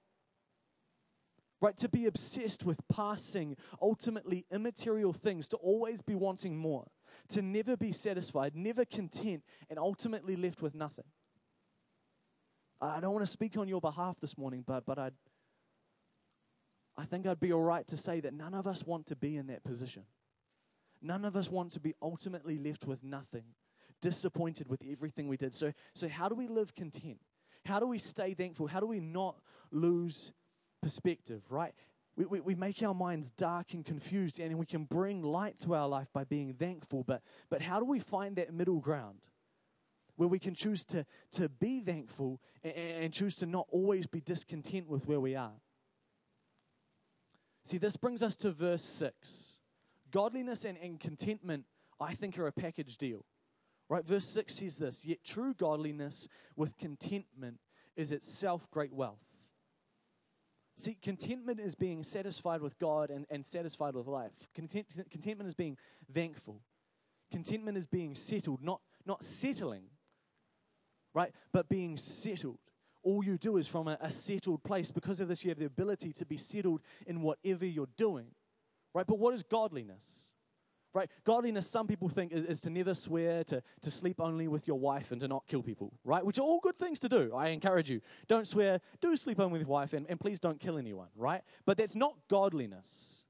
Right? 1.61 1.77
To 1.79 1.89
be 1.89 2.07
obsessed 2.07 2.65
with 2.65 2.81
passing, 2.89 3.57
ultimately 3.81 4.47
immaterial 4.51 5.13
things, 5.13 5.49
to 5.49 5.57
always 5.59 6.01
be 6.01 6.15
wanting 6.15 6.57
more 6.57 6.87
to 7.29 7.43
never 7.43 7.77
be 7.77 7.93
satisfied, 7.93 8.55
never 8.55 8.85
content, 8.85 9.43
and 9.69 9.79
ultimately 9.79 10.37
left 10.37 10.63
with 10.63 10.75
nothing. 10.75 11.05
I 12.81 13.01
don't 13.01 13.13
want 13.13 13.25
to 13.25 13.31
speak 13.31 13.57
on 13.57 13.69
your 13.69 13.81
behalf 13.81 14.21
this 14.21 14.37
morning, 14.37 14.63
but, 14.67 14.85
but 14.85 14.99
I'd, 14.99 15.15
I 16.97 17.05
think 17.05 17.27
I'd 17.27 17.41
be 17.41 17.53
all 17.53 17.63
right 17.63 17.87
to 17.89 17.97
say 17.97 18.21
that 18.21 18.35
none 18.35 18.55
of 18.55 18.67
us 18.67 18.85
want 18.85 19.07
to 19.07 19.17
be 19.17 19.37
in 19.37 19.47
that 19.47 19.65
position. 19.65 20.05
None 21.01 21.25
of 21.25 21.37
us 21.37 21.51
want 21.51 21.73
to 21.73 21.81
be 21.81 21.95
ultimately 22.03 22.59
left 22.59 22.87
with 22.87 23.03
nothing, 23.03 23.45
disappointed 24.01 24.69
with 24.69 24.83
everything 24.91 25.29
we 25.29 25.37
did. 25.37 25.55
So, 25.55 25.73
so 25.95 26.09
how 26.09 26.29
do 26.29 26.35
we 26.35 26.47
live 26.47 26.75
content? 26.75 27.19
How 27.65 27.81
do 27.81 27.87
we 27.87 27.99
stay 27.99 28.35
thankful? 28.35 28.67
How 28.67 28.81
do 28.81 28.87
we 28.87 29.01
not 29.01 29.37
lose 29.71 30.33
perspective, 30.83 31.43
right? 31.49 31.75
We, 32.17 32.25
we, 32.27 32.41
we 32.41 32.55
make 32.55 32.83
our 32.83 32.95
minds 32.95 33.31
dark 33.31 33.75
and 33.75 33.85
confused, 33.85 34.39
and 34.39 34.57
we 34.57 34.67
can 34.67 34.85
bring 34.85 35.23
light 35.23 35.59
to 35.61 35.75
our 35.75 35.89
life 35.89 36.09
by 36.13 36.25
being 36.25 36.55
thankful. 36.55 37.03
But, 37.03 37.23
but 37.51 37.61
how 37.61 37.81
do 37.81 37.85
we 37.85 37.99
find 37.99 38.37
that 38.37 38.53
middle 38.53 38.81
ground 38.81 39.27
where 40.17 40.29
we 40.29 40.39
can 40.39 40.55
choose 40.55 40.85
to, 40.87 41.05
to 41.33 41.49
be 41.49 41.81
thankful 41.81 42.41
and, 42.63 42.75
and 42.75 43.13
choose 43.13 43.37
to 43.37 43.47
not 43.47 43.67
always 43.71 44.07
be 44.07 44.21
discontent 44.21 44.89
with 44.89 45.07
where 45.07 45.21
we 45.21 45.35
are? 45.35 45.61
See, 47.65 47.79
this 47.79 47.97
brings 47.97 48.23
us 48.23 48.37
to 48.37 48.53
verse 48.53 48.85
6. 48.85 49.59
Godliness 50.11 50.65
and, 50.65 50.79
and 50.79 51.01
contentment, 51.01 51.65
I 51.99 52.15
think, 52.15 52.39
are 52.39 52.47
a 52.47 52.53
package 52.53 52.97
deal. 52.97 53.25
Right? 53.89 54.05
Verse 54.05 54.27
6 54.27 54.55
says 54.55 54.79
this 54.79 55.05
Yet 55.05 55.25
true 55.25 55.55
godliness 55.55 56.29
with 56.57 56.77
contentment 56.79 57.59
is 57.97 58.13
itself 58.13 58.71
great 58.71 58.93
wealth. 58.93 59.34
See, 60.77 60.97
contentment 61.01 61.61
is 61.61 61.75
being 61.75 62.03
satisfied 62.03 62.61
with 62.61 62.79
God 62.79 63.11
and, 63.11 63.27
and 63.31 63.47
satisfied 63.47 63.95
with 63.95 64.07
life. 64.07 64.33
Content, 64.55 64.87
contentment 65.11 65.49
is 65.49 65.55
being 65.55 65.77
thankful. 66.13 66.61
Contentment 67.31 67.79
is 67.79 67.87
being 67.87 68.15
settled, 68.15 68.63
not, 68.63 68.81
not 69.07 69.25
settling, 69.25 69.85
right? 71.15 71.33
But 71.53 71.69
being 71.69 71.97
settled. 71.97 72.59
All 73.05 73.25
you 73.25 73.39
do 73.39 73.57
is 73.57 73.69
from 73.69 73.87
a, 73.87 73.99
a 74.01 74.11
settled 74.11 74.65
place. 74.65 74.91
Because 74.91 75.21
of 75.21 75.29
this, 75.29 75.45
you 75.45 75.51
have 75.51 75.59
the 75.59 75.67
ability 75.67 76.13
to 76.15 76.27
be 76.27 76.37
settled 76.37 76.81
in 77.07 77.23
whatever 77.23 77.67
you're 77.67 77.89
doing, 77.97 78.27
right? 78.95 79.07
But 79.07 79.19
what 79.19 79.35
is 79.35 79.43
godliness? 79.45 80.33
Right? 80.95 81.11
Godliness, 81.25 81.69
some 81.69 81.87
people 81.87 82.09
think, 82.09 82.33
is, 82.33 82.45
is, 82.45 82.61
to 82.63 82.71
never 82.71 82.95
swear, 82.95 83.43
to, 83.45 83.63
to 83.83 83.91
sleep 83.91 84.21
only 84.21 84.49
with 84.49 84.67
your 84.67 84.79
wife, 84.79 85.11
and 85.11 85.21
to 85.21 85.29
not 85.29 85.47
kill 85.49 85.63
people, 85.63 85.93
right? 86.05 86.25
Which 86.25 86.39
are 86.39 86.43
all 86.43 86.61
good 86.61 86.79
things 86.79 87.01
to 87.01 87.09
do. 87.09 87.33
I 87.35 87.49
encourage 87.49 87.91
you. 87.91 88.01
Don't 88.29 88.47
swear, 88.47 88.81
do 89.01 89.15
sleep 89.17 89.41
only 89.41 89.53
with 89.53 89.63
your 89.63 89.69
wife, 89.69 89.93
and, 89.93 90.07
and 90.09 90.19
please 90.19 90.41
don't 90.41 90.61
kill 90.61 90.79
anyone, 90.79 91.09
right? 91.17 91.43
But 91.67 91.77
that's 91.77 91.97
not 91.97 92.15
godliness. 92.31 93.25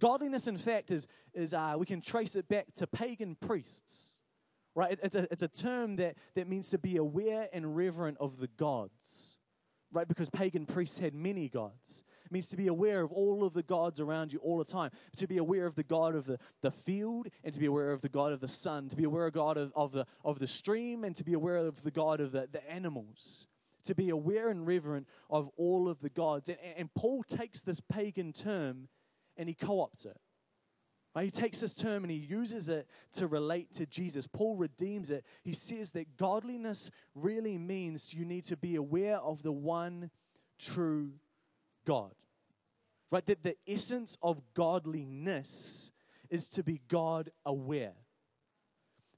Godliness, 0.00 0.46
in 0.46 0.56
fact, 0.56 0.90
is, 0.90 1.08
is 1.34 1.52
uh, 1.52 1.74
we 1.76 1.86
can 1.86 2.00
trace 2.00 2.36
it 2.36 2.48
back 2.48 2.66
to 2.76 2.86
pagan 2.86 3.36
priests, 3.40 4.20
right? 4.74 4.92
It, 4.92 5.00
it's, 5.02 5.16
a, 5.16 5.26
it's 5.30 5.42
a 5.42 5.48
term 5.48 5.96
that, 5.96 6.16
that 6.36 6.48
means 6.48 6.70
to 6.70 6.78
be 6.78 6.96
aware 6.96 7.48
and 7.52 7.76
reverent 7.76 8.16
of 8.20 8.38
the 8.38 8.48
gods 8.48 9.36
right? 9.92 10.08
Because 10.08 10.30
pagan 10.30 10.66
priests 10.66 10.98
had 10.98 11.14
many 11.14 11.48
gods. 11.48 12.02
Means 12.32 12.48
to 12.48 12.56
be 12.56 12.68
aware 12.68 13.02
of 13.02 13.12
all 13.12 13.44
of 13.44 13.52
the 13.52 13.62
gods 13.62 14.00
around 14.00 14.32
you 14.32 14.38
all 14.38 14.56
the 14.56 14.64
time, 14.64 14.90
to 15.16 15.26
be 15.26 15.36
aware 15.36 15.66
of 15.66 15.74
the 15.74 15.82
God 15.82 16.14
of 16.14 16.24
the, 16.24 16.38
the 16.62 16.70
field, 16.70 17.28
and 17.44 17.52
to 17.52 17.60
be 17.60 17.66
aware 17.66 17.92
of 17.92 18.00
the 18.00 18.08
God 18.08 18.32
of 18.32 18.40
the 18.40 18.48
sun, 18.48 18.88
to 18.88 18.96
be 18.96 19.04
aware 19.04 19.26
of 19.26 19.34
God 19.34 19.58
of, 19.58 19.70
of, 19.76 19.92
the, 19.92 20.06
of 20.24 20.38
the 20.38 20.46
stream, 20.46 21.04
and 21.04 21.14
to 21.16 21.24
be 21.24 21.34
aware 21.34 21.58
of 21.58 21.82
the 21.82 21.90
God 21.90 22.20
of 22.20 22.32
the, 22.32 22.48
the 22.50 22.66
animals. 22.70 23.46
To 23.84 23.94
be 23.94 24.08
aware 24.08 24.48
and 24.48 24.66
reverent 24.66 25.06
of 25.28 25.50
all 25.58 25.90
of 25.90 26.00
the 26.00 26.08
gods. 26.08 26.48
And, 26.48 26.58
and 26.76 26.94
Paul 26.94 27.22
takes 27.22 27.60
this 27.60 27.80
pagan 27.80 28.32
term 28.32 28.88
and 29.36 29.48
he 29.48 29.54
co 29.54 29.76
opts 29.76 30.06
it. 30.06 30.16
He 31.20 31.30
takes 31.30 31.60
this 31.60 31.74
term 31.74 32.04
and 32.04 32.10
he 32.10 32.16
uses 32.16 32.70
it 32.70 32.88
to 33.16 33.26
relate 33.26 33.72
to 33.74 33.84
Jesus. 33.84 34.26
Paul 34.26 34.56
redeems 34.56 35.10
it. 35.10 35.26
He 35.42 35.52
says 35.52 35.92
that 35.92 36.16
godliness 36.16 36.90
really 37.14 37.58
means 37.58 38.14
you 38.14 38.24
need 38.24 38.44
to 38.44 38.56
be 38.56 38.76
aware 38.76 39.18
of 39.18 39.42
the 39.42 39.52
one 39.52 40.10
true 40.58 41.12
God. 41.84 42.12
Right? 43.12 43.24
That 43.26 43.42
the 43.42 43.56
essence 43.66 44.16
of 44.22 44.40
godliness 44.54 45.92
is 46.30 46.48
to 46.48 46.62
be 46.64 46.80
God 46.88 47.30
aware. 47.44 47.92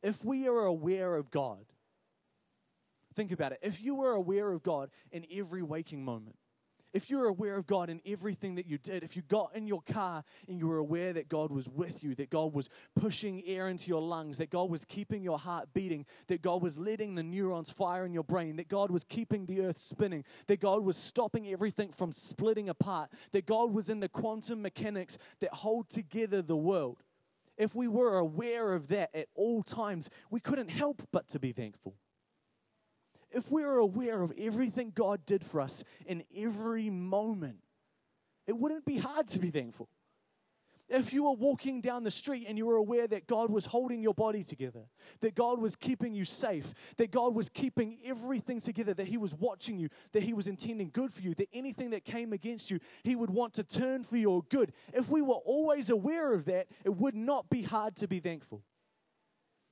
If 0.03 0.25
we 0.25 0.49
are 0.49 0.65
aware 0.65 1.15
of 1.15 1.31
God, 1.31 1.65
think 3.15 3.31
about 3.31 3.53
it. 3.53 3.61
If 3.63 3.81
you 3.81 3.95
were 3.95 4.11
aware 4.11 4.51
of 4.51 4.65
God 4.65 4.91
in 5.13 5.25
every 5.33 5.63
waking 5.63 6.05
moment, 6.05 6.37
if 6.95 7.11
you're 7.11 7.27
aware 7.27 7.57
of 7.57 7.67
God 7.67 7.91
in 7.91 8.01
everything 8.07 8.55
that 8.55 8.67
you 8.67 8.79
did, 8.79 9.03
if 9.03 9.17
you 9.17 9.23
got 9.23 9.55
in 9.57 9.67
your 9.67 9.83
car 9.83 10.23
and 10.49 10.61
you 10.61 10.69
were 10.69 10.79
aware 10.79 11.13
that 11.13 11.29
God 11.29 11.51
was 11.51 11.69
with 11.69 12.05
you, 12.05 12.15
that 12.15 12.31
God 12.31 12.55
was 12.55 12.69
pushing 12.95 13.43
air 13.45 13.69
into 13.69 13.89
your 13.89 14.01
lungs, 14.01 14.39
that 14.39 14.49
God 14.49 14.71
was 14.71 14.85
keeping 14.85 15.21
your 15.21 15.39
heart 15.39 15.69
beating, 15.75 16.07
that 16.29 16.41
God 16.41 16.63
was 16.63 16.79
letting 16.79 17.17
the 17.17 17.25
neurons 17.25 17.69
fire 17.69 18.07
in 18.07 18.15
your 18.15 18.23
brain, 18.23 18.57
that 18.57 18.69
God 18.69 18.93
was 18.93 19.03
keeping 19.03 19.45
the 19.45 19.63
earth 19.63 19.81
spinning, 19.81 20.25
that 20.47 20.61
God 20.61 20.85
was 20.85 20.97
stopping 20.97 21.49
everything 21.49 21.91
from 21.91 22.13
splitting 22.13 22.69
apart, 22.69 23.11
that 23.33 23.45
God 23.45 23.73
was 23.73 23.91
in 23.91 23.99
the 23.99 24.09
quantum 24.09 24.63
mechanics 24.63 25.19
that 25.41 25.53
hold 25.53 25.89
together 25.89 26.43
the 26.43 26.57
world. 26.57 27.03
If 27.59 27.75
we 27.75 27.89
were 27.89 28.19
aware 28.19 28.73
of 28.73 28.89
that 28.89 29.11
at 29.15 29.27
all 29.35 29.65
times, 29.65 30.11
we 30.31 30.39
couldn't 30.39 30.71
help 30.71 31.03
but 31.13 31.27
to 31.29 31.41
be 31.41 31.53
thankful 31.53 31.97
if 33.35 33.51
we 33.51 33.65
were 33.65 33.79
aware 33.79 34.23
of 34.23 34.33
everything 34.39 34.93
God 34.95 35.27
did 35.27 35.45
for 35.45 35.61
us 35.61 35.85
in 36.07 36.25
every 36.37 36.89
moment, 36.91 37.59
it 38.47 38.57
wouldn't 38.57 38.85
be 38.85 38.99
hard 38.99 39.29
to 39.29 39.39
be 39.39 39.51
thankful. 39.51 39.89
If 40.87 41.15
you 41.15 41.25
were 41.25 41.33
walking 41.33 41.81
down 41.81 42.05
the 42.05 42.11
street 42.11 42.45
and 42.47 42.59
you 42.59 42.67
were 42.67 42.77
aware 42.77 43.07
that 43.09 43.27
God 43.27 43.51
was 43.51 43.65
holding 43.65 44.03
your 44.03 44.13
body 44.13 44.45
together, 44.45 44.83
that 45.21 45.35
God 45.35 45.59
was 45.59 45.77
keeping 45.77 46.13
you 46.15 46.27
safe, 46.27 46.75
that 46.99 47.11
God 47.11 47.35
was 47.35 47.49
keeping 47.49 47.99
everything 48.05 48.61
together, 48.61 48.93
that 48.93 49.09
He 49.09 49.17
was 49.17 49.35
watching 49.35 49.79
you, 49.79 49.89
that 50.13 50.23
He 50.23 50.35
was 50.35 50.47
intending 50.47 50.91
good 50.93 51.11
for 51.11 51.23
you, 51.23 51.35
that 51.37 51.49
anything 51.55 51.91
that 51.91 52.05
came 52.05 52.35
against 52.35 52.71
you, 52.71 52.81
He 53.03 53.17
would 53.17 53.31
want 53.31 53.55
to 53.55 53.65
turn 53.65 54.03
for 54.03 54.19
your 54.19 54.43
good. 54.51 54.73
If 54.93 55.09
we 55.09 55.23
were 55.23 55.41
always 55.47 55.89
aware 55.89 56.35
of 56.35 56.45
that, 56.45 56.67
it 56.85 56.95
would 56.95 57.15
not 57.15 57.49
be 57.49 57.63
hard 57.63 57.97
to 57.97 58.07
be 58.07 58.21
thankful. 58.21 58.63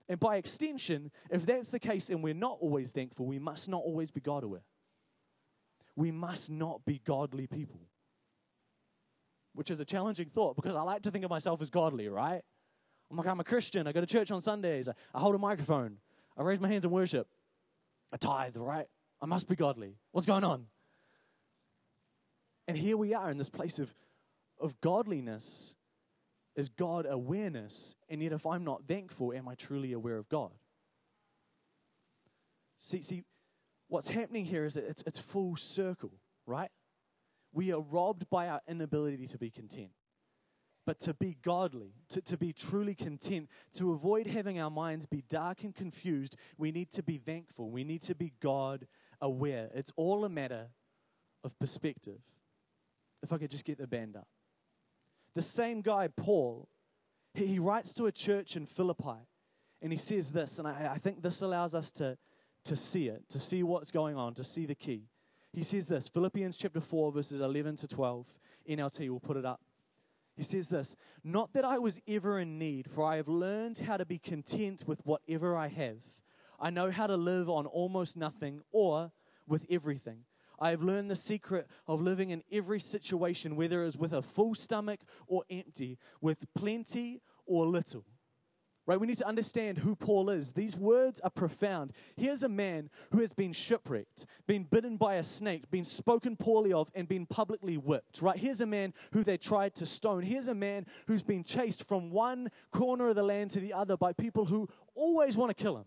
And 0.08 0.18
by 0.18 0.36
extension, 0.36 1.10
if 1.30 1.46
that's 1.46 1.70
the 1.70 1.78
case 1.78 2.10
and 2.10 2.22
we're 2.22 2.34
not 2.34 2.58
always 2.60 2.92
thankful, 2.92 3.26
we 3.26 3.38
must 3.38 3.68
not 3.68 3.82
always 3.82 4.10
be 4.10 4.20
God 4.20 4.44
aware. 4.44 4.64
We 5.96 6.10
must 6.10 6.50
not 6.50 6.84
be 6.84 7.00
godly 7.04 7.46
people. 7.46 7.80
Which 9.54 9.70
is 9.70 9.78
a 9.80 9.84
challenging 9.84 10.30
thought 10.30 10.56
because 10.56 10.74
I 10.74 10.82
like 10.82 11.02
to 11.02 11.10
think 11.10 11.24
of 11.24 11.30
myself 11.30 11.60
as 11.60 11.70
godly, 11.70 12.08
right? 12.08 12.42
I'm 13.10 13.16
like, 13.16 13.26
I'm 13.26 13.40
a 13.40 13.44
Christian. 13.44 13.86
I 13.86 13.92
go 13.92 14.00
to 14.00 14.06
church 14.06 14.30
on 14.30 14.40
Sundays. 14.40 14.88
I, 14.88 14.92
I 15.14 15.20
hold 15.20 15.34
a 15.34 15.38
microphone. 15.38 15.98
I 16.36 16.42
raise 16.42 16.60
my 16.60 16.68
hands 16.68 16.84
in 16.84 16.90
worship. 16.90 17.28
I 18.10 18.16
tithe, 18.16 18.56
right? 18.56 18.86
I 19.20 19.26
must 19.26 19.48
be 19.48 19.54
godly. 19.54 19.96
What's 20.12 20.26
going 20.26 20.44
on? 20.44 20.66
And 22.66 22.76
here 22.76 22.96
we 22.96 23.12
are 23.12 23.30
in 23.30 23.36
this 23.36 23.50
place 23.50 23.78
of, 23.78 23.94
of 24.58 24.80
godliness 24.80 25.74
is 26.56 26.68
God 26.68 27.06
awareness, 27.08 27.96
and 28.08 28.22
yet 28.22 28.32
if 28.32 28.46
I'm 28.46 28.64
not 28.64 28.84
thankful, 28.86 29.32
am 29.32 29.48
I 29.48 29.54
truly 29.54 29.92
aware 29.92 30.18
of 30.18 30.28
God? 30.28 30.50
See, 32.78 33.02
see, 33.02 33.22
what's 33.88 34.08
happening 34.08 34.44
here 34.44 34.64
is 34.64 34.76
it's, 34.76 35.02
it's 35.06 35.18
full 35.18 35.56
circle, 35.56 36.12
right? 36.46 36.70
We 37.52 37.72
are 37.72 37.80
robbed 37.80 38.28
by 38.28 38.48
our 38.48 38.60
inability 38.66 39.26
to 39.28 39.38
be 39.38 39.50
content. 39.50 39.90
But 40.84 40.98
to 41.00 41.14
be 41.14 41.36
godly, 41.42 41.92
to, 42.08 42.20
to 42.22 42.36
be 42.36 42.52
truly 42.52 42.96
content, 42.96 43.48
to 43.74 43.92
avoid 43.92 44.26
having 44.26 44.58
our 44.58 44.70
minds 44.70 45.06
be 45.06 45.22
dark 45.28 45.62
and 45.62 45.72
confused, 45.72 46.36
we 46.58 46.72
need 46.72 46.90
to 46.92 47.04
be 47.04 47.18
thankful. 47.18 47.70
We 47.70 47.84
need 47.84 48.02
to 48.02 48.16
be 48.16 48.32
God 48.40 48.88
aware. 49.20 49.70
It's 49.74 49.92
all 49.94 50.24
a 50.24 50.28
matter 50.28 50.70
of 51.44 51.56
perspective. 51.60 52.20
If 53.22 53.32
I 53.32 53.38
could 53.38 53.50
just 53.52 53.64
get 53.64 53.78
the 53.78 53.86
band 53.86 54.16
up. 54.16 54.26
The 55.34 55.42
same 55.42 55.80
guy, 55.80 56.08
Paul, 56.08 56.68
he, 57.34 57.58
writes 57.58 57.94
to 57.94 58.06
a 58.06 58.12
church 58.12 58.56
in 58.56 58.66
Philippi 58.66 59.26
and 59.80 59.90
he 59.90 59.98
says 59.98 60.30
this, 60.30 60.58
and 60.58 60.68
I, 60.68 60.92
I 60.94 60.98
think 60.98 61.22
this 61.22 61.40
allows 61.40 61.74
us 61.74 61.90
to, 61.92 62.18
to 62.64 62.76
see 62.76 63.08
it, 63.08 63.28
to 63.30 63.40
see 63.40 63.62
what's 63.62 63.90
going 63.90 64.16
on, 64.16 64.34
to 64.34 64.44
see 64.44 64.66
the 64.66 64.74
key. 64.74 65.08
He 65.52 65.62
says 65.62 65.88
this 65.88 66.08
Philippians 66.08 66.56
chapter 66.56 66.80
4, 66.80 67.12
verses 67.12 67.40
11 67.40 67.76
to 67.76 67.88
12. 67.88 68.26
NLT 68.70 69.10
we'll 69.10 69.20
put 69.20 69.36
it 69.36 69.44
up. 69.44 69.60
He 70.36 70.42
says 70.42 70.68
this 70.68 70.96
Not 71.24 71.52
that 71.52 71.64
I 71.64 71.78
was 71.78 72.00
ever 72.06 72.38
in 72.38 72.58
need, 72.58 72.90
for 72.90 73.04
I 73.04 73.16
have 73.16 73.28
learned 73.28 73.78
how 73.78 73.96
to 73.96 74.06
be 74.06 74.18
content 74.18 74.84
with 74.86 75.04
whatever 75.04 75.56
I 75.56 75.68
have. 75.68 76.04
I 76.60 76.70
know 76.70 76.90
how 76.90 77.06
to 77.06 77.16
live 77.16 77.50
on 77.50 77.66
almost 77.66 78.16
nothing 78.16 78.62
or 78.70 79.12
with 79.46 79.66
everything. 79.68 80.20
I 80.62 80.70
have 80.70 80.82
learned 80.82 81.10
the 81.10 81.16
secret 81.16 81.66
of 81.88 82.00
living 82.00 82.30
in 82.30 82.44
every 82.52 82.78
situation, 82.78 83.56
whether 83.56 83.82
it 83.82 83.88
is 83.88 83.96
with 83.98 84.12
a 84.12 84.22
full 84.22 84.54
stomach 84.54 85.00
or 85.26 85.42
empty, 85.50 85.98
with 86.20 86.46
plenty 86.54 87.20
or 87.44 87.66
little. 87.66 88.04
Right? 88.86 89.00
We 89.00 89.08
need 89.08 89.18
to 89.18 89.26
understand 89.26 89.78
who 89.78 89.96
Paul 89.96 90.30
is. 90.30 90.52
These 90.52 90.76
words 90.76 91.18
are 91.20 91.30
profound. 91.30 91.92
Here's 92.16 92.44
a 92.44 92.48
man 92.48 92.90
who 93.10 93.18
has 93.22 93.32
been 93.32 93.52
shipwrecked, 93.52 94.24
been 94.46 94.62
bitten 94.62 94.96
by 94.96 95.16
a 95.16 95.24
snake, 95.24 95.68
been 95.68 95.84
spoken 95.84 96.36
poorly 96.36 96.72
of, 96.72 96.92
and 96.94 97.08
been 97.08 97.26
publicly 97.26 97.76
whipped. 97.76 98.22
Right? 98.22 98.38
Here's 98.38 98.60
a 98.60 98.66
man 98.66 98.94
who 99.12 99.24
they 99.24 99.38
tried 99.38 99.74
to 99.76 99.86
stone. 99.86 100.22
Here's 100.22 100.46
a 100.46 100.54
man 100.54 100.86
who's 101.08 101.24
been 101.24 101.42
chased 101.42 101.88
from 101.88 102.12
one 102.12 102.50
corner 102.70 103.08
of 103.08 103.16
the 103.16 103.24
land 103.24 103.50
to 103.52 103.60
the 103.60 103.72
other 103.72 103.96
by 103.96 104.12
people 104.12 104.44
who 104.44 104.68
always 104.94 105.36
want 105.36 105.50
to 105.50 105.60
kill 105.60 105.76
him. 105.76 105.86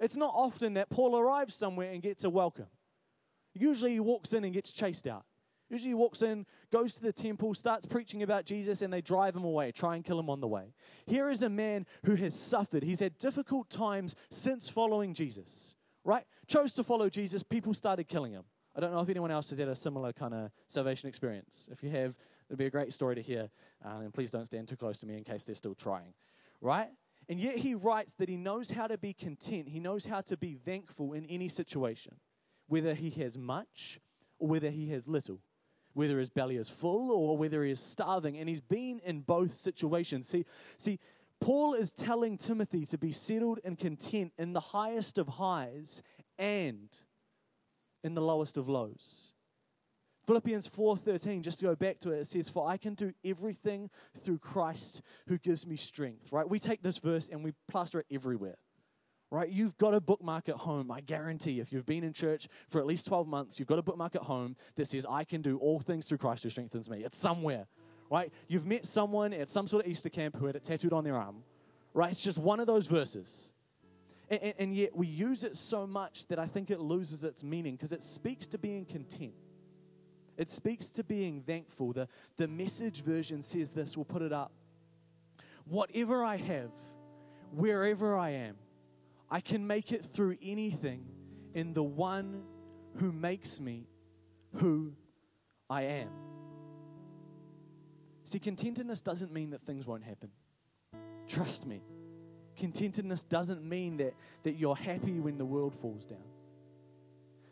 It's 0.00 0.16
not 0.16 0.32
often 0.34 0.74
that 0.74 0.90
Paul 0.90 1.16
arrives 1.16 1.54
somewhere 1.54 1.92
and 1.92 2.02
gets 2.02 2.24
a 2.24 2.30
welcome. 2.30 2.66
Usually 3.54 3.92
he 3.92 4.00
walks 4.00 4.32
in 4.32 4.44
and 4.44 4.52
gets 4.52 4.72
chased 4.72 5.06
out. 5.06 5.24
Usually 5.68 5.90
he 5.90 5.94
walks 5.94 6.22
in, 6.22 6.46
goes 6.72 6.94
to 6.94 7.02
the 7.02 7.12
temple, 7.12 7.54
starts 7.54 7.86
preaching 7.86 8.24
about 8.24 8.44
Jesus, 8.44 8.82
and 8.82 8.92
they 8.92 9.00
drive 9.00 9.36
him 9.36 9.44
away, 9.44 9.70
try 9.70 9.94
and 9.94 10.04
kill 10.04 10.18
him 10.18 10.28
on 10.28 10.40
the 10.40 10.48
way. 10.48 10.74
Here 11.06 11.30
is 11.30 11.42
a 11.42 11.48
man 11.48 11.86
who 12.04 12.16
has 12.16 12.34
suffered. 12.34 12.82
He's 12.82 13.00
had 13.00 13.16
difficult 13.18 13.70
times 13.70 14.16
since 14.30 14.68
following 14.68 15.14
Jesus, 15.14 15.76
right? 16.04 16.24
Chose 16.48 16.74
to 16.74 16.82
follow 16.82 17.08
Jesus, 17.08 17.44
people 17.44 17.72
started 17.72 18.08
killing 18.08 18.32
him. 18.32 18.42
I 18.74 18.80
don't 18.80 18.92
know 18.92 19.00
if 19.00 19.08
anyone 19.08 19.30
else 19.30 19.50
has 19.50 19.58
had 19.58 19.68
a 19.68 19.76
similar 19.76 20.12
kind 20.12 20.34
of 20.34 20.50
salvation 20.66 21.08
experience. 21.08 21.68
If 21.70 21.82
you 21.82 21.90
have, 21.90 22.18
it'd 22.48 22.58
be 22.58 22.66
a 22.66 22.70
great 22.70 22.92
story 22.92 23.14
to 23.16 23.22
hear. 23.22 23.50
Um, 23.84 24.02
and 24.02 24.14
please 24.14 24.30
don't 24.30 24.46
stand 24.46 24.68
too 24.68 24.76
close 24.76 24.98
to 25.00 25.06
me 25.06 25.18
in 25.18 25.24
case 25.24 25.44
they're 25.44 25.54
still 25.54 25.74
trying, 25.74 26.14
right? 26.60 26.88
And 27.28 27.38
yet 27.38 27.58
he 27.58 27.74
writes 27.74 28.14
that 28.14 28.28
he 28.28 28.36
knows 28.36 28.72
how 28.72 28.88
to 28.88 28.98
be 28.98 29.12
content, 29.12 29.68
he 29.68 29.78
knows 29.78 30.06
how 30.06 30.20
to 30.22 30.36
be 30.36 30.54
thankful 30.54 31.12
in 31.12 31.26
any 31.26 31.48
situation, 31.48 32.16
whether 32.70 32.94
he 32.94 33.10
has 33.10 33.36
much 33.36 34.00
or 34.38 34.48
whether 34.48 34.70
he 34.70 34.88
has 34.90 35.06
little 35.06 35.40
whether 35.92 36.18
his 36.18 36.30
belly 36.30 36.56
is 36.56 36.68
full 36.68 37.10
or 37.10 37.36
whether 37.36 37.64
he 37.64 37.72
is 37.72 37.80
starving. 37.80 38.38
And 38.38 38.48
he's 38.48 38.60
been 38.60 39.00
in 39.04 39.20
both 39.20 39.52
situations. 39.54 40.28
See, 40.28 40.44
see, 40.78 40.98
Paul 41.40 41.74
is 41.74 41.90
telling 41.90 42.36
Timothy 42.36 42.86
to 42.86 42.98
be 42.98 43.12
settled 43.12 43.60
and 43.64 43.78
content 43.78 44.32
in 44.38 44.52
the 44.52 44.60
highest 44.60 45.18
of 45.18 45.26
highs 45.26 46.02
and 46.38 46.88
in 48.04 48.14
the 48.14 48.20
lowest 48.20 48.56
of 48.56 48.68
lows. 48.68 49.32
Philippians 50.26 50.68
4:13 50.68 51.42
just 51.42 51.58
to 51.58 51.64
go 51.64 51.74
back 51.74 51.98
to 52.00 52.12
it 52.12 52.20
it 52.20 52.26
says 52.26 52.48
for 52.48 52.68
I 52.68 52.76
can 52.76 52.94
do 52.94 53.12
everything 53.24 53.90
through 54.16 54.38
Christ 54.38 55.02
who 55.26 55.38
gives 55.38 55.66
me 55.66 55.76
strength 55.76 56.30
right 56.30 56.48
we 56.48 56.60
take 56.60 56.82
this 56.82 56.98
verse 56.98 57.28
and 57.28 57.42
we 57.42 57.52
plaster 57.68 57.98
it 58.00 58.06
everywhere 58.12 58.58
right? 59.30 59.48
You've 59.48 59.78
got 59.78 59.94
a 59.94 60.00
bookmark 60.00 60.48
at 60.48 60.56
home. 60.56 60.90
I 60.90 61.00
guarantee 61.00 61.60
if 61.60 61.72
you've 61.72 61.86
been 61.86 62.02
in 62.02 62.12
church 62.12 62.48
for 62.68 62.80
at 62.80 62.86
least 62.86 63.06
12 63.06 63.28
months, 63.28 63.58
you've 63.58 63.68
got 63.68 63.78
a 63.78 63.82
bookmark 63.82 64.16
at 64.16 64.22
home 64.22 64.56
that 64.74 64.86
says, 64.86 65.06
I 65.08 65.24
can 65.24 65.40
do 65.40 65.58
all 65.58 65.78
things 65.80 66.06
through 66.06 66.18
Christ 66.18 66.42
who 66.42 66.50
strengthens 66.50 66.90
me. 66.90 67.04
It's 67.04 67.18
somewhere, 67.18 67.66
right? 68.10 68.32
You've 68.48 68.66
met 68.66 68.86
someone 68.86 69.32
at 69.32 69.48
some 69.48 69.68
sort 69.68 69.84
of 69.84 69.90
Easter 69.90 70.08
camp 70.08 70.36
who 70.36 70.46
had 70.46 70.56
it 70.56 70.64
tattooed 70.64 70.92
on 70.92 71.04
their 71.04 71.16
arm, 71.16 71.44
right? 71.94 72.10
It's 72.10 72.24
just 72.24 72.38
one 72.38 72.58
of 72.58 72.66
those 72.66 72.86
verses. 72.86 73.52
And, 74.28 74.42
and, 74.42 74.54
and 74.58 74.74
yet 74.74 74.96
we 74.96 75.06
use 75.06 75.44
it 75.44 75.56
so 75.56 75.86
much 75.86 76.26
that 76.26 76.38
I 76.38 76.46
think 76.46 76.70
it 76.70 76.80
loses 76.80 77.22
its 77.22 77.44
meaning 77.44 77.76
because 77.76 77.92
it 77.92 78.02
speaks 78.02 78.48
to 78.48 78.58
being 78.58 78.84
content. 78.84 79.34
It 80.36 80.50
speaks 80.50 80.88
to 80.90 81.04
being 81.04 81.42
thankful. 81.42 81.92
The, 81.92 82.08
the 82.36 82.48
message 82.48 83.02
version 83.02 83.42
says 83.42 83.72
this, 83.72 83.96
we'll 83.96 84.06
put 84.06 84.22
it 84.22 84.32
up. 84.32 84.50
Whatever 85.66 86.24
I 86.24 86.36
have, 86.36 86.70
wherever 87.52 88.16
I 88.16 88.30
am, 88.30 88.56
I 89.30 89.40
can 89.40 89.66
make 89.66 89.92
it 89.92 90.04
through 90.04 90.36
anything 90.42 91.04
in 91.54 91.72
the 91.72 91.82
one 91.82 92.42
who 92.96 93.12
makes 93.12 93.60
me 93.60 93.86
who 94.56 94.92
I 95.68 95.82
am. 95.82 96.10
See, 98.24 98.38
contentedness 98.38 99.02
doesn't 99.02 99.32
mean 99.32 99.50
that 99.50 99.62
things 99.62 99.86
won't 99.86 100.04
happen. 100.04 100.30
Trust 101.28 101.66
me. 101.66 101.82
Contentedness 102.56 103.28
doesn't 103.28 103.62
mean 103.62 103.96
that, 103.98 104.14
that 104.42 104.56
you're 104.56 104.76
happy 104.76 105.20
when 105.20 105.38
the 105.38 105.44
world 105.44 105.74
falls 105.74 106.06
down. 106.06 106.18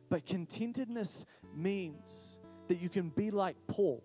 But 0.08 0.26
contentedness 0.26 1.24
means 1.54 2.38
that 2.66 2.80
you 2.80 2.88
can 2.88 3.10
be 3.10 3.30
like 3.30 3.56
Paul 3.68 4.02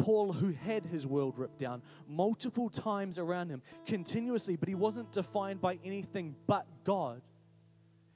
Paul, 0.00 0.32
who 0.32 0.52
had 0.52 0.86
his 0.86 1.06
world 1.06 1.34
ripped 1.36 1.58
down 1.58 1.82
multiple 2.08 2.70
times 2.70 3.18
around 3.18 3.50
him, 3.50 3.62
continuously, 3.84 4.56
but 4.56 4.68
he 4.68 4.74
wasn't 4.74 5.12
defined 5.12 5.60
by 5.60 5.78
anything 5.84 6.34
but 6.46 6.66
God. 6.90 7.22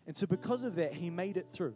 And 0.04 0.16
so, 0.16 0.26
because 0.26 0.64
of 0.64 0.74
that, 0.74 0.94
he 0.94 1.08
made 1.08 1.36
it 1.36 1.46
through. 1.52 1.74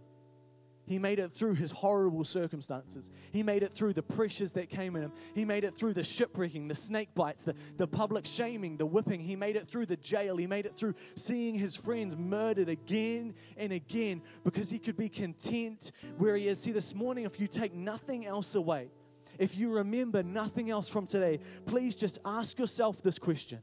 He 0.84 0.98
made 0.98 1.20
it 1.20 1.32
through 1.32 1.54
his 1.54 1.70
horrible 1.70 2.24
circumstances. 2.24 3.08
He 3.30 3.44
made 3.44 3.62
it 3.62 3.72
through 3.72 3.92
the 3.92 4.02
pressures 4.02 4.52
that 4.54 4.68
came 4.68 4.96
in 4.96 5.02
him. 5.02 5.12
He 5.32 5.44
made 5.44 5.62
it 5.62 5.76
through 5.76 5.94
the 5.94 6.02
shipwrecking, 6.02 6.66
the 6.66 6.74
snake 6.74 7.14
bites, 7.14 7.44
the, 7.44 7.54
the 7.76 7.86
public 7.86 8.26
shaming, 8.26 8.78
the 8.78 8.86
whipping. 8.86 9.20
He 9.20 9.36
made 9.36 9.54
it 9.54 9.68
through 9.68 9.86
the 9.86 9.96
jail. 9.98 10.36
He 10.38 10.48
made 10.48 10.66
it 10.66 10.74
through 10.74 10.94
seeing 11.14 11.54
his 11.54 11.76
friends 11.76 12.16
murdered 12.16 12.68
again 12.68 13.34
and 13.56 13.72
again 13.72 14.20
because 14.42 14.68
he 14.68 14.80
could 14.80 14.96
be 14.96 15.08
content 15.08 15.92
where 16.16 16.34
he 16.34 16.48
is. 16.48 16.58
See, 16.58 16.72
this 16.72 16.96
morning, 16.96 17.26
if 17.26 17.38
you 17.38 17.46
take 17.46 17.74
nothing 17.74 18.26
else 18.26 18.56
away, 18.56 18.90
if 19.38 19.56
you 19.56 19.70
remember 19.70 20.24
nothing 20.24 20.68
else 20.68 20.88
from 20.88 21.06
today, 21.06 21.38
please 21.64 21.94
just 21.94 22.18
ask 22.24 22.58
yourself 22.58 23.02
this 23.02 23.20
question 23.20 23.60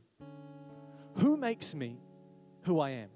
Who 1.15 1.35
makes 1.35 1.75
me 1.75 1.97
who 2.65 2.79
I 2.79 2.91
am? 2.91 3.09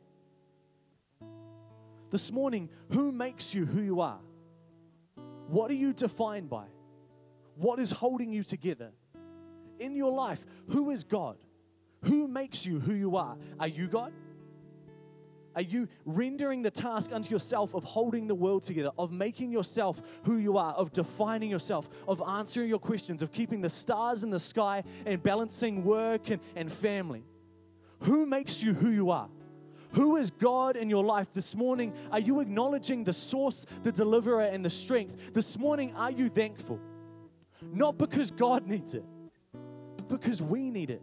This 2.09 2.31
morning, 2.31 2.69
who 2.91 3.11
makes 3.11 3.53
you 3.53 3.65
who 3.65 3.81
you 3.81 4.01
are? 4.01 4.19
What 5.47 5.69
are 5.69 5.75
you 5.75 5.93
defined 5.93 6.49
by? 6.49 6.65
What 7.55 7.79
is 7.79 7.91
holding 7.91 8.31
you 8.31 8.43
together? 8.43 8.91
In 9.79 9.95
your 9.95 10.11
life, 10.11 10.45
who 10.69 10.91
is 10.91 11.03
God? 11.03 11.37
Who 12.05 12.27
makes 12.27 12.65
you 12.65 12.79
who 12.79 12.93
you 12.93 13.15
are? 13.15 13.37
Are 13.59 13.67
you 13.67 13.87
God? 13.87 14.13
Are 15.55 15.61
you 15.61 15.87
rendering 16.05 16.61
the 16.61 16.71
task 16.71 17.11
unto 17.11 17.31
yourself 17.31 17.73
of 17.73 17.83
holding 17.83 18.27
the 18.27 18.35
world 18.35 18.63
together, 18.63 18.91
of 18.97 19.11
making 19.11 19.51
yourself 19.51 20.01
who 20.23 20.37
you 20.37 20.57
are, 20.57 20.73
of 20.73 20.93
defining 20.93 21.49
yourself, 21.49 21.89
of 22.07 22.21
answering 22.25 22.69
your 22.69 22.79
questions, 22.79 23.21
of 23.21 23.31
keeping 23.31 23.59
the 23.61 23.69
stars 23.69 24.23
in 24.23 24.29
the 24.29 24.39
sky 24.39 24.83
and 25.05 25.21
balancing 25.21 25.83
work 25.83 26.29
and, 26.29 26.41
and 26.55 26.71
family? 26.71 27.25
Who 28.01 28.25
makes 28.25 28.63
you 28.63 28.73
who 28.73 28.89
you 28.89 29.09
are? 29.09 29.29
Who 29.93 30.17
is 30.17 30.29
God 30.29 30.75
in 30.75 30.89
your 30.89 31.03
life 31.03 31.31
this 31.31 31.55
morning? 31.55 31.93
Are 32.11 32.19
you 32.19 32.41
acknowledging 32.41 33.03
the 33.03 33.13
source, 33.13 33.65
the 33.81 33.91
deliverer, 33.91 34.43
and 34.43 34.63
the 34.63 34.69
strength? 34.69 35.33
This 35.33 35.57
morning, 35.57 35.93
are 35.95 36.11
you 36.11 36.29
thankful? 36.29 36.79
Not 37.73 37.97
because 37.97 38.29
God 38.29 38.67
needs 38.67 38.93
it, 38.93 39.03
but 39.97 40.07
because 40.07 40.41
we 40.41 40.69
need 40.69 40.91
it. 40.91 41.01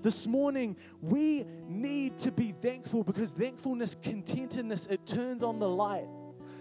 This 0.00 0.28
morning, 0.28 0.76
we 1.00 1.44
need 1.66 2.18
to 2.18 2.30
be 2.30 2.52
thankful 2.52 3.02
because 3.02 3.32
thankfulness, 3.32 3.96
contentedness, 3.96 4.86
it 4.86 5.04
turns 5.04 5.42
on 5.42 5.58
the 5.58 5.68
light. 5.68 6.06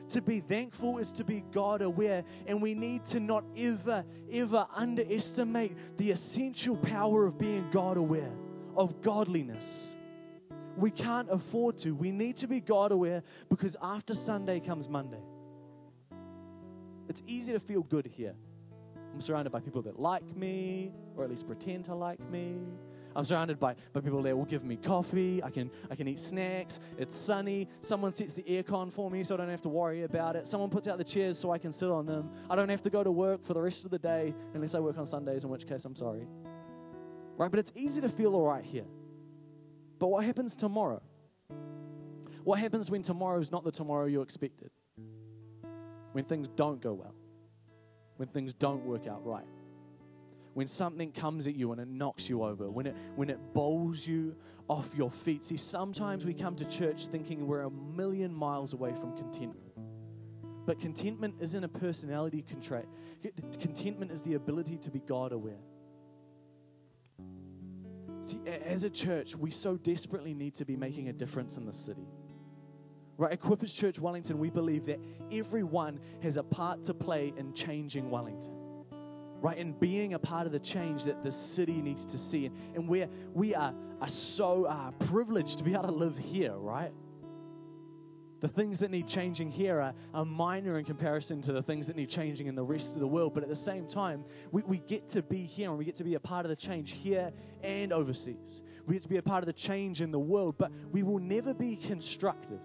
To 0.10 0.22
be 0.22 0.40
thankful 0.40 0.98
is 0.98 1.12
to 1.14 1.24
be 1.24 1.44
God 1.52 1.82
aware, 1.82 2.24
and 2.48 2.62
we 2.62 2.74
need 2.74 3.06
to 3.08 3.20
not 3.20 3.44
ever, 3.58 4.06
ever 4.32 4.66
underestimate 4.74 5.98
the 5.98 6.12
essential 6.12 6.78
power 6.78 7.26
of 7.26 7.38
being 7.38 7.70
God 7.72 7.98
aware, 7.98 8.32
of 8.76 9.02
godliness. 9.02 9.97
We 10.78 10.92
can't 10.92 11.30
afford 11.32 11.80
to. 11.80 11.96
We 11.96 12.12
need 12.12 12.38
to 12.38 12.48
be 12.48 12.62
God 12.62 12.92
aware 12.92 13.24
because 13.50 13.76
after 13.82 14.14
Sunday 14.14 14.60
comes 14.60 14.88
Monday. 14.88 15.22
It's 17.10 17.24
easy 17.26 17.54
to 17.54 17.60
feel 17.60 17.82
good 17.82 18.06
here. 18.06 18.36
I'm 19.14 19.22
surrounded 19.22 19.50
by 19.50 19.60
people 19.60 19.82
that 19.84 20.00
like 20.00 20.36
me, 20.36 20.92
or 21.16 21.24
at 21.24 21.30
least 21.30 21.48
pretend 21.48 21.86
to 21.86 21.96
like 21.96 22.20
me. 22.30 22.58
I'm 23.16 23.26
surrounded 23.26 23.60
by, 23.60 23.76
by 23.94 24.02
people 24.02 24.22
that 24.22 24.38
will 24.38 24.46
give 24.46 24.64
me 24.64 24.76
coffee. 24.76 25.42
I 25.42 25.50
can, 25.50 25.72
I 25.90 25.96
can 25.96 26.08
eat 26.08 26.20
snacks. 26.20 26.80
It's 27.00 27.16
sunny. 27.16 27.68
Someone 27.82 28.12
sets 28.12 28.36
the 28.36 28.44
aircon 28.44 28.94
for 28.94 29.10
me 29.10 29.24
so 29.24 29.34
I 29.34 29.38
don't 29.38 29.50
have 29.50 29.64
to 29.64 29.70
worry 29.70 30.04
about 30.04 30.36
it. 30.36 30.46
Someone 30.46 30.70
puts 30.70 30.88
out 30.88 31.00
the 31.00 31.04
chairs 31.04 31.40
so 31.40 31.50
I 31.50 31.58
can 31.58 31.72
sit 31.72 31.90
on 31.90 32.06
them. 32.06 32.30
I 32.48 32.56
don't 32.56 32.70
have 32.70 32.84
to 32.84 32.92
go 32.92 33.04
to 33.04 33.12
work 33.12 33.42
for 33.42 33.56
the 33.56 33.62
rest 33.62 33.86
of 33.86 33.90
the 33.90 33.98
day 33.98 34.36
unless 34.54 34.76
I 34.76 34.80
work 34.80 35.00
on 35.00 35.08
Sundays, 35.08 35.44
in 35.44 35.50
which 35.50 35.66
case 35.66 35.84
I'm 35.86 35.96
sorry. 35.96 36.28
Right? 37.38 37.50
But 37.50 37.60
it's 37.60 37.72
easy 37.76 38.02
to 38.02 38.10
feel 38.10 38.36
all 38.36 38.46
right 38.46 38.64
here. 38.64 38.86
But 40.00 40.08
what 40.08 40.24
happens 40.24 40.56
tomorrow? 40.56 41.02
What 42.44 42.60
happens 42.60 42.90
when 42.90 43.02
tomorrow 43.02 43.40
is 43.40 43.52
not 43.52 43.64
the 43.64 43.72
tomorrow 43.72 44.06
you 44.06 44.22
expected? 44.22 44.72
When 46.14 46.24
things 46.24 46.48
don't 46.48 46.82
go 46.82 46.94
well? 46.94 47.16
When 48.16 48.30
things 48.30 48.54
don't 48.54 48.86
work 48.86 49.08
out 49.08 49.26
right? 49.26 49.46
when 50.58 50.68
something 50.68 51.12
comes 51.12 51.46
at 51.46 51.54
you 51.54 51.72
and 51.72 51.80
it 51.80 51.88
knocks 51.88 52.28
you 52.28 52.42
over, 52.42 52.68
when 52.68 52.88
it, 52.88 52.96
when 53.16 53.30
it 53.30 53.38
bowls 53.54 54.08
you 54.08 54.36
off 54.68 54.92
your 54.96 55.12
feet. 55.12 55.46
See, 55.46 55.56
sometimes 55.56 56.26
we 56.26 56.34
come 56.34 56.56
to 56.56 56.66
church 56.66 57.06
thinking 57.06 57.46
we're 57.46 57.62
a 57.62 57.70
million 57.70 58.34
miles 58.34 58.74
away 58.74 58.92
from 59.00 59.16
contentment. 59.16 59.72
But 60.66 60.80
contentment 60.80 61.36
isn't 61.40 61.64
a 61.64 61.68
personality 61.68 62.44
trait. 62.60 62.86
Contentment 63.60 64.12
is 64.12 64.24
the 64.24 64.34
ability 64.34 64.78
to 64.78 64.90
be 64.90 65.00
God 65.00 65.32
aware. 65.32 65.62
See, 68.28 68.42
as 68.46 68.84
a 68.84 68.90
church, 68.90 69.38
we 69.38 69.52
so 69.52 69.78
desperately 69.78 70.34
need 70.34 70.54
to 70.56 70.66
be 70.66 70.76
making 70.76 71.08
a 71.08 71.14
difference 71.14 71.56
in 71.56 71.66
the 71.66 71.72
city. 71.72 72.10
Right, 73.16 73.40
Equippers 73.40 73.74
Church 73.74 74.00
Wellington, 74.00 74.38
we 74.38 74.50
believe 74.50 74.86
that 74.88 75.00
everyone 75.32 76.02
has 76.22 76.36
a 76.36 76.44
part 76.44 76.84
to 76.84 76.94
play 76.94 77.32
in 77.38 77.54
changing 77.54 78.12
Wellington. 78.12 78.52
Right, 79.40 79.58
in 79.58 79.72
being 79.72 80.14
a 80.14 80.20
part 80.20 80.46
of 80.46 80.52
the 80.52 80.60
change 80.60 81.06
that 81.06 81.24
the 81.24 81.32
city 81.32 81.82
needs 81.82 82.06
to 82.08 82.18
see. 82.18 82.48
And, 82.48 82.58
and 82.76 82.90
we're, 82.90 83.08
we 83.34 83.56
are, 83.56 83.74
are 84.02 84.10
so 84.10 84.66
uh, 84.66 84.92
privileged 85.00 85.60
to 85.60 85.64
be 85.64 85.72
able 85.72 85.84
to 85.84 85.92
live 85.92 86.18
here, 86.18 86.58
right? 86.58 86.92
The 88.40 88.48
things 88.48 88.80
that 88.80 88.92
need 88.92 89.08
changing 89.08 89.50
here 89.50 89.82
are, 89.82 89.94
are 90.14 90.26
minor 90.26 90.78
in 90.78 90.86
comparison 90.86 91.42
to 91.42 91.54
the 91.54 91.64
things 91.64 91.88
that 91.88 91.96
need 91.96 92.10
changing 92.10 92.48
in 92.48 92.56
the 92.56 92.64
rest 92.64 92.94
of 92.94 93.00
the 93.00 93.08
world. 93.08 93.34
But 93.34 93.44
at 93.44 93.50
the 93.50 93.56
same 93.56 93.88
time, 93.88 94.24
we, 94.52 94.62
we 94.64 94.78
get 94.78 95.08
to 95.10 95.24
be 95.24 95.44
here 95.44 95.70
and 95.70 95.78
we 95.78 95.86
get 95.86 95.96
to 95.96 96.04
be 96.04 96.14
a 96.14 96.20
part 96.20 96.46
of 96.46 96.50
the 96.50 96.56
change 96.56 96.92
here 96.92 97.32
and 97.64 97.92
overseas. 97.92 98.62
We 98.86 98.94
get 98.94 99.04
to 99.04 99.10
be 99.10 99.18
a 99.18 99.24
part 99.24 99.42
of 99.42 99.48
the 99.48 99.54
change 99.54 100.02
in 100.02 100.12
the 100.12 100.20
world, 100.20 100.56
but 100.58 100.72
we 100.92 101.02
will 101.02 101.20
never 101.20 101.54
be 101.54 101.76
constructive. 101.76 102.62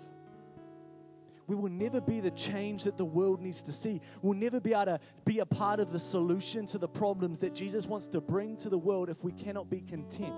We 1.47 1.57
will 1.57 1.71
never 1.71 2.01
be 2.01 2.21
the 2.21 2.31
change 2.31 2.85
that 2.85 2.97
the 2.97 3.05
world 3.05 3.41
needs 3.41 3.63
to 3.65 3.73
see. 3.73 4.01
We'll 4.21 4.39
never 4.39 4.61
be 4.61 4.73
able 4.73 4.85
to 4.87 5.01
be 5.25 5.41
a 5.41 5.47
part 5.47 5.81
of 5.81 5.91
the 5.91 5.99
solution 5.99 6.67
to 6.67 6.79
the 6.79 6.89
problems 6.89 7.41
that 7.41 7.55
Jesus 7.55 7.87
wants 7.87 8.09
to 8.09 8.21
bring 8.21 8.57
to 8.59 8.69
the 8.69 8.79
world 8.79 9.09
if 9.09 9.25
we 9.25 9.33
cannot 9.33 9.69
be 9.69 9.81
content. 9.81 10.35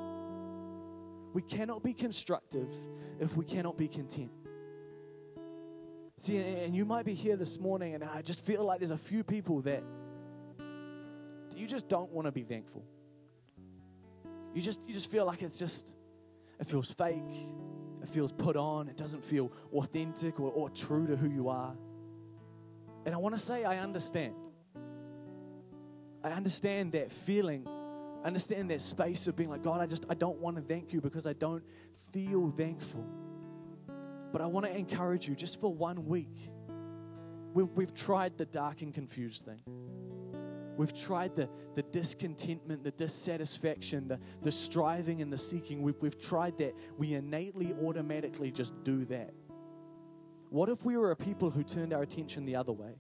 We 1.35 1.43
cannot 1.43 1.83
be 1.83 1.93
constructive 1.93 2.73
if 3.19 3.37
we 3.37 3.45
cannot 3.45 3.77
be 3.77 3.89
content. 3.89 4.31
See, 6.17 6.37
and 6.39 6.75
you 6.75 6.85
might 6.85 7.05
be 7.05 7.15
here 7.15 7.37
this 7.37 7.59
morning, 7.59 7.95
and 7.95 8.05
I 8.05 8.23
just 8.23 8.45
feel 8.45 8.65
like 8.65 8.79
there's 8.79 8.93
a 8.93 8.99
few 8.99 9.25
people 9.25 9.63
that 9.63 9.83
you 11.57 11.67
just 11.67 11.89
don't 11.89 12.11
want 12.13 12.27
to 12.27 12.33
be 12.33 12.43
thankful. 12.43 12.85
You 14.55 14.63
just, 14.63 14.81
you 14.87 14.95
just 14.95 15.11
feel 15.11 15.27
like 15.27 15.43
it's 15.43 15.59
just, 15.59 15.95
it 16.61 16.67
feels 16.67 16.91
fake, 16.93 17.49
it 18.03 18.09
feels 18.09 18.33
put 18.33 18.57
on, 18.57 18.89
it 18.89 18.97
doesn't 18.97 19.25
feel 19.25 19.51
authentic 19.73 20.39
or, 20.39 20.53
or 20.53 20.71
true 20.71 21.07
to 21.09 21.17
who 21.17 21.29
you 21.29 21.49
are. 21.49 21.75
And 23.07 23.15
I 23.15 23.19
want 23.19 23.35
to 23.35 23.41
say, 23.41 23.65
I 23.65 23.79
understand. 23.79 24.35
I 26.23 26.31
understand 26.31 26.93
that 26.93 27.13
feeling. 27.13 27.67
I 28.23 28.29
understand 28.29 28.71
that 28.71 28.81
space 28.81 29.27
of 29.27 29.37
being 29.37 29.51
like, 29.51 29.63
God, 29.63 29.81
I 29.81 29.87
just, 29.87 30.07
I 30.09 30.15
don't 30.15 30.39
want 30.39 30.57
to 30.57 30.63
thank 30.63 30.93
you 30.93 31.01
because 31.01 31.27
I 31.27 31.33
don't 31.33 31.63
feel 32.13 32.51
thankful. 32.57 33.05
But 34.35 34.43
I 34.43 34.47
want 34.47 34.67
to 34.67 34.77
encourage 34.77 35.29
you 35.29 35.37
just 35.37 35.61
for 35.61 35.73
one 35.73 36.07
week. 36.07 36.51
We've 37.55 37.95
tried 37.95 38.37
the 38.37 38.45
dark 38.45 38.83
and 38.83 38.93
confused 38.93 39.45
thing. 39.45 39.61
We've 40.77 40.93
tried 40.93 41.37
the, 41.37 41.49
the 41.77 41.85
discontentment, 41.85 42.83
the 42.83 42.91
dissatisfaction, 42.91 44.09
the, 44.09 44.19
the 44.43 44.51
striving 44.51 45.23
and 45.23 45.33
the 45.33 45.39
seeking. 45.39 45.83
We've, 45.83 45.95
we've 46.01 46.21
tried 46.21 46.59
that. 46.59 46.75
We 46.99 47.15
innately, 47.15 47.77
automatically 47.81 48.51
just 48.51 48.75
do 48.83 49.05
that. 49.05 49.33
What 50.51 50.69
if 50.69 50.85
we 50.85 50.97
were 50.97 51.13
a 51.13 51.17
people 51.17 51.51
who 51.51 51.63
turned 51.63 51.93
our 51.93 52.03
attention 52.03 52.45
the 52.45 52.57
other 52.57 52.73
way? 52.73 52.97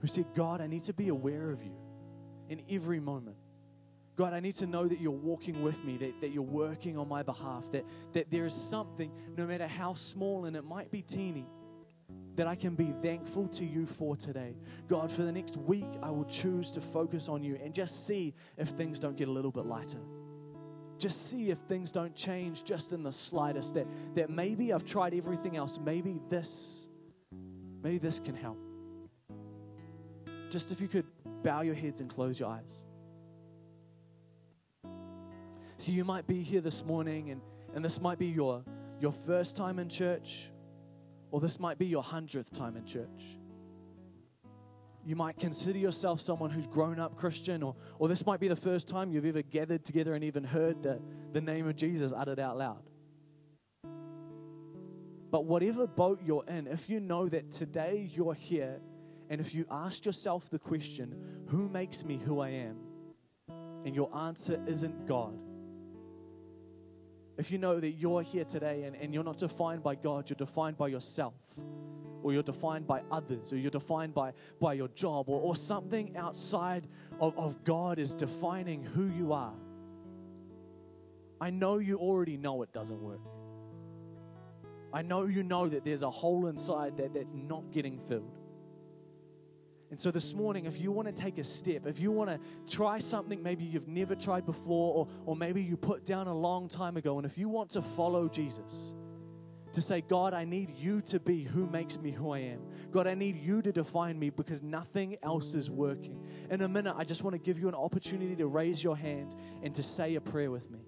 Who 0.00 0.08
said, 0.08 0.26
God, 0.34 0.60
I 0.60 0.66
need 0.66 0.82
to 0.82 0.92
be 0.92 1.06
aware 1.06 1.52
of 1.52 1.62
you 1.62 1.76
in 2.48 2.62
every 2.68 2.98
moment. 2.98 3.36
God, 4.22 4.34
I 4.34 4.38
need 4.38 4.54
to 4.58 4.66
know 4.66 4.86
that 4.86 5.00
you're 5.00 5.10
walking 5.10 5.64
with 5.64 5.82
me, 5.84 5.96
that, 5.96 6.20
that 6.20 6.30
you're 6.30 6.44
working 6.44 6.96
on 6.96 7.08
my 7.08 7.24
behalf, 7.24 7.72
that, 7.72 7.84
that 8.12 8.30
there 8.30 8.46
is 8.46 8.54
something, 8.54 9.10
no 9.36 9.48
matter 9.48 9.66
how 9.66 9.94
small 9.94 10.44
and 10.44 10.54
it 10.54 10.62
might 10.62 10.92
be 10.92 11.02
teeny, 11.02 11.44
that 12.36 12.46
I 12.46 12.54
can 12.54 12.76
be 12.76 12.92
thankful 13.02 13.48
to 13.48 13.64
you 13.64 13.84
for 13.84 14.14
today. 14.14 14.54
God, 14.86 15.10
for 15.10 15.22
the 15.22 15.32
next 15.32 15.56
week, 15.56 15.88
I 16.04 16.10
will 16.10 16.26
choose 16.26 16.70
to 16.70 16.80
focus 16.80 17.28
on 17.28 17.42
you 17.42 17.58
and 17.64 17.74
just 17.74 18.06
see 18.06 18.32
if 18.56 18.68
things 18.68 19.00
don't 19.00 19.16
get 19.16 19.26
a 19.26 19.32
little 19.32 19.50
bit 19.50 19.66
lighter. 19.66 19.98
Just 20.98 21.28
see 21.28 21.50
if 21.50 21.58
things 21.58 21.90
don't 21.90 22.14
change 22.14 22.62
just 22.62 22.92
in 22.92 23.02
the 23.02 23.10
slightest. 23.10 23.74
That, 23.74 23.88
that 24.14 24.30
maybe 24.30 24.72
I've 24.72 24.84
tried 24.84 25.14
everything 25.14 25.56
else. 25.56 25.80
Maybe 25.84 26.20
this, 26.28 26.86
maybe 27.82 27.98
this 27.98 28.20
can 28.20 28.36
help. 28.36 28.60
Just 30.48 30.70
if 30.70 30.80
you 30.80 30.86
could 30.86 31.06
bow 31.42 31.62
your 31.62 31.74
heads 31.74 32.00
and 32.00 32.08
close 32.08 32.38
your 32.38 32.50
eyes. 32.50 32.84
See, 35.82 35.90
you 35.90 36.04
might 36.04 36.28
be 36.28 36.44
here 36.44 36.60
this 36.60 36.84
morning 36.84 37.30
and, 37.30 37.40
and 37.74 37.84
this 37.84 38.00
might 38.00 38.16
be 38.16 38.28
your, 38.28 38.62
your 39.00 39.10
first 39.10 39.56
time 39.56 39.80
in 39.80 39.88
church, 39.88 40.48
or 41.32 41.40
this 41.40 41.58
might 41.58 41.76
be 41.76 41.86
your 41.86 42.04
hundredth 42.04 42.52
time 42.52 42.76
in 42.76 42.86
church. 42.86 43.36
You 45.04 45.16
might 45.16 45.40
consider 45.40 45.80
yourself 45.80 46.20
someone 46.20 46.50
who's 46.50 46.68
grown 46.68 47.00
up 47.00 47.16
Christian, 47.16 47.64
or, 47.64 47.74
or 47.98 48.06
this 48.06 48.24
might 48.24 48.38
be 48.38 48.46
the 48.46 48.54
first 48.54 48.86
time 48.86 49.10
you've 49.10 49.26
ever 49.26 49.42
gathered 49.42 49.84
together 49.84 50.14
and 50.14 50.22
even 50.22 50.44
heard 50.44 50.84
the, 50.84 51.00
the 51.32 51.40
name 51.40 51.66
of 51.66 51.74
Jesus 51.74 52.12
uttered 52.16 52.38
out 52.38 52.56
loud. 52.56 52.88
But 55.32 55.46
whatever 55.46 55.88
boat 55.88 56.20
you're 56.24 56.44
in, 56.46 56.68
if 56.68 56.88
you 56.88 57.00
know 57.00 57.28
that 57.28 57.50
today 57.50 58.08
you're 58.14 58.34
here, 58.34 58.80
and 59.30 59.40
if 59.40 59.52
you 59.52 59.66
ask 59.68 60.06
yourself 60.06 60.48
the 60.48 60.60
question, 60.60 61.16
Who 61.48 61.68
makes 61.68 62.04
me 62.04 62.18
who 62.18 62.38
I 62.38 62.50
am? 62.50 62.76
and 63.84 63.96
your 63.96 64.16
answer 64.16 64.62
isn't 64.66 65.06
God, 65.08 65.36
if 67.42 67.50
you 67.50 67.58
know 67.58 67.80
that 67.80 67.90
you're 67.94 68.22
here 68.22 68.44
today 68.44 68.84
and, 68.84 68.94
and 68.94 69.12
you're 69.12 69.24
not 69.24 69.36
defined 69.36 69.82
by 69.82 69.96
God, 69.96 70.30
you're 70.30 70.36
defined 70.36 70.78
by 70.78 70.86
yourself, 70.86 71.34
or 72.22 72.32
you're 72.32 72.40
defined 72.44 72.86
by 72.86 73.02
others, 73.10 73.52
or 73.52 73.56
you're 73.56 73.68
defined 73.68 74.14
by, 74.14 74.32
by 74.60 74.74
your 74.74 74.86
job, 74.86 75.28
or, 75.28 75.40
or 75.40 75.56
something 75.56 76.16
outside 76.16 76.86
of, 77.18 77.36
of 77.36 77.64
God 77.64 77.98
is 77.98 78.14
defining 78.14 78.84
who 78.84 79.08
you 79.08 79.32
are, 79.32 79.56
I 81.40 81.50
know 81.50 81.78
you 81.78 81.98
already 81.98 82.36
know 82.36 82.62
it 82.62 82.72
doesn't 82.72 83.02
work. 83.02 83.26
I 84.92 85.02
know 85.02 85.24
you 85.24 85.42
know 85.42 85.66
that 85.66 85.84
there's 85.84 86.02
a 86.02 86.10
hole 86.10 86.46
inside 86.46 86.96
that, 86.98 87.12
that's 87.12 87.34
not 87.34 87.72
getting 87.72 87.98
filled. 87.98 88.38
And 89.92 90.00
so 90.00 90.10
this 90.10 90.34
morning, 90.34 90.64
if 90.64 90.80
you 90.80 90.90
want 90.90 91.06
to 91.06 91.12
take 91.12 91.36
a 91.36 91.44
step, 91.44 91.86
if 91.86 92.00
you 92.00 92.10
want 92.10 92.30
to 92.30 92.40
try 92.66 92.98
something 92.98 93.42
maybe 93.42 93.62
you've 93.62 93.88
never 93.88 94.14
tried 94.14 94.46
before, 94.46 94.94
or, 94.94 95.08
or 95.26 95.36
maybe 95.36 95.62
you 95.62 95.76
put 95.76 96.02
down 96.02 96.28
a 96.28 96.34
long 96.34 96.66
time 96.66 96.96
ago, 96.96 97.18
and 97.18 97.26
if 97.26 97.36
you 97.36 97.50
want 97.50 97.68
to 97.72 97.82
follow 97.82 98.26
Jesus, 98.26 98.94
to 99.74 99.82
say, 99.82 100.00
God, 100.00 100.32
I 100.32 100.46
need 100.46 100.70
you 100.78 101.02
to 101.02 101.20
be 101.20 101.44
who 101.44 101.66
makes 101.66 102.00
me 102.00 102.10
who 102.10 102.30
I 102.30 102.38
am. 102.38 102.60
God, 102.90 103.06
I 103.06 103.12
need 103.12 103.36
you 103.36 103.60
to 103.60 103.70
define 103.70 104.18
me 104.18 104.30
because 104.30 104.62
nothing 104.62 105.18
else 105.22 105.52
is 105.52 105.68
working. 105.68 106.26
In 106.48 106.62
a 106.62 106.68
minute, 106.68 106.94
I 106.96 107.04
just 107.04 107.22
want 107.22 107.34
to 107.34 107.38
give 107.38 107.58
you 107.58 107.68
an 107.68 107.74
opportunity 107.74 108.34
to 108.36 108.46
raise 108.46 108.82
your 108.82 108.96
hand 108.96 109.36
and 109.62 109.74
to 109.74 109.82
say 109.82 110.14
a 110.14 110.22
prayer 110.22 110.50
with 110.50 110.70
me. 110.70 110.86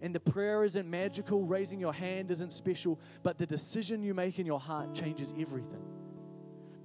And 0.00 0.14
the 0.14 0.20
prayer 0.20 0.62
isn't 0.62 0.88
magical, 0.88 1.44
raising 1.44 1.80
your 1.80 1.92
hand 1.92 2.30
isn't 2.30 2.52
special, 2.52 3.00
but 3.24 3.36
the 3.36 3.46
decision 3.46 4.04
you 4.04 4.14
make 4.14 4.38
in 4.38 4.46
your 4.46 4.60
heart 4.60 4.94
changes 4.94 5.34
everything. 5.36 5.97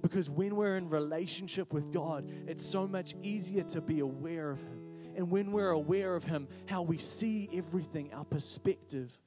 Because 0.04 0.28
when 0.28 0.54
we're 0.54 0.76
in 0.76 0.90
relationship 0.90 1.72
with 1.72 1.90
God, 1.90 2.30
it's 2.46 2.62
so 2.62 2.86
much 2.86 3.14
easier 3.22 3.62
to 3.62 3.80
be 3.80 4.00
aware 4.00 4.50
of 4.50 4.60
Him. 4.60 4.82
And 5.16 5.30
when 5.30 5.50
we're 5.50 5.70
aware 5.70 6.14
of 6.14 6.24
Him, 6.24 6.46
how 6.66 6.82
we 6.82 6.98
see 6.98 7.48
everything, 7.54 8.12
our 8.12 8.26
perspective 8.26 9.18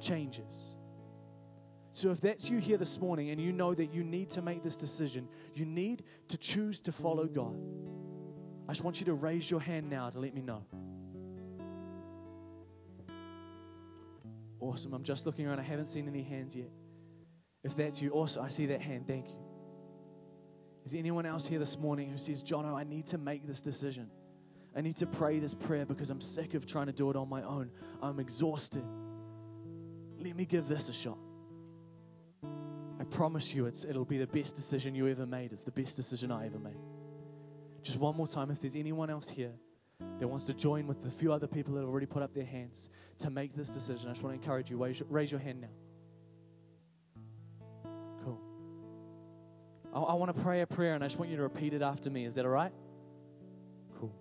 changes. 0.00 0.76
So, 1.92 2.10
if 2.10 2.22
that's 2.22 2.48
you 2.48 2.56
here 2.56 2.78
this 2.78 2.98
morning 2.98 3.28
and 3.30 3.40
you 3.40 3.52
know 3.52 3.74
that 3.74 3.92
you 3.92 4.02
need 4.02 4.30
to 4.30 4.40
make 4.40 4.62
this 4.62 4.78
decision, 4.78 5.28
you 5.54 5.66
need 5.66 6.04
to 6.28 6.38
choose 6.38 6.80
to 6.80 6.92
follow 6.92 7.26
God, 7.26 7.60
I 8.66 8.72
just 8.72 8.82
want 8.82 9.00
you 9.00 9.06
to 9.06 9.14
raise 9.14 9.50
your 9.50 9.60
hand 9.60 9.90
now 9.90 10.08
to 10.08 10.18
let 10.18 10.34
me 10.34 10.40
know. 10.40 10.64
Awesome. 14.58 14.94
I'm 14.94 15.04
just 15.04 15.26
looking 15.26 15.46
around. 15.46 15.58
I 15.58 15.64
haven't 15.64 15.84
seen 15.84 16.08
any 16.08 16.22
hands 16.22 16.56
yet. 16.56 16.70
If 17.62 17.76
that's 17.76 18.00
you, 18.00 18.08
also, 18.08 18.40
I 18.40 18.48
see 18.48 18.64
that 18.66 18.80
hand. 18.80 19.06
Thank 19.06 19.28
you. 19.28 19.53
Is 20.84 20.92
there 20.92 20.98
anyone 20.98 21.24
else 21.24 21.46
here 21.46 21.58
this 21.58 21.78
morning 21.78 22.10
who 22.10 22.18
says, 22.18 22.42
Jono, 22.42 22.74
I 22.74 22.84
need 22.84 23.06
to 23.06 23.18
make 23.18 23.46
this 23.46 23.62
decision? 23.62 24.10
I 24.76 24.80
need 24.80 24.96
to 24.96 25.06
pray 25.06 25.38
this 25.38 25.54
prayer 25.54 25.86
because 25.86 26.10
I'm 26.10 26.20
sick 26.20 26.54
of 26.54 26.66
trying 26.66 26.86
to 26.86 26.92
do 26.92 27.08
it 27.10 27.16
on 27.16 27.28
my 27.28 27.42
own. 27.42 27.70
I'm 28.02 28.20
exhausted. 28.20 28.84
Let 30.18 30.36
me 30.36 30.44
give 30.44 30.68
this 30.68 30.88
a 30.88 30.92
shot. 30.92 31.18
I 33.00 33.04
promise 33.04 33.54
you, 33.54 33.66
it'll 33.66 34.04
be 34.04 34.18
the 34.18 34.26
best 34.26 34.56
decision 34.56 34.94
you 34.94 35.08
ever 35.08 35.26
made. 35.26 35.52
It's 35.52 35.62
the 35.62 35.70
best 35.70 35.96
decision 35.96 36.30
I 36.30 36.46
ever 36.46 36.58
made. 36.58 36.76
Just 37.82 37.98
one 37.98 38.16
more 38.16 38.28
time, 38.28 38.50
if 38.50 38.60
there's 38.60 38.76
anyone 38.76 39.10
else 39.10 39.28
here 39.28 39.52
that 40.18 40.28
wants 40.28 40.44
to 40.46 40.54
join 40.54 40.86
with 40.86 41.02
the 41.02 41.10
few 41.10 41.32
other 41.32 41.46
people 41.46 41.74
that 41.74 41.80
have 41.80 41.88
already 41.88 42.06
put 42.06 42.22
up 42.22 42.34
their 42.34 42.44
hands 42.44 42.90
to 43.18 43.30
make 43.30 43.54
this 43.54 43.68
decision, 43.68 44.08
I 44.08 44.12
just 44.12 44.22
want 44.22 44.34
to 44.34 44.42
encourage 44.42 44.70
you. 44.70 44.76
Raise 45.08 45.30
your 45.30 45.40
hand 45.40 45.62
now. 45.62 45.68
I, 49.94 49.98
I 50.00 50.14
want 50.14 50.34
to 50.36 50.42
pray 50.42 50.60
a 50.62 50.66
prayer 50.66 50.94
and 50.94 51.02
I 51.04 51.06
just 51.06 51.18
want 51.18 51.30
you 51.30 51.36
to 51.36 51.42
repeat 51.42 51.72
it 51.74 51.82
after 51.82 52.10
me. 52.10 52.24
Is 52.24 52.34
that 52.34 52.44
all 52.44 52.50
right? 52.50 52.72
Cool. 53.98 54.12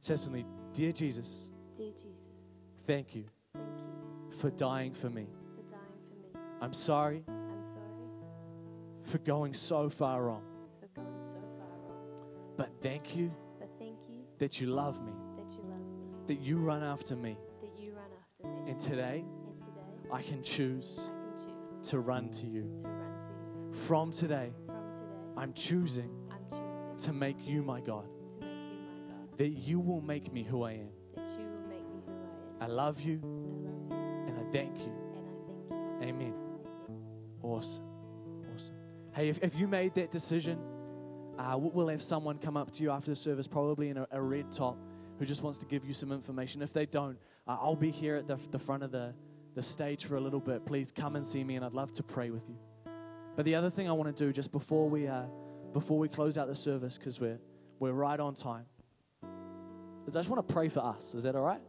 It 0.00 0.04
says 0.04 0.24
to 0.24 0.30
me, 0.30 0.44
Dear 0.72 0.92
Jesus, 0.92 1.50
Dear 1.74 1.90
Jesus, 1.92 2.54
thank 2.86 3.14
you, 3.14 3.24
thank 3.54 3.66
you 3.78 4.36
for 4.38 4.50
dying 4.50 4.92
for 4.92 5.08
me. 5.10 5.26
for 5.56 5.62
dying 5.70 5.82
for 6.08 6.16
me. 6.38 6.44
I'm 6.60 6.72
sorry 6.72 7.24
I'm 7.28 7.62
sorry 7.62 7.82
for 9.04 9.18
going 9.18 9.54
so 9.54 9.88
far 9.88 10.22
wrong. 10.24 10.42
For 10.80 11.00
going 11.00 11.20
so 11.20 11.38
far 11.58 11.68
wrong. 11.88 12.54
But 12.56 12.70
thank 12.82 13.16
you 13.16 13.32
But 13.58 13.70
thank 13.78 13.98
you 14.08 14.24
that 14.38 14.60
you 14.60 14.66
love 14.68 15.02
me, 15.02 15.12
that 15.38 15.50
you 15.56 15.62
love 15.64 15.80
me, 15.80 16.26
that 16.26 16.40
you 16.40 16.58
run 16.58 16.82
after 16.82 17.16
me. 17.16 17.38
that 17.62 17.70
you 17.82 17.92
run 17.92 18.10
after 18.20 18.48
me. 18.64 18.70
And 18.70 18.78
today, 18.80 19.24
And 19.48 19.60
today 19.60 20.10
I 20.12 20.22
can 20.22 20.42
choose 20.42 20.98
I 21.00 21.06
can 21.06 21.36
choose 21.36 21.88
to 21.90 22.00
run 22.00 22.28
to 22.30 22.46
you. 22.46 22.62
to 22.80 22.88
run 22.88 23.20
to 23.22 23.28
you. 23.28 23.72
From 23.72 24.12
today, 24.12 24.52
I'm 25.36 25.52
choosing 25.52 26.10
I'm 26.30 26.44
choosing 26.50 26.96
to 26.98 27.12
make 27.12 27.46
you 27.46 27.62
my 27.62 27.80
God, 27.80 28.04
to 28.30 28.40
make 28.40 28.48
you 28.48 28.78
my 29.08 29.14
God, 29.26 29.38
that 29.38 29.48
you 29.50 29.80
will 29.80 30.00
make 30.00 30.32
me 30.32 30.42
who 30.42 30.62
I 30.62 30.72
am. 30.72 30.88
that 31.14 31.26
you 31.38 31.46
will 31.46 31.68
make 31.68 31.86
me 31.88 32.00
who 32.06 32.12
I 32.12 32.64
am. 32.64 32.70
I 32.70 32.74
love 32.74 33.00
you 33.00 33.20
And 33.22 33.28
I 33.28 33.36
love 33.46 33.90
you, 33.90 34.26
and 34.28 34.38
I 34.38 34.52
thank 34.52 34.76
you. 34.78 34.92
and 35.14 35.16
I 35.16 36.00
thank 36.00 36.02
you. 36.02 36.08
Amen. 36.08 36.34
Awesome. 37.42 37.84
Awesome. 38.54 38.74
Hey, 39.12 39.28
if, 39.28 39.38
if 39.42 39.54
you 39.56 39.68
made 39.68 39.94
that 39.94 40.10
decision, 40.10 40.58
uh, 41.38 41.56
we- 41.58 41.70
we'll 41.70 41.88
have 41.88 42.02
someone 42.02 42.38
come 42.38 42.56
up 42.56 42.70
to 42.72 42.82
you 42.82 42.90
after 42.90 43.10
the 43.10 43.16
service, 43.16 43.46
probably 43.46 43.90
in 43.90 43.98
a, 43.98 44.06
a 44.10 44.20
red 44.20 44.50
top, 44.50 44.76
who 45.18 45.24
just 45.26 45.42
wants 45.42 45.58
to 45.60 45.66
give 45.66 45.84
you 45.84 45.92
some 45.94 46.12
information. 46.12 46.60
If 46.62 46.72
they 46.72 46.86
don't, 46.86 47.18
uh, 47.46 47.56
I'll 47.60 47.76
be 47.76 47.90
here 47.90 48.16
at 48.16 48.26
the, 48.26 48.36
the 48.50 48.58
front 48.58 48.82
of 48.82 48.90
the, 48.90 49.14
the 49.54 49.62
stage 49.62 50.04
for 50.06 50.16
a 50.16 50.20
little 50.20 50.40
bit. 50.40 50.64
Please 50.66 50.90
come 50.92 51.14
and 51.16 51.26
see 51.26 51.44
me, 51.44 51.56
and 51.56 51.64
I'd 51.64 51.72
love 51.74 51.92
to 51.94 52.02
pray 52.02 52.30
with 52.30 52.48
you. 52.48 52.56
But 53.36 53.44
the 53.44 53.54
other 53.54 53.70
thing 53.70 53.88
I 53.88 53.92
want 53.92 54.16
to 54.16 54.24
do 54.24 54.32
just 54.32 54.50
before 54.50 54.88
we, 54.88 55.06
uh, 55.06 55.24
before 55.72 55.98
we 55.98 56.08
close 56.08 56.38
out 56.38 56.48
the 56.48 56.54
service, 56.54 56.96
because 56.96 57.20
we're, 57.20 57.38
we're 57.78 57.92
right 57.92 58.18
on 58.18 58.34
time, 58.34 58.64
is 60.06 60.16
I 60.16 60.20
just 60.20 60.30
want 60.30 60.46
to 60.46 60.52
pray 60.52 60.68
for 60.68 60.80
us. 60.80 61.14
Is 61.14 61.24
that 61.24 61.36
all 61.36 61.42
right? 61.42 61.60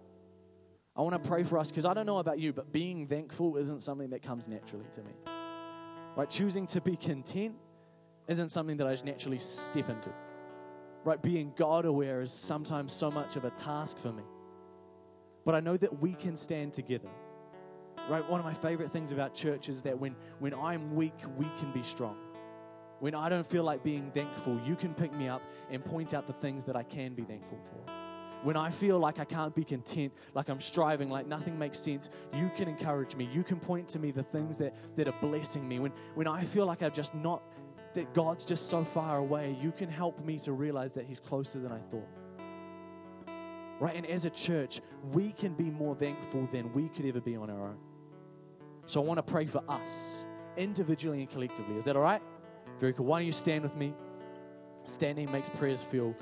I 0.96 1.02
want 1.02 1.22
to 1.22 1.30
pray 1.30 1.44
for 1.44 1.60
us 1.60 1.70
because 1.70 1.86
I 1.86 1.94
don't 1.94 2.06
know 2.06 2.20
about 2.20 2.40
you, 2.40 2.54
but 2.54 2.72
being 2.72 3.06
thankful 3.06 3.58
isn't 3.58 3.84
something 3.84 4.10
that 4.12 4.24
comes 4.24 4.48
naturally 4.48 4.86
to 4.94 5.02
me. 5.02 5.12
Right? 6.16 6.30
Choosing 6.30 6.66
to 6.68 6.82
be 6.82 6.96
content 6.96 7.56
isn't 8.28 8.50
something 8.50 8.78
that 8.78 8.88
I 8.88 8.92
just 8.92 9.06
naturally 9.06 9.38
step 9.38 9.90
into. 9.90 10.10
Right? 11.04 11.22
Being 11.22 11.54
God 11.56 11.86
aware 11.86 12.22
is 12.22 12.32
sometimes 12.32 12.94
so 12.94 13.12
much 13.12 13.36
of 13.36 13.46
a 13.46 13.52
task 13.52 14.00
for 14.00 14.12
me. 14.12 14.24
But 15.46 15.54
I 15.54 15.60
know 15.60 15.78
that 15.78 16.02
we 16.02 16.14
can 16.14 16.36
stand 16.36 16.74
together. 16.74 17.10
Right? 18.10 18.28
One 18.30 18.40
of 18.40 18.46
my 18.46 18.54
favorite 18.54 18.92
things 18.92 19.12
about 19.12 19.36
church 19.36 19.70
is 19.70 19.82
that 19.84 19.98
when, 20.00 20.16
when 20.40 20.54
I'm 20.54 20.96
weak, 20.96 21.16
we 21.38 21.46
can 21.60 21.72
be 21.72 21.84
strong. 21.84 22.16
When 23.00 23.14
I 23.14 23.30
don't 23.30 23.46
feel 23.46 23.64
like 23.64 23.84
being 23.84 24.10
thankful, 24.12 24.60
you 24.66 24.76
can 24.76 24.94
pick 24.94 25.14
me 25.14 25.28
up 25.28 25.42
and 25.70 25.84
point 25.84 26.14
out 26.14 26.26
the 26.26 26.34
things 26.34 26.66
that 26.66 26.76
I 26.76 26.84
can 26.84 27.14
be 27.14 27.24
thankful 27.24 27.60
for. 27.64 27.92
When 28.44 28.56
I 28.56 28.70
feel 28.70 28.98
like 29.00 29.20
I 29.20 29.26
can't 29.26 29.54
be 29.54 29.64
content, 29.64 30.14
like 30.34 30.50
I'm 30.50 30.62
striving, 30.62 31.10
like 31.10 31.28
nothing 31.28 31.58
makes 31.58 31.80
sense, 31.80 32.10
you 32.34 32.50
can 32.56 32.68
encourage 32.68 33.16
me. 33.16 33.30
You 33.32 33.44
can 33.44 33.60
point 33.60 33.88
to 33.90 34.00
me 34.00 34.12
the 34.12 34.24
things 34.24 34.58
that, 34.60 34.76
that 34.96 35.08
are 35.08 35.16
blessing 35.22 35.68
me. 35.68 35.80
When, 35.80 35.92
when 36.16 36.28
I 36.28 36.44
feel 36.44 36.66
like 36.66 36.82
I've 36.82 36.94
just 36.94 37.14
not, 37.14 37.42
that 37.94 38.14
God's 38.14 38.46
just 38.46 38.70
so 38.70 38.84
far 38.84 39.18
away, 39.18 39.58
you 39.62 39.72
can 39.72 39.90
help 39.90 40.24
me 40.24 40.40
to 40.40 40.54
realize 40.54 40.94
that 40.94 41.06
He's 41.06 41.20
closer 41.20 41.60
than 41.60 41.72
I 41.72 41.80
thought. 41.92 42.08
Right? 43.80 43.96
And 43.96 44.06
as 44.08 44.26
a 44.26 44.30
church, 44.30 44.82
we 45.12 45.32
can 45.32 45.54
be 45.54 45.66
more 45.66 45.96
thankful 45.96 46.48
than 46.52 46.74
we 46.74 46.90
could 46.90 47.06
ever 47.06 47.22
be 47.22 47.36
on 47.36 47.50
our 47.50 47.70
own. 47.70 47.78
So 48.88 49.02
I 49.02 49.06
want 49.06 49.18
to 49.18 49.24
pray 49.24 49.46
for 49.46 49.62
us, 49.68 50.26
individually 50.56 51.20
and 51.20 51.30
collectively. 51.30 51.76
Is 51.76 51.86
that 51.86 51.96
all 51.96 52.02
right? 52.02 52.22
Very 52.80 52.94
cool. 52.94 53.06
Why 53.06 53.20
don't 53.20 53.26
you 53.26 53.32
stand 53.34 53.64
with 53.64 53.76
me? 53.76 53.94
Standing 54.86 55.30
makes 55.32 55.50
prayers 55.50 55.84
feel 55.84 56.16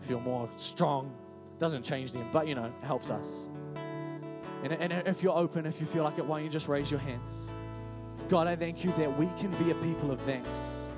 feel 0.00 0.20
more 0.20 0.48
strong. 0.56 1.12
Doesn't 1.58 1.82
change 1.82 2.12
them, 2.12 2.28
but 2.32 2.46
you 2.46 2.54
know, 2.54 2.72
helps 2.82 3.10
us. 3.10 3.48
And, 4.62 4.72
and 4.72 5.08
if 5.08 5.22
you're 5.22 5.36
open, 5.36 5.66
if 5.66 5.80
you 5.80 5.86
feel 5.86 6.04
like 6.04 6.18
it, 6.18 6.24
why 6.24 6.38
don't 6.38 6.44
you 6.44 6.50
just 6.50 6.68
raise 6.68 6.90
your 6.90 7.00
hands? 7.00 7.50
God, 8.28 8.46
I 8.46 8.56
thank 8.56 8.84
you 8.84 8.92
that 8.92 9.18
we 9.18 9.28
can 9.38 9.50
be 9.62 9.70
a 9.70 9.74
people 9.76 10.10
of 10.10 10.20
thanks. 10.22 10.90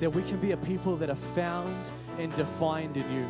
That 0.00 0.10
we 0.10 0.22
can 0.22 0.38
be 0.38 0.52
a 0.52 0.56
people 0.56 0.96
that 0.96 1.10
are 1.10 1.16
found 1.16 1.90
and 2.18 2.32
defined 2.34 2.96
in 2.96 3.12
you. 3.12 3.28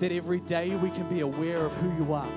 That 0.00 0.12
every 0.12 0.40
day 0.40 0.76
we 0.76 0.90
can 0.90 1.08
be 1.08 1.20
aware 1.20 1.64
of 1.64 1.72
who 1.74 2.04
you 2.04 2.12
are. 2.12 2.28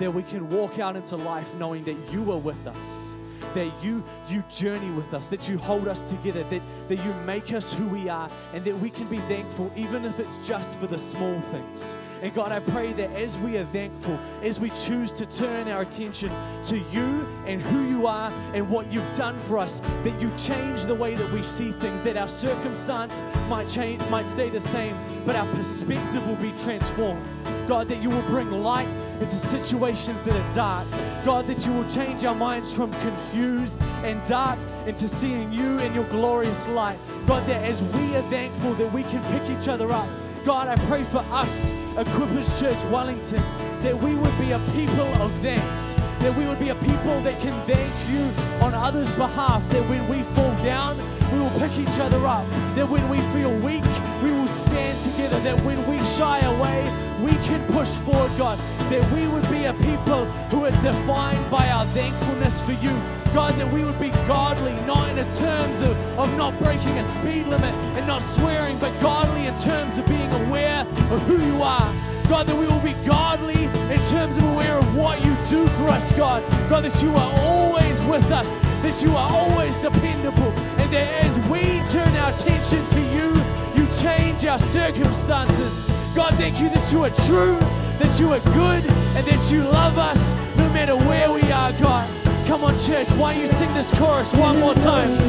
That 0.00 0.12
we 0.12 0.22
can 0.22 0.48
walk 0.50 0.78
out 0.78 0.96
into 0.96 1.16
life 1.16 1.54
knowing 1.54 1.84
that 1.84 1.96
you 2.10 2.32
are 2.32 2.38
with 2.38 2.66
us. 2.66 3.16
That 3.54 3.72
you 3.82 4.04
you 4.28 4.42
journey 4.48 4.90
with 4.90 5.12
us, 5.12 5.28
that 5.28 5.48
you 5.48 5.58
hold 5.58 5.88
us 5.88 6.10
together, 6.10 6.44
that, 6.44 6.62
that 6.88 7.04
you 7.04 7.12
make 7.26 7.52
us 7.52 7.72
who 7.72 7.86
we 7.86 8.08
are, 8.08 8.30
and 8.54 8.64
that 8.64 8.78
we 8.78 8.90
can 8.90 9.06
be 9.06 9.18
thankful 9.18 9.72
even 9.76 10.04
if 10.04 10.20
it's 10.20 10.38
just 10.46 10.78
for 10.78 10.86
the 10.86 10.98
small 10.98 11.40
things. 11.52 11.94
And 12.22 12.34
God, 12.34 12.52
I 12.52 12.60
pray 12.60 12.92
that 12.92 13.10
as 13.12 13.38
we 13.38 13.56
are 13.58 13.64
thankful, 13.66 14.18
as 14.42 14.60
we 14.60 14.70
choose 14.70 15.10
to 15.14 15.26
turn 15.26 15.68
our 15.68 15.82
attention 15.82 16.30
to 16.64 16.78
you 16.92 17.26
and 17.46 17.60
who 17.60 17.88
you 17.88 18.06
are 18.06 18.30
and 18.54 18.68
what 18.70 18.92
you've 18.92 19.16
done 19.16 19.38
for 19.38 19.58
us, 19.58 19.80
that 20.04 20.20
you 20.20 20.30
change 20.36 20.84
the 20.84 20.94
way 20.94 21.14
that 21.14 21.32
we 21.32 21.42
see 21.42 21.72
things, 21.72 22.02
that 22.02 22.16
our 22.16 22.28
circumstance 22.28 23.22
might 23.48 23.68
change, 23.68 24.00
might 24.10 24.28
stay 24.28 24.48
the 24.48 24.60
same, 24.60 24.96
but 25.26 25.34
our 25.34 25.46
perspective 25.54 26.24
will 26.28 26.36
be 26.36 26.52
transformed. 26.62 27.22
God, 27.66 27.88
that 27.88 28.02
you 28.02 28.10
will 28.10 28.22
bring 28.22 28.50
light 28.50 28.88
into 29.20 29.36
situations 29.36 30.22
that 30.22 30.34
are 30.34 30.54
dark. 30.54 30.88
God, 31.24 31.46
that 31.46 31.66
you 31.66 31.72
will 31.72 31.88
change 31.88 32.24
our 32.24 32.34
minds 32.34 32.72
from 32.74 32.90
confused 32.92 33.80
and 34.02 34.24
dark 34.24 34.58
into 34.86 35.06
seeing 35.06 35.52
you 35.52 35.78
in 35.78 35.94
your 35.94 36.04
glorious 36.04 36.66
light. 36.68 36.98
God, 37.26 37.46
that 37.46 37.62
as 37.62 37.82
we 37.82 38.16
are 38.16 38.22
thankful 38.30 38.74
that 38.74 38.92
we 38.92 39.02
can 39.04 39.22
pick 39.32 39.50
each 39.50 39.68
other 39.68 39.92
up. 39.92 40.08
God, 40.44 40.68
I 40.68 40.76
pray 40.86 41.04
for 41.04 41.18
us, 41.30 41.72
Equippers 41.96 42.58
Church 42.58 42.82
Wellington, 42.90 43.42
that 43.82 43.94
we 43.94 44.14
would 44.14 44.36
be 44.38 44.52
a 44.52 44.58
people 44.72 45.06
of 45.22 45.30
thanks, 45.40 45.94
that 46.20 46.34
we 46.34 46.46
would 46.46 46.58
be 46.58 46.70
a 46.70 46.74
people 46.76 47.20
that 47.20 47.38
can 47.40 47.52
thank 47.66 47.92
you 48.10 48.22
on 48.64 48.72
others' 48.72 49.10
behalf, 49.16 49.68
that 49.68 49.86
when 49.90 50.08
we 50.08 50.22
fall 50.34 50.54
down, 50.64 50.98
we 51.32 51.38
will 51.38 51.58
pick 51.58 51.76
each 51.78 51.98
other 52.00 52.26
up, 52.26 52.48
that 52.74 52.88
when 52.88 53.08
we 53.08 53.18
feel 53.32 53.52
weak, 53.58 53.84
we 54.22 54.30
will 54.32 54.48
stand 54.48 55.00
together, 55.02 55.38
that 55.40 55.58
when 55.64 55.78
we 55.88 55.98
shy 56.16 56.40
away, 56.40 56.80
we 57.22 57.32
can 57.46 57.60
push 57.72 57.88
forward, 57.88 58.32
God, 58.38 58.58
that 58.90 59.12
we 59.12 59.28
would 59.28 59.48
be 59.50 59.64
a 59.64 59.74
people 59.74 60.24
who 60.50 60.64
are 60.64 60.82
defined 60.82 61.50
by 61.50 61.68
our 61.68 61.86
thankfulness 61.94 62.60
for 62.60 62.72
you. 62.72 63.00
God, 63.34 63.54
that 63.54 63.72
we 63.72 63.84
would 63.84 64.00
be 64.00 64.10
godly, 64.26 64.72
not 64.86 65.08
in 65.10 65.30
terms 65.32 65.82
of, 65.82 65.96
of 66.18 66.36
not 66.36 66.58
breaking 66.58 66.98
a 66.98 67.04
speed 67.04 67.46
limit 67.46 67.74
and 67.96 68.06
not 68.06 68.22
swearing, 68.22 68.78
but 68.78 68.98
godly 69.00 69.46
in 69.46 69.56
terms 69.58 69.98
of 69.98 70.06
being 70.06 70.30
aware 70.46 70.80
of 70.80 71.22
who 71.22 71.38
you 71.44 71.62
are. 71.62 71.94
God, 72.28 72.46
that 72.46 72.56
we 72.56 72.66
will 72.66 72.80
be 72.80 72.94
godly 73.04 73.64
in 73.64 74.00
terms 74.08 74.36
of 74.36 74.44
aware 74.44 74.78
of 74.78 74.96
what 74.96 75.18
you 75.24 75.34
do 75.48 75.66
for 75.66 75.88
us, 75.88 76.12
God. 76.12 76.42
God, 76.70 76.84
that 76.84 77.02
you 77.02 77.10
are 77.10 77.32
always 77.40 78.00
with 78.02 78.30
us, 78.30 78.58
that 78.82 79.02
you 79.02 79.16
are 79.16 79.30
always 79.32 79.76
dependable, 79.78 80.52
that 80.90 81.24
as 81.24 81.38
we 81.48 81.80
turn 81.88 82.16
our 82.16 82.32
attention 82.34 82.84
to 82.86 83.00
you, 83.14 83.30
you 83.76 83.88
change 84.02 84.44
our 84.44 84.58
circumstances. 84.58 85.78
God, 86.14 86.34
thank 86.34 86.60
you 86.60 86.68
that 86.70 86.92
you 86.92 87.04
are 87.04 87.10
true, 87.26 87.58
that 87.98 88.18
you 88.18 88.32
are 88.32 88.40
good, 88.40 88.84
and 89.16 89.26
that 89.26 89.52
you 89.52 89.62
love 89.62 89.98
us 89.98 90.34
no 90.56 90.68
matter 90.70 90.96
where 90.96 91.30
we 91.32 91.42
are, 91.52 91.72
God. 91.74 92.08
Come 92.46 92.64
on, 92.64 92.78
church, 92.80 93.10
why 93.12 93.34
don't 93.34 93.42
you 93.42 93.46
sing 93.46 93.72
this 93.74 93.90
chorus 93.98 94.34
one 94.34 94.58
more 94.58 94.74
time? 94.74 95.20